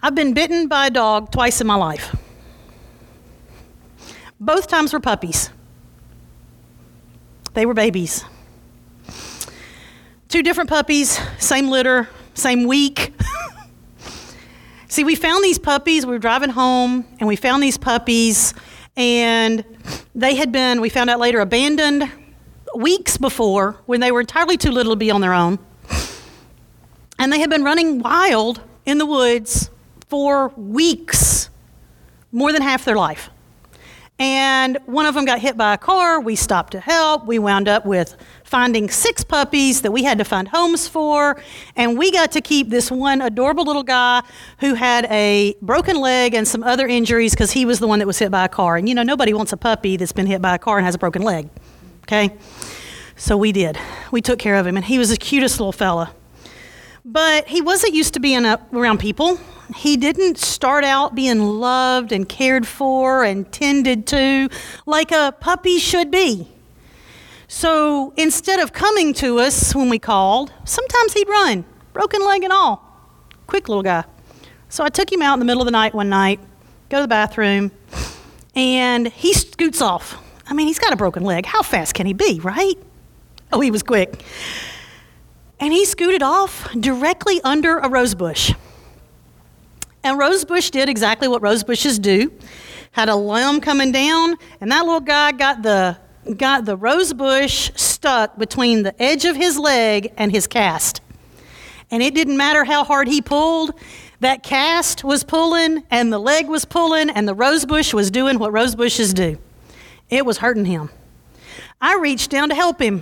I've 0.01 0.15
been 0.15 0.33
bitten 0.33 0.67
by 0.67 0.87
a 0.87 0.89
dog 0.89 1.31
twice 1.31 1.61
in 1.61 1.67
my 1.67 1.75
life. 1.75 2.13
Both 4.37 4.67
times 4.67 4.91
were 4.91 4.99
puppies. 4.99 5.49
They 7.53 7.65
were 7.65 7.73
babies. 7.73 8.25
Two 10.27 10.41
different 10.41 10.69
puppies, 10.69 11.19
same 11.37 11.69
litter, 11.69 12.09
same 12.33 12.65
week. 12.65 13.13
See, 14.87 15.03
we 15.03 15.15
found 15.15 15.43
these 15.43 15.59
puppies. 15.59 16.05
We 16.05 16.13
were 16.13 16.19
driving 16.19 16.49
home 16.49 17.05
and 17.19 17.27
we 17.27 17.35
found 17.35 17.61
these 17.61 17.77
puppies, 17.77 18.53
and 18.95 19.63
they 20.15 20.35
had 20.35 20.51
been, 20.51 20.81
we 20.81 20.89
found 20.89 21.09
out 21.09 21.19
later, 21.19 21.39
abandoned 21.39 22.11
weeks 22.75 23.17
before 23.17 23.77
when 23.85 23.99
they 23.99 24.11
were 24.11 24.21
entirely 24.21 24.57
too 24.57 24.71
little 24.71 24.93
to 24.93 24.97
be 24.97 25.11
on 25.11 25.21
their 25.21 25.33
own. 25.33 25.59
And 27.19 27.31
they 27.31 27.39
had 27.39 27.49
been 27.49 27.63
running 27.63 27.99
wild 27.99 28.61
in 28.85 28.97
the 28.97 29.05
woods 29.05 29.69
for 30.07 30.49
weeks, 30.49 31.49
more 32.31 32.51
than 32.51 32.61
half 32.61 32.85
their 32.85 32.95
life. 32.95 33.29
And 34.23 34.77
one 34.85 35.05
of 35.05 35.15
them 35.15 35.25
got 35.25 35.39
hit 35.39 35.57
by 35.57 35.73
a 35.73 35.77
car. 35.77 36.21
We 36.21 36.37
stopped 36.37 36.71
to 36.71 36.79
help. 36.79 37.25
We 37.25 37.39
wound 37.39 37.67
up 37.67 37.85
with 37.85 38.15
finding 38.45 38.89
six 38.89 39.21
puppies 39.21 39.81
that 39.81 39.91
we 39.91 40.05
had 40.05 40.17
to 40.19 40.23
find 40.23 40.47
homes 40.47 40.87
for. 40.87 41.35
And 41.75 41.97
we 41.97 42.09
got 42.09 42.31
to 42.31 42.39
keep 42.39 42.69
this 42.69 42.89
one 42.89 43.19
adorable 43.19 43.65
little 43.65 43.83
guy 43.83 44.23
who 44.59 44.75
had 44.75 45.07
a 45.11 45.55
broken 45.61 45.97
leg 45.97 46.35
and 46.35 46.47
some 46.47 46.63
other 46.63 46.87
injuries 46.87 47.33
because 47.33 47.51
he 47.51 47.65
was 47.65 47.79
the 47.79 47.87
one 47.87 47.99
that 47.99 48.07
was 48.07 48.17
hit 48.17 48.31
by 48.31 48.45
a 48.45 48.47
car. 48.47 48.77
And 48.77 48.87
you 48.87 48.95
know, 48.95 49.03
nobody 49.03 49.33
wants 49.33 49.51
a 49.51 49.57
puppy 49.57 49.97
that's 49.97 50.13
been 50.13 50.27
hit 50.27 50.41
by 50.41 50.55
a 50.55 50.57
car 50.57 50.77
and 50.77 50.85
has 50.85 50.95
a 50.95 50.99
broken 50.99 51.21
leg. 51.21 51.49
Okay? 52.03 52.33
So 53.17 53.35
we 53.35 53.51
did. 53.51 53.77
We 54.09 54.21
took 54.21 54.39
care 54.39 54.55
of 54.55 54.65
him. 54.65 54.77
And 54.77 54.85
he 54.85 54.97
was 54.97 55.09
the 55.09 55.17
cutest 55.17 55.59
little 55.59 55.73
fella. 55.73 56.15
But 57.05 57.47
he 57.47 57.61
wasn't 57.61 57.93
used 57.93 58.13
to 58.13 58.19
being 58.19 58.45
up 58.45 58.73
around 58.73 58.99
people. 58.99 59.39
He 59.75 59.97
didn't 59.97 60.37
start 60.37 60.83
out 60.83 61.15
being 61.15 61.41
loved 61.41 62.11
and 62.11 62.27
cared 62.27 62.65
for 62.65 63.23
and 63.23 63.51
tended 63.51 64.07
to 64.07 64.49
like 64.85 65.11
a 65.11 65.33
puppy 65.39 65.79
should 65.79 66.11
be. 66.11 66.47
So 67.47 68.13
instead 68.15 68.59
of 68.59 68.73
coming 68.73 69.13
to 69.15 69.39
us 69.39 69.75
when 69.75 69.89
we 69.89 69.99
called, 69.99 70.53
sometimes 70.63 71.13
he'd 71.13 71.27
run, 71.27 71.65
broken 71.91 72.25
leg 72.25 72.43
and 72.43 72.53
all. 72.53 72.83
Quick 73.47 73.67
little 73.67 73.83
guy. 73.83 74.05
So 74.69 74.83
I 74.83 74.89
took 74.89 75.11
him 75.11 75.21
out 75.21 75.33
in 75.33 75.39
the 75.39 75.45
middle 75.45 75.61
of 75.61 75.65
the 75.65 75.71
night 75.71 75.93
one 75.93 76.09
night, 76.09 76.39
go 76.89 76.97
to 76.97 77.03
the 77.03 77.07
bathroom, 77.07 77.71
and 78.55 79.07
he 79.07 79.33
scoots 79.33 79.81
off. 79.81 80.17
I 80.47 80.53
mean, 80.53 80.67
he's 80.67 80.79
got 80.79 80.93
a 80.93 80.95
broken 80.95 81.23
leg. 81.23 81.45
How 81.45 81.61
fast 81.61 81.93
can 81.93 82.05
he 82.05 82.13
be, 82.13 82.39
right? 82.39 82.75
Oh, 83.51 83.59
he 83.59 83.71
was 83.71 83.83
quick. 83.83 84.23
And 85.63 85.71
he 85.71 85.85
scooted 85.85 86.21
off 86.21 86.69
directly 86.73 87.39
under 87.41 87.77
a 87.77 87.87
rose 87.87 88.15
bush. 88.15 88.53
And 90.03 90.19
Rosebush 90.19 90.71
did 90.71 90.89
exactly 90.89 91.29
what 91.29 91.41
rosebushes 91.41 92.01
do. 92.01 92.33
Had 92.91 93.07
a 93.07 93.15
limb 93.15 93.61
coming 93.61 93.93
down, 93.93 94.35
and 94.59 94.69
that 94.73 94.83
little 94.83 94.99
guy 94.99 95.31
got 95.31 95.63
the 95.63 95.97
got 96.35 96.65
the 96.65 96.75
rosebush 96.75 97.71
stuck 97.75 98.37
between 98.37 98.83
the 98.83 99.01
edge 99.01 99.23
of 99.23 99.37
his 99.37 99.57
leg 99.57 100.11
and 100.17 100.33
his 100.33 100.47
cast. 100.47 100.99
And 101.89 102.03
it 102.03 102.13
didn't 102.13 102.35
matter 102.35 102.65
how 102.65 102.83
hard 102.83 103.07
he 103.07 103.21
pulled, 103.21 103.71
that 104.19 104.43
cast 104.43 105.05
was 105.05 105.23
pulling 105.23 105.83
and 105.89 106.11
the 106.11 106.19
leg 106.19 106.49
was 106.49 106.65
pulling 106.65 107.09
and 107.09 107.25
the 107.25 107.33
rosebush 107.33 107.93
was 107.93 108.11
doing 108.11 108.37
what 108.37 108.51
rosebushes 108.51 109.13
do. 109.13 109.37
It 110.09 110.25
was 110.25 110.39
hurting 110.39 110.65
him. 110.65 110.89
I 111.79 111.95
reached 111.95 112.31
down 112.31 112.49
to 112.49 112.55
help 112.55 112.81
him. 112.81 113.01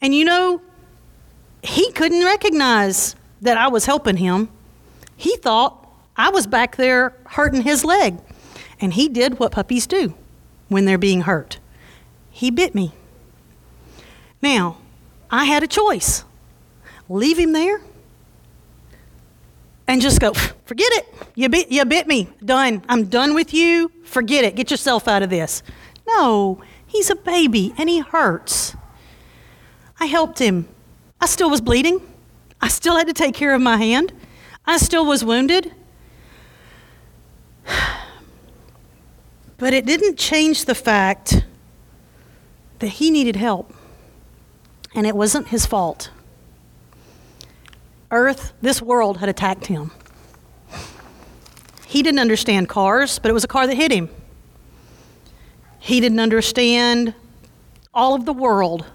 And 0.00 0.12
you 0.12 0.24
know, 0.24 0.60
he 1.62 1.90
couldn't 1.92 2.24
recognize 2.24 3.16
that 3.40 3.56
I 3.56 3.68
was 3.68 3.86
helping 3.86 4.16
him 4.16 4.48
he 5.20 5.36
thought 5.36 5.86
I 6.16 6.30
was 6.30 6.46
back 6.46 6.76
there 6.76 7.14
hurting 7.26 7.60
his 7.60 7.84
leg. 7.84 8.18
And 8.80 8.94
he 8.94 9.06
did 9.06 9.38
what 9.38 9.52
puppies 9.52 9.86
do 9.86 10.14
when 10.68 10.86
they're 10.86 10.96
being 10.96 11.22
hurt 11.22 11.58
he 12.30 12.50
bit 12.50 12.74
me. 12.74 12.94
Now, 14.40 14.78
I 15.30 15.44
had 15.44 15.62
a 15.62 15.66
choice 15.66 16.24
leave 17.06 17.38
him 17.38 17.52
there 17.52 17.82
and 19.86 20.00
just 20.00 20.20
go, 20.20 20.32
forget 20.64 20.90
it. 20.92 21.14
You 21.34 21.50
bit, 21.50 21.70
you 21.70 21.84
bit 21.84 22.06
me. 22.06 22.30
Done. 22.42 22.82
I'm 22.88 23.06
done 23.06 23.34
with 23.34 23.52
you. 23.52 23.90
Forget 24.04 24.44
it. 24.44 24.56
Get 24.56 24.70
yourself 24.70 25.06
out 25.06 25.22
of 25.22 25.28
this. 25.28 25.62
No, 26.08 26.62
he's 26.86 27.10
a 27.10 27.16
baby 27.16 27.74
and 27.76 27.90
he 27.90 27.98
hurts. 27.98 28.74
I 29.98 30.06
helped 30.06 30.38
him. 30.38 30.66
I 31.20 31.26
still 31.26 31.50
was 31.50 31.60
bleeding. 31.60 32.00
I 32.60 32.68
still 32.68 32.96
had 32.96 33.06
to 33.06 33.12
take 33.12 33.34
care 33.34 33.54
of 33.54 33.60
my 33.60 33.76
hand. 33.76 34.12
I 34.66 34.78
still 34.78 35.04
was 35.04 35.24
wounded. 35.24 35.72
But 39.58 39.74
it 39.74 39.84
didn't 39.84 40.18
change 40.18 40.64
the 40.64 40.74
fact 40.74 41.44
that 42.78 42.86
he 42.86 43.10
needed 43.10 43.36
help. 43.36 43.74
And 44.94 45.06
it 45.06 45.14
wasn't 45.14 45.48
his 45.48 45.66
fault. 45.66 46.10
Earth, 48.10 48.54
this 48.62 48.80
world 48.80 49.18
had 49.18 49.28
attacked 49.28 49.66
him. 49.66 49.90
He 51.86 52.02
didn't 52.02 52.20
understand 52.20 52.68
cars, 52.68 53.18
but 53.18 53.30
it 53.30 53.34
was 53.34 53.44
a 53.44 53.48
car 53.48 53.66
that 53.66 53.74
hit 53.74 53.92
him. 53.92 54.08
He 55.78 56.00
didn't 56.00 56.20
understand 56.20 57.14
all 57.92 58.14
of 58.14 58.24
the 58.24 58.32
world. 58.32 58.86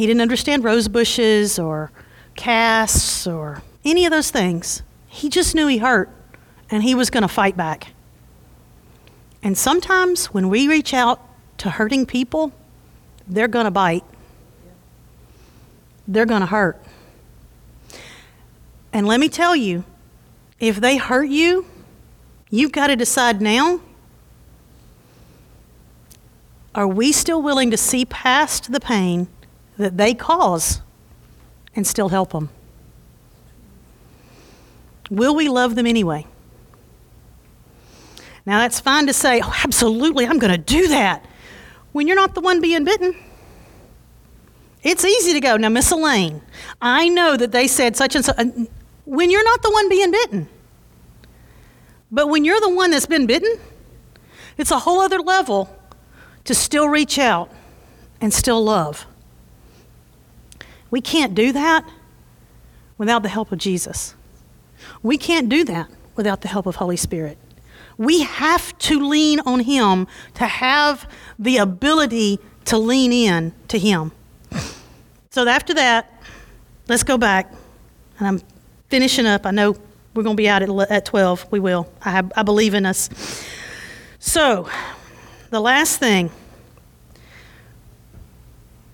He 0.00 0.06
didn't 0.06 0.22
understand 0.22 0.64
rose 0.64 0.88
bushes 0.88 1.58
or 1.58 1.92
casts 2.34 3.26
or 3.26 3.62
any 3.84 4.06
of 4.06 4.10
those 4.10 4.30
things. 4.30 4.80
He 5.06 5.28
just 5.28 5.54
knew 5.54 5.66
he 5.66 5.76
hurt 5.76 6.08
and 6.70 6.82
he 6.82 6.94
was 6.94 7.10
going 7.10 7.20
to 7.20 7.28
fight 7.28 7.54
back. 7.54 7.92
And 9.42 9.58
sometimes 9.58 10.32
when 10.32 10.48
we 10.48 10.66
reach 10.68 10.94
out 10.94 11.20
to 11.58 11.68
hurting 11.68 12.06
people, 12.06 12.50
they're 13.28 13.46
going 13.46 13.66
to 13.66 13.70
bite, 13.70 14.04
they're 16.08 16.24
going 16.24 16.40
to 16.40 16.46
hurt. 16.46 16.82
And 18.94 19.06
let 19.06 19.20
me 19.20 19.28
tell 19.28 19.54
you, 19.54 19.84
if 20.58 20.80
they 20.80 20.96
hurt 20.96 21.28
you, 21.28 21.66
you've 22.48 22.72
got 22.72 22.86
to 22.86 22.96
decide 22.96 23.42
now 23.42 23.82
are 26.74 26.88
we 26.88 27.12
still 27.12 27.42
willing 27.42 27.70
to 27.70 27.76
see 27.76 28.06
past 28.06 28.72
the 28.72 28.80
pain 28.80 29.28
that 29.80 29.96
they 29.96 30.14
cause 30.14 30.82
and 31.74 31.86
still 31.86 32.10
help 32.10 32.32
them? 32.32 32.50
Will 35.10 35.34
we 35.34 35.48
love 35.48 35.74
them 35.74 35.86
anyway? 35.86 36.26
Now, 38.46 38.58
that's 38.60 38.78
fine 38.78 39.06
to 39.06 39.12
say, 39.12 39.40
oh, 39.42 39.60
absolutely, 39.64 40.26
I'm 40.26 40.38
going 40.38 40.52
to 40.52 40.58
do 40.58 40.88
that 40.88 41.24
when 41.92 42.06
you're 42.06 42.16
not 42.16 42.34
the 42.34 42.40
one 42.40 42.60
being 42.60 42.84
bitten. 42.84 43.14
It's 44.82 45.04
easy 45.04 45.32
to 45.32 45.40
go, 45.40 45.56
now, 45.56 45.68
Miss 45.68 45.90
Elaine, 45.90 46.40
I 46.80 47.08
know 47.08 47.36
that 47.36 47.52
they 47.52 47.66
said 47.66 47.96
such 47.96 48.14
and 48.14 48.24
such, 48.24 48.36
when 49.04 49.30
you're 49.30 49.44
not 49.44 49.62
the 49.62 49.70
one 49.70 49.88
being 49.88 50.10
bitten. 50.10 50.48
But 52.10 52.28
when 52.28 52.44
you're 52.44 52.60
the 52.60 52.74
one 52.74 52.90
that's 52.90 53.06
been 53.06 53.26
bitten, 53.26 53.58
it's 54.56 54.70
a 54.70 54.78
whole 54.78 55.00
other 55.00 55.18
level 55.18 55.74
to 56.44 56.54
still 56.54 56.88
reach 56.88 57.18
out 57.18 57.50
and 58.20 58.32
still 58.32 58.62
love. 58.62 59.06
We 60.90 61.00
can't 61.00 61.34
do 61.34 61.52
that 61.52 61.88
without 62.98 63.22
the 63.22 63.28
help 63.28 63.52
of 63.52 63.58
Jesus. 63.58 64.14
We 65.02 65.16
can't 65.16 65.48
do 65.48 65.64
that 65.64 65.90
without 66.16 66.40
the 66.40 66.48
help 66.48 66.66
of 66.66 66.76
Holy 66.76 66.96
Spirit. 66.96 67.38
We 67.96 68.22
have 68.22 68.76
to 68.78 69.06
lean 69.06 69.40
on 69.40 69.60
Him 69.60 70.06
to 70.34 70.46
have 70.46 71.10
the 71.38 71.58
ability 71.58 72.38
to 72.66 72.78
lean 72.78 73.12
in 73.12 73.52
to 73.68 73.78
Him. 73.78 74.12
So 75.30 75.46
after 75.46 75.74
that, 75.74 76.22
let's 76.88 77.04
go 77.04 77.16
back. 77.16 77.52
And 78.18 78.26
I'm 78.26 78.40
finishing 78.88 79.26
up. 79.26 79.46
I 79.46 79.50
know 79.50 79.76
we're 80.14 80.22
going 80.22 80.36
to 80.36 80.40
be 80.40 80.48
out 80.48 80.62
at, 80.62 80.70
at 80.90 81.04
12. 81.04 81.52
We 81.52 81.60
will. 81.60 81.90
I, 82.02 82.22
I 82.36 82.42
believe 82.42 82.74
in 82.74 82.84
us. 82.84 83.08
So, 84.18 84.68
the 85.50 85.60
last 85.60 85.98
thing 85.98 86.30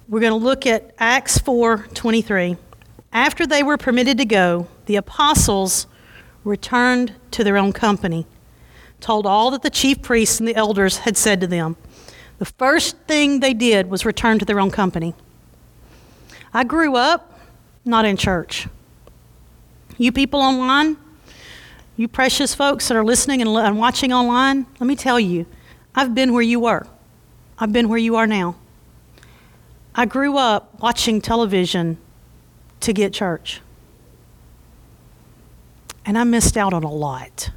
we're 0.08 0.20
going 0.20 0.32
to 0.32 0.44
look 0.44 0.66
at 0.66 0.94
Acts 0.98 1.38
4:23. 1.38 2.56
After 3.12 3.46
they 3.46 3.62
were 3.62 3.76
permitted 3.76 4.18
to 4.18 4.24
go, 4.24 4.68
the 4.86 4.96
apostles 4.96 5.86
returned 6.44 7.14
to 7.32 7.42
their 7.42 7.56
own 7.56 7.72
company, 7.72 8.26
told 9.00 9.26
all 9.26 9.50
that 9.50 9.62
the 9.62 9.70
chief 9.70 10.02
priests 10.02 10.38
and 10.38 10.48
the 10.48 10.54
elders 10.54 10.98
had 10.98 11.16
said 11.16 11.40
to 11.40 11.46
them. 11.46 11.76
The 12.38 12.44
first 12.44 12.96
thing 13.08 13.40
they 13.40 13.54
did 13.54 13.90
was 13.90 14.04
return 14.04 14.38
to 14.38 14.44
their 14.44 14.60
own 14.60 14.70
company. 14.70 15.14
I 16.52 16.64
grew 16.64 16.96
up 16.96 17.40
not 17.84 18.04
in 18.04 18.16
church. 18.16 18.68
You 19.98 20.12
people 20.12 20.40
online, 20.40 20.98
you 21.96 22.06
precious 22.06 22.54
folks 22.54 22.88
that 22.88 22.96
are 22.96 23.04
listening 23.04 23.40
and, 23.40 23.50
and 23.50 23.78
watching 23.78 24.12
online, 24.12 24.66
let 24.78 24.86
me 24.86 24.94
tell 24.94 25.18
you, 25.18 25.46
I've 25.94 26.14
been 26.14 26.32
where 26.32 26.42
you 26.42 26.60
were. 26.60 26.86
I've 27.58 27.72
been 27.72 27.88
where 27.88 27.98
you 27.98 28.16
are 28.16 28.26
now. 28.26 28.56
I 29.98 30.04
grew 30.04 30.36
up 30.36 30.78
watching 30.78 31.22
television 31.22 31.96
to 32.80 32.92
get 32.92 33.14
church. 33.14 33.62
And 36.04 36.18
I 36.18 36.24
missed 36.24 36.58
out 36.58 36.74
on 36.74 36.84
a 36.84 36.92
lot. 36.92 37.50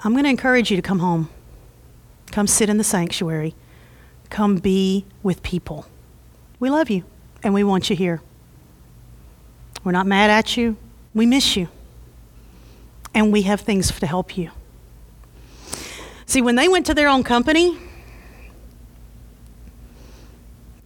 I'm 0.00 0.12
going 0.12 0.24
to 0.24 0.30
encourage 0.30 0.72
you 0.72 0.76
to 0.76 0.82
come 0.82 0.98
home. 0.98 1.30
Come 2.32 2.48
sit 2.48 2.68
in 2.68 2.78
the 2.78 2.84
sanctuary. 2.84 3.54
Come 4.28 4.56
be 4.56 5.04
with 5.22 5.40
people. 5.44 5.86
We 6.58 6.68
love 6.68 6.90
you 6.90 7.04
and 7.44 7.54
we 7.54 7.62
want 7.62 7.88
you 7.88 7.94
here. 7.94 8.20
We're 9.84 9.92
not 9.92 10.08
mad 10.08 10.30
at 10.30 10.56
you. 10.56 10.76
We 11.14 11.26
miss 11.26 11.56
you. 11.56 11.68
And 13.14 13.32
we 13.32 13.42
have 13.42 13.60
things 13.60 13.96
to 14.00 14.06
help 14.06 14.36
you. 14.36 14.50
See, 16.26 16.42
when 16.42 16.56
they 16.56 16.66
went 16.66 16.86
to 16.86 16.94
their 16.94 17.08
own 17.08 17.22
company, 17.22 17.78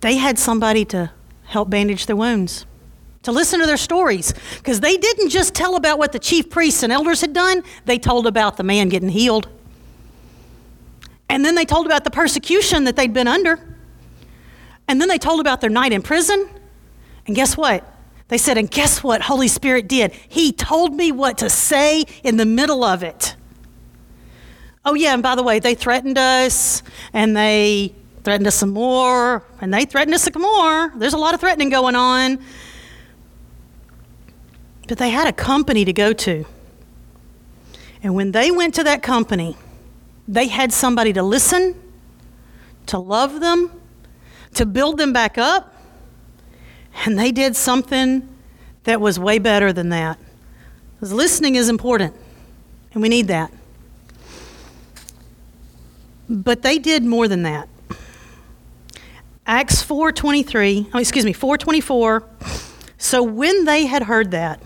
they 0.01 0.17
had 0.17 0.39
somebody 0.39 0.85
to 0.87 1.11
help 1.45 1.71
bandage 1.71 2.07
their 2.07 2.17
wounds, 2.17 2.67
to 3.23 3.33
listen 3.33 3.61
to 3.61 3.67
their 3.67 3.77
stories. 3.77 4.35
Because 4.57 4.81
they 4.81 4.97
didn't 4.97 5.31
just 5.31 5.55
tell 5.55 5.77
about 5.77 5.99
what 5.99 6.13
the 6.13 6.19
chief 6.19 6.51
priests 6.51 6.83
and 6.83 6.93
elders 6.93 7.21
had 7.21 7.33
done, 7.33 7.63
they 7.85 7.99
told 7.99 8.27
about 8.27 8.57
the 8.57 8.63
man 8.63 8.89
getting 8.89 9.09
healed. 9.09 9.49
And 11.29 11.45
then 11.45 11.55
they 11.55 11.65
told 11.65 11.87
about 11.87 12.05
the 12.05 12.11
persecution 12.11 12.85
that 12.85 12.97
they'd 12.97 13.13
been 13.13 13.29
under. 13.29 13.77
And 14.89 15.01
then 15.01 15.09
they 15.09 15.19
told 15.19 15.41
about 15.41 15.61
their 15.61 15.71
night 15.71 15.93
in 15.93 16.03
prison. 16.03 16.49
And 17.27 17.35
guess 17.35 17.57
what? 17.57 17.85
They 18.29 18.39
said, 18.39 18.59
and 18.59 18.71
guess 18.71 19.03
what 19.03 19.23
Holy 19.23 19.49
Spirit 19.49 19.89
did? 19.89 20.13
He 20.13 20.53
told 20.53 20.95
me 20.95 21.13
what 21.13 21.39
to 21.39 21.51
say 21.51 22.05
in 22.23 22.37
the 22.37 22.47
middle 22.47 22.85
of 22.85 23.03
it. 23.03 23.37
Oh, 24.85 24.95
yeah, 24.95 25.15
and 25.15 25.23
by 25.23 25.35
the 25.35 25.43
way, 25.43 25.59
they 25.59 25.75
threatened 25.75 26.19
us 26.19 26.83
and 27.13 27.37
they 27.37 27.95
threatened 28.27 28.49
us 28.49 28.57
some 28.57 28.71
more 28.71 29.45
and 29.61 29.73
they 29.73 29.85
threatened 29.85 30.13
us 30.13 30.25
some 30.25 30.43
more. 30.43 30.93
There's 30.97 31.13
a 31.13 31.17
lot 31.17 31.33
of 31.33 31.39
threatening 31.39 31.71
going 31.71 31.95
on. 31.95 32.41
But 34.89 34.99
they 34.99 35.11
had 35.11 35.29
a 35.29 35.33
company 35.33 35.85
to 35.85 35.93
go 35.93 36.13
to. 36.13 36.45
And 38.03 38.17
when 38.17 38.33
they 38.33 38.51
went 38.51 38.75
to 38.75 38.83
that 38.83 39.01
company, 39.01 39.57
they 40.27 40.49
had 40.49 40.73
somebody 40.73 41.13
to 41.13 41.23
listen, 41.23 41.81
to 42.87 42.99
love 42.99 43.39
them, 43.39 43.71
to 44.55 44.67
build 44.67 44.99
them 44.99 45.13
back 45.13 45.39
up. 45.39 45.73
And 47.05 47.17
they 47.17 47.31
did 47.31 47.55
something 47.55 48.29
that 48.83 49.01
was 49.01 49.21
way 49.21 49.39
better 49.39 49.73
than 49.73 49.91
that. 49.91 50.19
Because 50.95 51.13
listening 51.13 51.55
is 51.55 51.69
important, 51.69 52.13
and 52.93 53.03
we 53.03 53.09
need 53.09 53.29
that. 53.29 53.53
But 56.29 56.63
they 56.63 56.81
did 56.81 57.05
more 57.05 57.29
than 57.29 57.45
that. 57.45 57.69
Acts 59.49 59.81
4:23, 59.85 60.89
oh, 60.93 60.99
excuse 60.99 61.25
me, 61.25 61.33
4:24. 61.33 62.25
So 62.99 63.23
when 63.23 63.65
they 63.65 63.87
had 63.87 64.03
heard 64.03 64.33
that, 64.33 64.61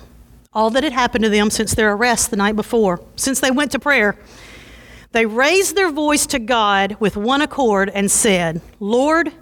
all 0.54 0.70
that 0.70 0.82
had 0.82 0.94
happened 0.94 1.24
to 1.24 1.28
them 1.28 1.50
since 1.50 1.74
their 1.74 1.92
arrest 1.92 2.30
the 2.30 2.36
night 2.36 2.56
before, 2.56 3.00
since 3.14 3.40
they 3.40 3.50
went 3.50 3.72
to 3.72 3.78
prayer, 3.78 4.16
they 5.12 5.26
raised 5.26 5.76
their 5.76 5.90
voice 5.90 6.26
to 6.28 6.38
God 6.38 6.96
with 6.98 7.14
one 7.14 7.42
accord 7.42 7.90
and 7.92 8.10
said, 8.10 8.62
"Lord, 8.78 9.32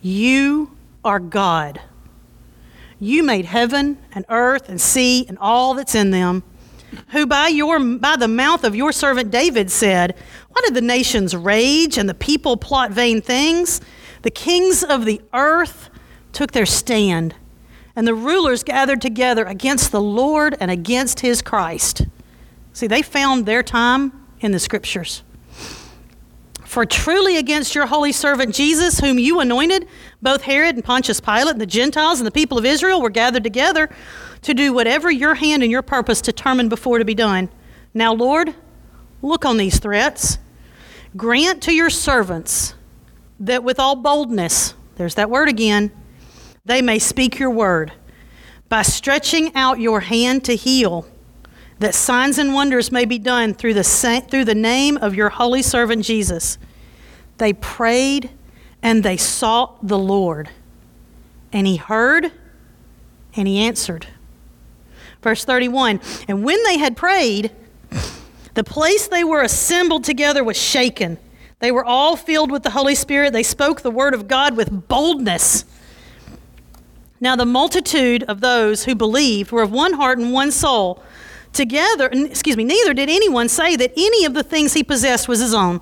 you 0.00 0.70
are 1.04 1.20
God. 1.20 1.80
You 2.98 3.22
made 3.22 3.44
heaven 3.44 3.98
and 4.14 4.24
earth 4.30 4.70
and 4.70 4.80
sea 4.80 5.26
and 5.28 5.36
all 5.38 5.74
that's 5.74 5.94
in 5.94 6.12
them." 6.12 6.42
who 7.08 7.26
by, 7.26 7.48
your, 7.48 7.78
by 7.78 8.16
the 8.16 8.26
mouth 8.26 8.64
of 8.64 8.74
your 8.74 8.92
servant 8.92 9.30
David 9.30 9.70
said, 9.70 10.16
Why 10.48 10.62
did 10.64 10.72
the 10.72 10.80
nations 10.80 11.36
rage 11.36 11.98
and 11.98 12.08
the 12.08 12.14
people 12.14 12.56
plot 12.56 12.92
vain 12.92 13.20
things? 13.20 13.82
The 14.22 14.30
kings 14.30 14.82
of 14.82 15.04
the 15.04 15.20
earth 15.32 15.90
took 16.32 16.52
their 16.52 16.66
stand, 16.66 17.34
and 17.94 18.06
the 18.06 18.14
rulers 18.14 18.62
gathered 18.62 19.00
together 19.00 19.44
against 19.44 19.92
the 19.92 20.00
Lord 20.00 20.56
and 20.60 20.70
against 20.70 21.20
his 21.20 21.42
Christ. 21.42 22.06
See, 22.72 22.86
they 22.86 23.02
found 23.02 23.46
their 23.46 23.62
time 23.62 24.12
in 24.40 24.52
the 24.52 24.58
scriptures. 24.58 25.22
For 26.64 26.84
truly 26.84 27.38
against 27.38 27.74
your 27.74 27.86
holy 27.86 28.12
servant 28.12 28.54
Jesus, 28.54 29.00
whom 29.00 29.18
you 29.18 29.40
anointed, 29.40 29.88
both 30.20 30.42
Herod 30.42 30.74
and 30.74 30.84
Pontius 30.84 31.18
Pilate 31.18 31.52
and 31.52 31.60
the 31.60 31.66
Gentiles 31.66 32.20
and 32.20 32.26
the 32.26 32.30
people 32.30 32.58
of 32.58 32.66
Israel 32.66 33.00
were 33.00 33.10
gathered 33.10 33.42
together 33.42 33.88
to 34.42 34.54
do 34.54 34.72
whatever 34.72 35.10
your 35.10 35.34
hand 35.34 35.62
and 35.62 35.72
your 35.72 35.82
purpose 35.82 36.20
determined 36.20 36.70
before 36.70 36.98
to 36.98 37.04
be 37.04 37.14
done. 37.14 37.48
Now, 37.94 38.12
Lord, 38.12 38.54
look 39.22 39.44
on 39.44 39.56
these 39.56 39.78
threats. 39.78 40.38
Grant 41.16 41.62
to 41.62 41.74
your 41.74 41.90
servants 41.90 42.74
that 43.40 43.64
with 43.64 43.78
all 43.78 43.96
boldness, 43.96 44.74
there's 44.96 45.14
that 45.14 45.30
word 45.30 45.48
again, 45.48 45.90
they 46.64 46.82
may 46.82 46.98
speak 46.98 47.38
your 47.38 47.50
word 47.50 47.92
by 48.68 48.82
stretching 48.82 49.54
out 49.54 49.80
your 49.80 50.00
hand 50.00 50.44
to 50.44 50.54
heal, 50.54 51.06
that 51.78 51.94
signs 51.94 52.38
and 52.38 52.52
wonders 52.52 52.90
may 52.90 53.04
be 53.04 53.18
done 53.18 53.54
through 53.54 53.74
the, 53.74 54.26
through 54.30 54.44
the 54.44 54.54
name 54.54 54.96
of 54.98 55.14
your 55.14 55.30
holy 55.30 55.62
servant 55.62 56.04
Jesus. 56.04 56.58
They 57.38 57.52
prayed 57.52 58.30
and 58.82 59.02
they 59.02 59.16
sought 59.16 59.86
the 59.86 59.98
Lord, 59.98 60.50
and 61.52 61.66
he 61.66 61.76
heard 61.76 62.32
and 63.34 63.48
he 63.48 63.58
answered. 63.58 64.06
Verse 65.22 65.44
31 65.44 66.00
And 66.26 66.44
when 66.44 66.62
they 66.64 66.78
had 66.78 66.96
prayed, 66.96 67.52
the 68.54 68.64
place 68.64 69.08
they 69.08 69.24
were 69.24 69.42
assembled 69.42 70.04
together 70.04 70.42
was 70.42 70.56
shaken. 70.56 71.18
They 71.60 71.72
were 71.72 71.84
all 71.84 72.16
filled 72.16 72.50
with 72.50 72.62
the 72.62 72.70
Holy 72.70 72.94
Spirit. 72.94 73.32
They 73.32 73.42
spoke 73.42 73.82
the 73.82 73.90
word 73.90 74.14
of 74.14 74.28
God 74.28 74.56
with 74.56 74.88
boldness. 74.88 75.64
Now, 77.20 77.34
the 77.34 77.46
multitude 77.46 78.22
of 78.24 78.40
those 78.40 78.84
who 78.84 78.94
believed 78.94 79.50
were 79.50 79.62
of 79.62 79.72
one 79.72 79.94
heart 79.94 80.18
and 80.18 80.32
one 80.32 80.52
soul. 80.52 81.02
Together, 81.52 82.08
excuse 82.12 82.56
me, 82.56 82.62
neither 82.62 82.94
did 82.94 83.08
anyone 83.08 83.48
say 83.48 83.74
that 83.74 83.92
any 83.96 84.24
of 84.24 84.34
the 84.34 84.44
things 84.44 84.74
he 84.74 84.84
possessed 84.84 85.26
was 85.26 85.40
his 85.40 85.54
own 85.54 85.80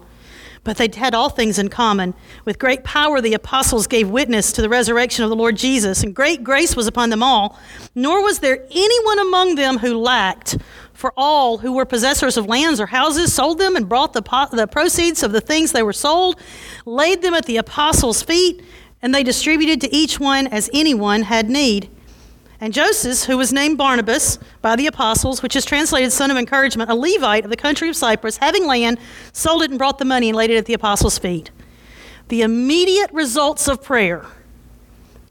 but 0.66 0.78
they 0.78 0.88
had 0.96 1.14
all 1.14 1.28
things 1.28 1.60
in 1.60 1.68
common. 1.68 2.12
With 2.44 2.58
great 2.58 2.82
power, 2.82 3.20
the 3.20 3.34
apostles 3.34 3.86
gave 3.86 4.10
witness 4.10 4.50
to 4.50 4.60
the 4.60 4.68
resurrection 4.68 5.22
of 5.22 5.30
the 5.30 5.36
Lord 5.36 5.56
Jesus, 5.56 6.02
and 6.02 6.12
great 6.12 6.42
grace 6.42 6.74
was 6.74 6.88
upon 6.88 7.10
them 7.10 7.22
all. 7.22 7.56
Nor 7.94 8.20
was 8.20 8.40
there 8.40 8.66
anyone 8.72 9.20
among 9.20 9.54
them 9.54 9.78
who 9.78 9.96
lacked, 9.96 10.58
for 10.96 11.12
all 11.16 11.58
who 11.58 11.72
were 11.72 11.84
possessors 11.84 12.36
of 12.36 12.46
lands 12.46 12.80
or 12.80 12.86
houses 12.86 13.32
sold 13.32 13.58
them 13.58 13.76
and 13.76 13.88
brought 13.88 14.14
the, 14.14 14.22
po- 14.22 14.48
the 14.50 14.66
proceeds 14.66 15.22
of 15.22 15.32
the 15.32 15.40
things 15.40 15.72
they 15.72 15.82
were 15.82 15.92
sold, 15.92 16.40
laid 16.86 17.22
them 17.22 17.34
at 17.34 17.44
the 17.44 17.58
apostles' 17.58 18.22
feet, 18.22 18.62
and 19.02 19.14
they 19.14 19.22
distributed 19.22 19.80
to 19.82 19.94
each 19.94 20.18
one 20.18 20.46
as 20.46 20.70
anyone 20.72 21.22
had 21.22 21.50
need. 21.50 21.90
And 22.58 22.72
Joseph, 22.72 23.24
who 23.24 23.36
was 23.36 23.52
named 23.52 23.76
Barnabas 23.76 24.38
by 24.62 24.76
the 24.76 24.86
apostles, 24.86 25.42
which 25.42 25.54
is 25.54 25.66
translated 25.66 26.10
son 26.10 26.30
of 26.30 26.38
encouragement, 26.38 26.90
a 26.90 26.94
Levite 26.94 27.44
of 27.44 27.50
the 27.50 27.56
country 27.56 27.90
of 27.90 27.96
Cyprus, 27.96 28.38
having 28.38 28.66
land, 28.66 28.98
sold 29.34 29.62
it 29.62 29.70
and 29.70 29.78
brought 29.78 29.98
the 29.98 30.06
money 30.06 30.30
and 30.30 30.36
laid 30.36 30.50
it 30.50 30.56
at 30.56 30.64
the 30.64 30.72
apostles' 30.72 31.18
feet. 31.18 31.50
The 32.28 32.40
immediate 32.40 33.12
results 33.12 33.68
of 33.68 33.82
prayer, 33.82 34.24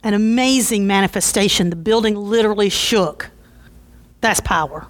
an 0.03 0.13
amazing 0.13 0.85
manifestation. 0.85 1.71
The 1.71 1.75
building 1.75 2.15
literally 2.15 2.69
shook. 2.69 3.31
That's 4.21 4.39
power. 4.39 4.87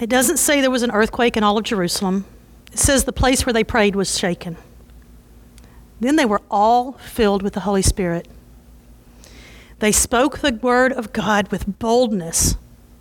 It 0.00 0.08
doesn't 0.08 0.36
say 0.36 0.60
there 0.60 0.70
was 0.70 0.82
an 0.82 0.92
earthquake 0.92 1.36
in 1.36 1.42
all 1.42 1.58
of 1.58 1.64
Jerusalem. 1.64 2.24
It 2.72 2.78
says 2.78 3.04
the 3.04 3.12
place 3.12 3.44
where 3.44 3.52
they 3.52 3.64
prayed 3.64 3.96
was 3.96 4.18
shaken. 4.18 4.56
Then 6.00 6.16
they 6.16 6.24
were 6.24 6.42
all 6.50 6.92
filled 6.92 7.42
with 7.42 7.54
the 7.54 7.60
Holy 7.60 7.82
Spirit. 7.82 8.28
They 9.80 9.92
spoke 9.92 10.38
the 10.38 10.52
word 10.52 10.92
of 10.92 11.12
God 11.12 11.50
with 11.50 11.78
boldness 11.78 12.56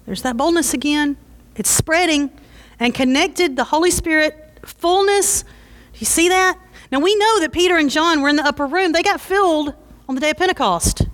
There's 0.06 0.22
that 0.22 0.38
boldness 0.38 0.74
again. 0.74 1.18
It's 1.56 1.70
spreading 1.70 2.32
and 2.80 2.94
connected 2.94 3.56
the 3.56 3.66
Holy 3.66 3.92
Spirit 3.92 4.60
fullness. 4.64 5.44
Do 5.44 6.00
you 6.00 6.06
see 6.06 6.30
that? 6.30 6.58
Now 6.92 7.00
we 7.00 7.16
know 7.16 7.40
that 7.40 7.52
Peter 7.52 7.78
and 7.78 7.90
John 7.90 8.22
were 8.22 8.30
in 8.30 8.36
the 8.38 8.46
upper 8.46 8.66
room. 8.66 8.92
They 8.92 9.04
got 9.04 9.20
filled 9.20 9.74
on 10.08 10.16
the 10.16 10.22
day 10.22 10.30
of 10.30 10.38
Pentecost. 10.38 11.08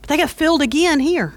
But 0.00 0.08
they 0.08 0.16
got 0.16 0.30
filled 0.30 0.62
again 0.62 1.00
here. 1.00 1.34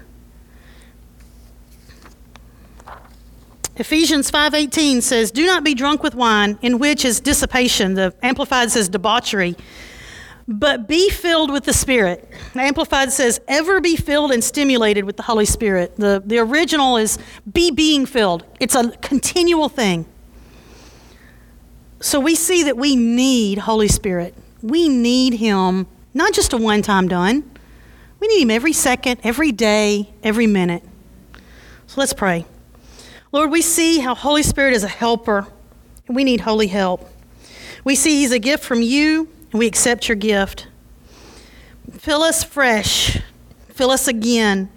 Ephesians 3.78 4.30
5:18 4.30 5.00
says, 5.00 5.30
"Do 5.30 5.46
not 5.46 5.62
be 5.64 5.74
drunk 5.74 6.02
with 6.02 6.14
wine, 6.14 6.58
in 6.62 6.78
which 6.78 7.04
is 7.04 7.20
dissipation." 7.20 7.94
The 7.94 8.12
amplified 8.22 8.70
says 8.72 8.88
debauchery. 8.88 9.56
But 10.50 10.88
be 10.88 11.10
filled 11.10 11.50
with 11.50 11.64
the 11.64 11.74
Spirit. 11.74 12.26
The 12.54 12.62
Amplified 12.62 13.12
says, 13.12 13.38
ever 13.46 13.82
be 13.82 13.96
filled 13.96 14.32
and 14.32 14.42
stimulated 14.42 15.04
with 15.04 15.18
the 15.18 15.22
Holy 15.22 15.44
Spirit. 15.44 15.94
The, 15.96 16.22
the 16.24 16.38
original 16.38 16.96
is 16.96 17.18
be 17.52 17.70
being 17.70 18.06
filled. 18.06 18.46
It's 18.58 18.74
a 18.74 18.92
continual 19.02 19.68
thing. 19.68 20.06
So 22.00 22.18
we 22.18 22.34
see 22.34 22.62
that 22.62 22.78
we 22.78 22.96
need 22.96 23.58
Holy 23.58 23.88
Spirit. 23.88 24.34
We 24.62 24.88
need 24.88 25.34
Him, 25.34 25.86
not 26.14 26.32
just 26.32 26.54
a 26.54 26.56
one 26.56 26.80
time 26.80 27.08
done. 27.08 27.48
We 28.18 28.28
need 28.28 28.40
Him 28.40 28.50
every 28.50 28.72
second, 28.72 29.20
every 29.22 29.52
day, 29.52 30.14
every 30.22 30.46
minute. 30.46 30.82
So 31.88 32.00
let's 32.00 32.14
pray. 32.14 32.46
Lord, 33.30 33.50
we 33.50 33.62
see 33.62 33.98
how 33.98 34.14
Holy 34.14 34.42
Spirit 34.42 34.72
is 34.72 34.84
a 34.84 34.88
helper, 34.88 35.46
and 36.06 36.16
we 36.16 36.24
need 36.24 36.40
holy 36.40 36.68
help. 36.68 37.08
We 37.84 37.94
see 37.94 38.20
He's 38.20 38.32
a 38.32 38.38
gift 38.38 38.64
from 38.64 38.82
you 38.82 39.28
and 39.50 39.58
we 39.58 39.66
accept 39.66 40.08
your 40.08 40.16
gift. 40.16 40.66
Fill 41.92 42.22
us 42.22 42.44
fresh. 42.44 43.18
Fill 43.68 43.90
us 43.90 44.08
again. 44.08 44.70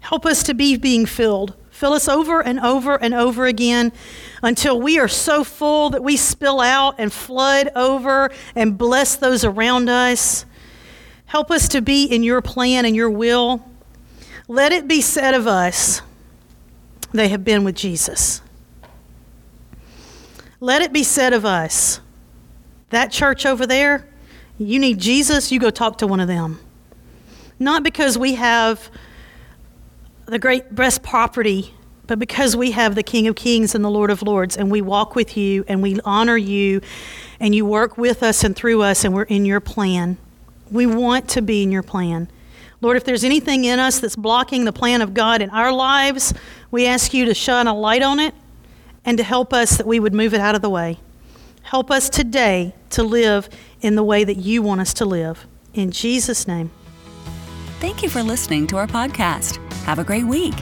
Help 0.00 0.26
us 0.26 0.42
to 0.44 0.54
be 0.54 0.76
being 0.76 1.06
filled. 1.06 1.54
Fill 1.70 1.92
us 1.92 2.08
over 2.08 2.42
and 2.42 2.58
over 2.58 2.96
and 2.96 3.14
over 3.14 3.46
again 3.46 3.92
until 4.42 4.80
we 4.80 4.98
are 4.98 5.06
so 5.06 5.44
full 5.44 5.90
that 5.90 6.02
we 6.02 6.16
spill 6.16 6.60
out 6.60 6.96
and 6.98 7.12
flood 7.12 7.70
over 7.76 8.30
and 8.56 8.76
bless 8.76 9.14
those 9.14 9.44
around 9.44 9.88
us. 9.88 10.44
Help 11.26 11.50
us 11.50 11.68
to 11.68 11.80
be 11.80 12.04
in 12.04 12.22
your 12.24 12.42
plan 12.42 12.84
and 12.84 12.96
your 12.96 13.10
will. 13.10 13.64
Let 14.48 14.72
it 14.72 14.88
be 14.88 15.00
said 15.00 15.34
of 15.34 15.46
us, 15.46 16.00
they 17.12 17.28
have 17.28 17.44
been 17.44 17.64
with 17.64 17.74
Jesus. 17.74 18.42
Let 20.60 20.82
it 20.82 20.92
be 20.92 21.02
said 21.02 21.32
of 21.32 21.44
us, 21.44 22.00
that 22.90 23.12
church 23.12 23.46
over 23.46 23.66
there, 23.66 24.08
you 24.58 24.78
need 24.78 24.98
Jesus, 24.98 25.52
you 25.52 25.60
go 25.60 25.70
talk 25.70 25.98
to 25.98 26.06
one 26.06 26.20
of 26.20 26.26
them. 26.26 26.58
Not 27.58 27.82
because 27.82 28.18
we 28.18 28.34
have 28.34 28.90
the 30.26 30.38
great 30.38 30.74
best 30.74 31.02
property, 31.02 31.74
but 32.06 32.18
because 32.18 32.56
we 32.56 32.72
have 32.72 32.94
the 32.94 33.02
King 33.02 33.28
of 33.28 33.36
Kings 33.36 33.74
and 33.74 33.84
the 33.84 33.90
Lord 33.90 34.10
of 34.10 34.22
Lords, 34.22 34.56
and 34.56 34.70
we 34.70 34.80
walk 34.80 35.14
with 35.14 35.36
you 35.36 35.64
and 35.68 35.82
we 35.82 36.00
honor 36.04 36.36
you, 36.36 36.80
and 37.38 37.54
you 37.54 37.64
work 37.64 37.96
with 37.96 38.22
us 38.22 38.42
and 38.42 38.56
through 38.56 38.82
us, 38.82 39.04
and 39.04 39.14
we're 39.14 39.22
in 39.22 39.44
your 39.44 39.60
plan. 39.60 40.16
We 40.70 40.86
want 40.86 41.28
to 41.30 41.42
be 41.42 41.62
in 41.62 41.70
your 41.70 41.82
plan. 41.82 42.28
Lord, 42.80 42.96
if 42.96 43.04
there's 43.04 43.24
anything 43.24 43.64
in 43.64 43.78
us 43.78 43.98
that's 43.98 44.16
blocking 44.16 44.64
the 44.64 44.72
plan 44.72 45.02
of 45.02 45.14
God 45.14 45.42
in 45.42 45.50
our 45.50 45.72
lives, 45.72 46.32
we 46.70 46.86
ask 46.86 47.14
you 47.14 47.24
to 47.24 47.34
shine 47.34 47.66
a 47.66 47.74
light 47.74 48.02
on 48.02 48.18
it 48.18 48.34
and 49.04 49.18
to 49.18 49.24
help 49.24 49.52
us 49.52 49.76
that 49.76 49.86
we 49.86 50.00
would 50.00 50.14
move 50.14 50.34
it 50.34 50.40
out 50.40 50.54
of 50.54 50.62
the 50.62 50.70
way. 50.70 50.98
Help 51.62 51.90
us 51.90 52.08
today 52.08 52.74
to 52.90 53.02
live 53.02 53.48
in 53.80 53.94
the 53.94 54.02
way 54.02 54.24
that 54.24 54.36
you 54.36 54.62
want 54.62 54.80
us 54.80 54.94
to 54.94 55.04
live. 55.04 55.46
In 55.74 55.90
Jesus' 55.90 56.48
name. 56.48 56.70
Thank 57.80 58.02
you 58.02 58.08
for 58.08 58.22
listening 58.22 58.66
to 58.68 58.76
our 58.76 58.86
podcast. 58.86 59.56
Have 59.84 59.98
a 59.98 60.04
great 60.04 60.24
week. 60.24 60.54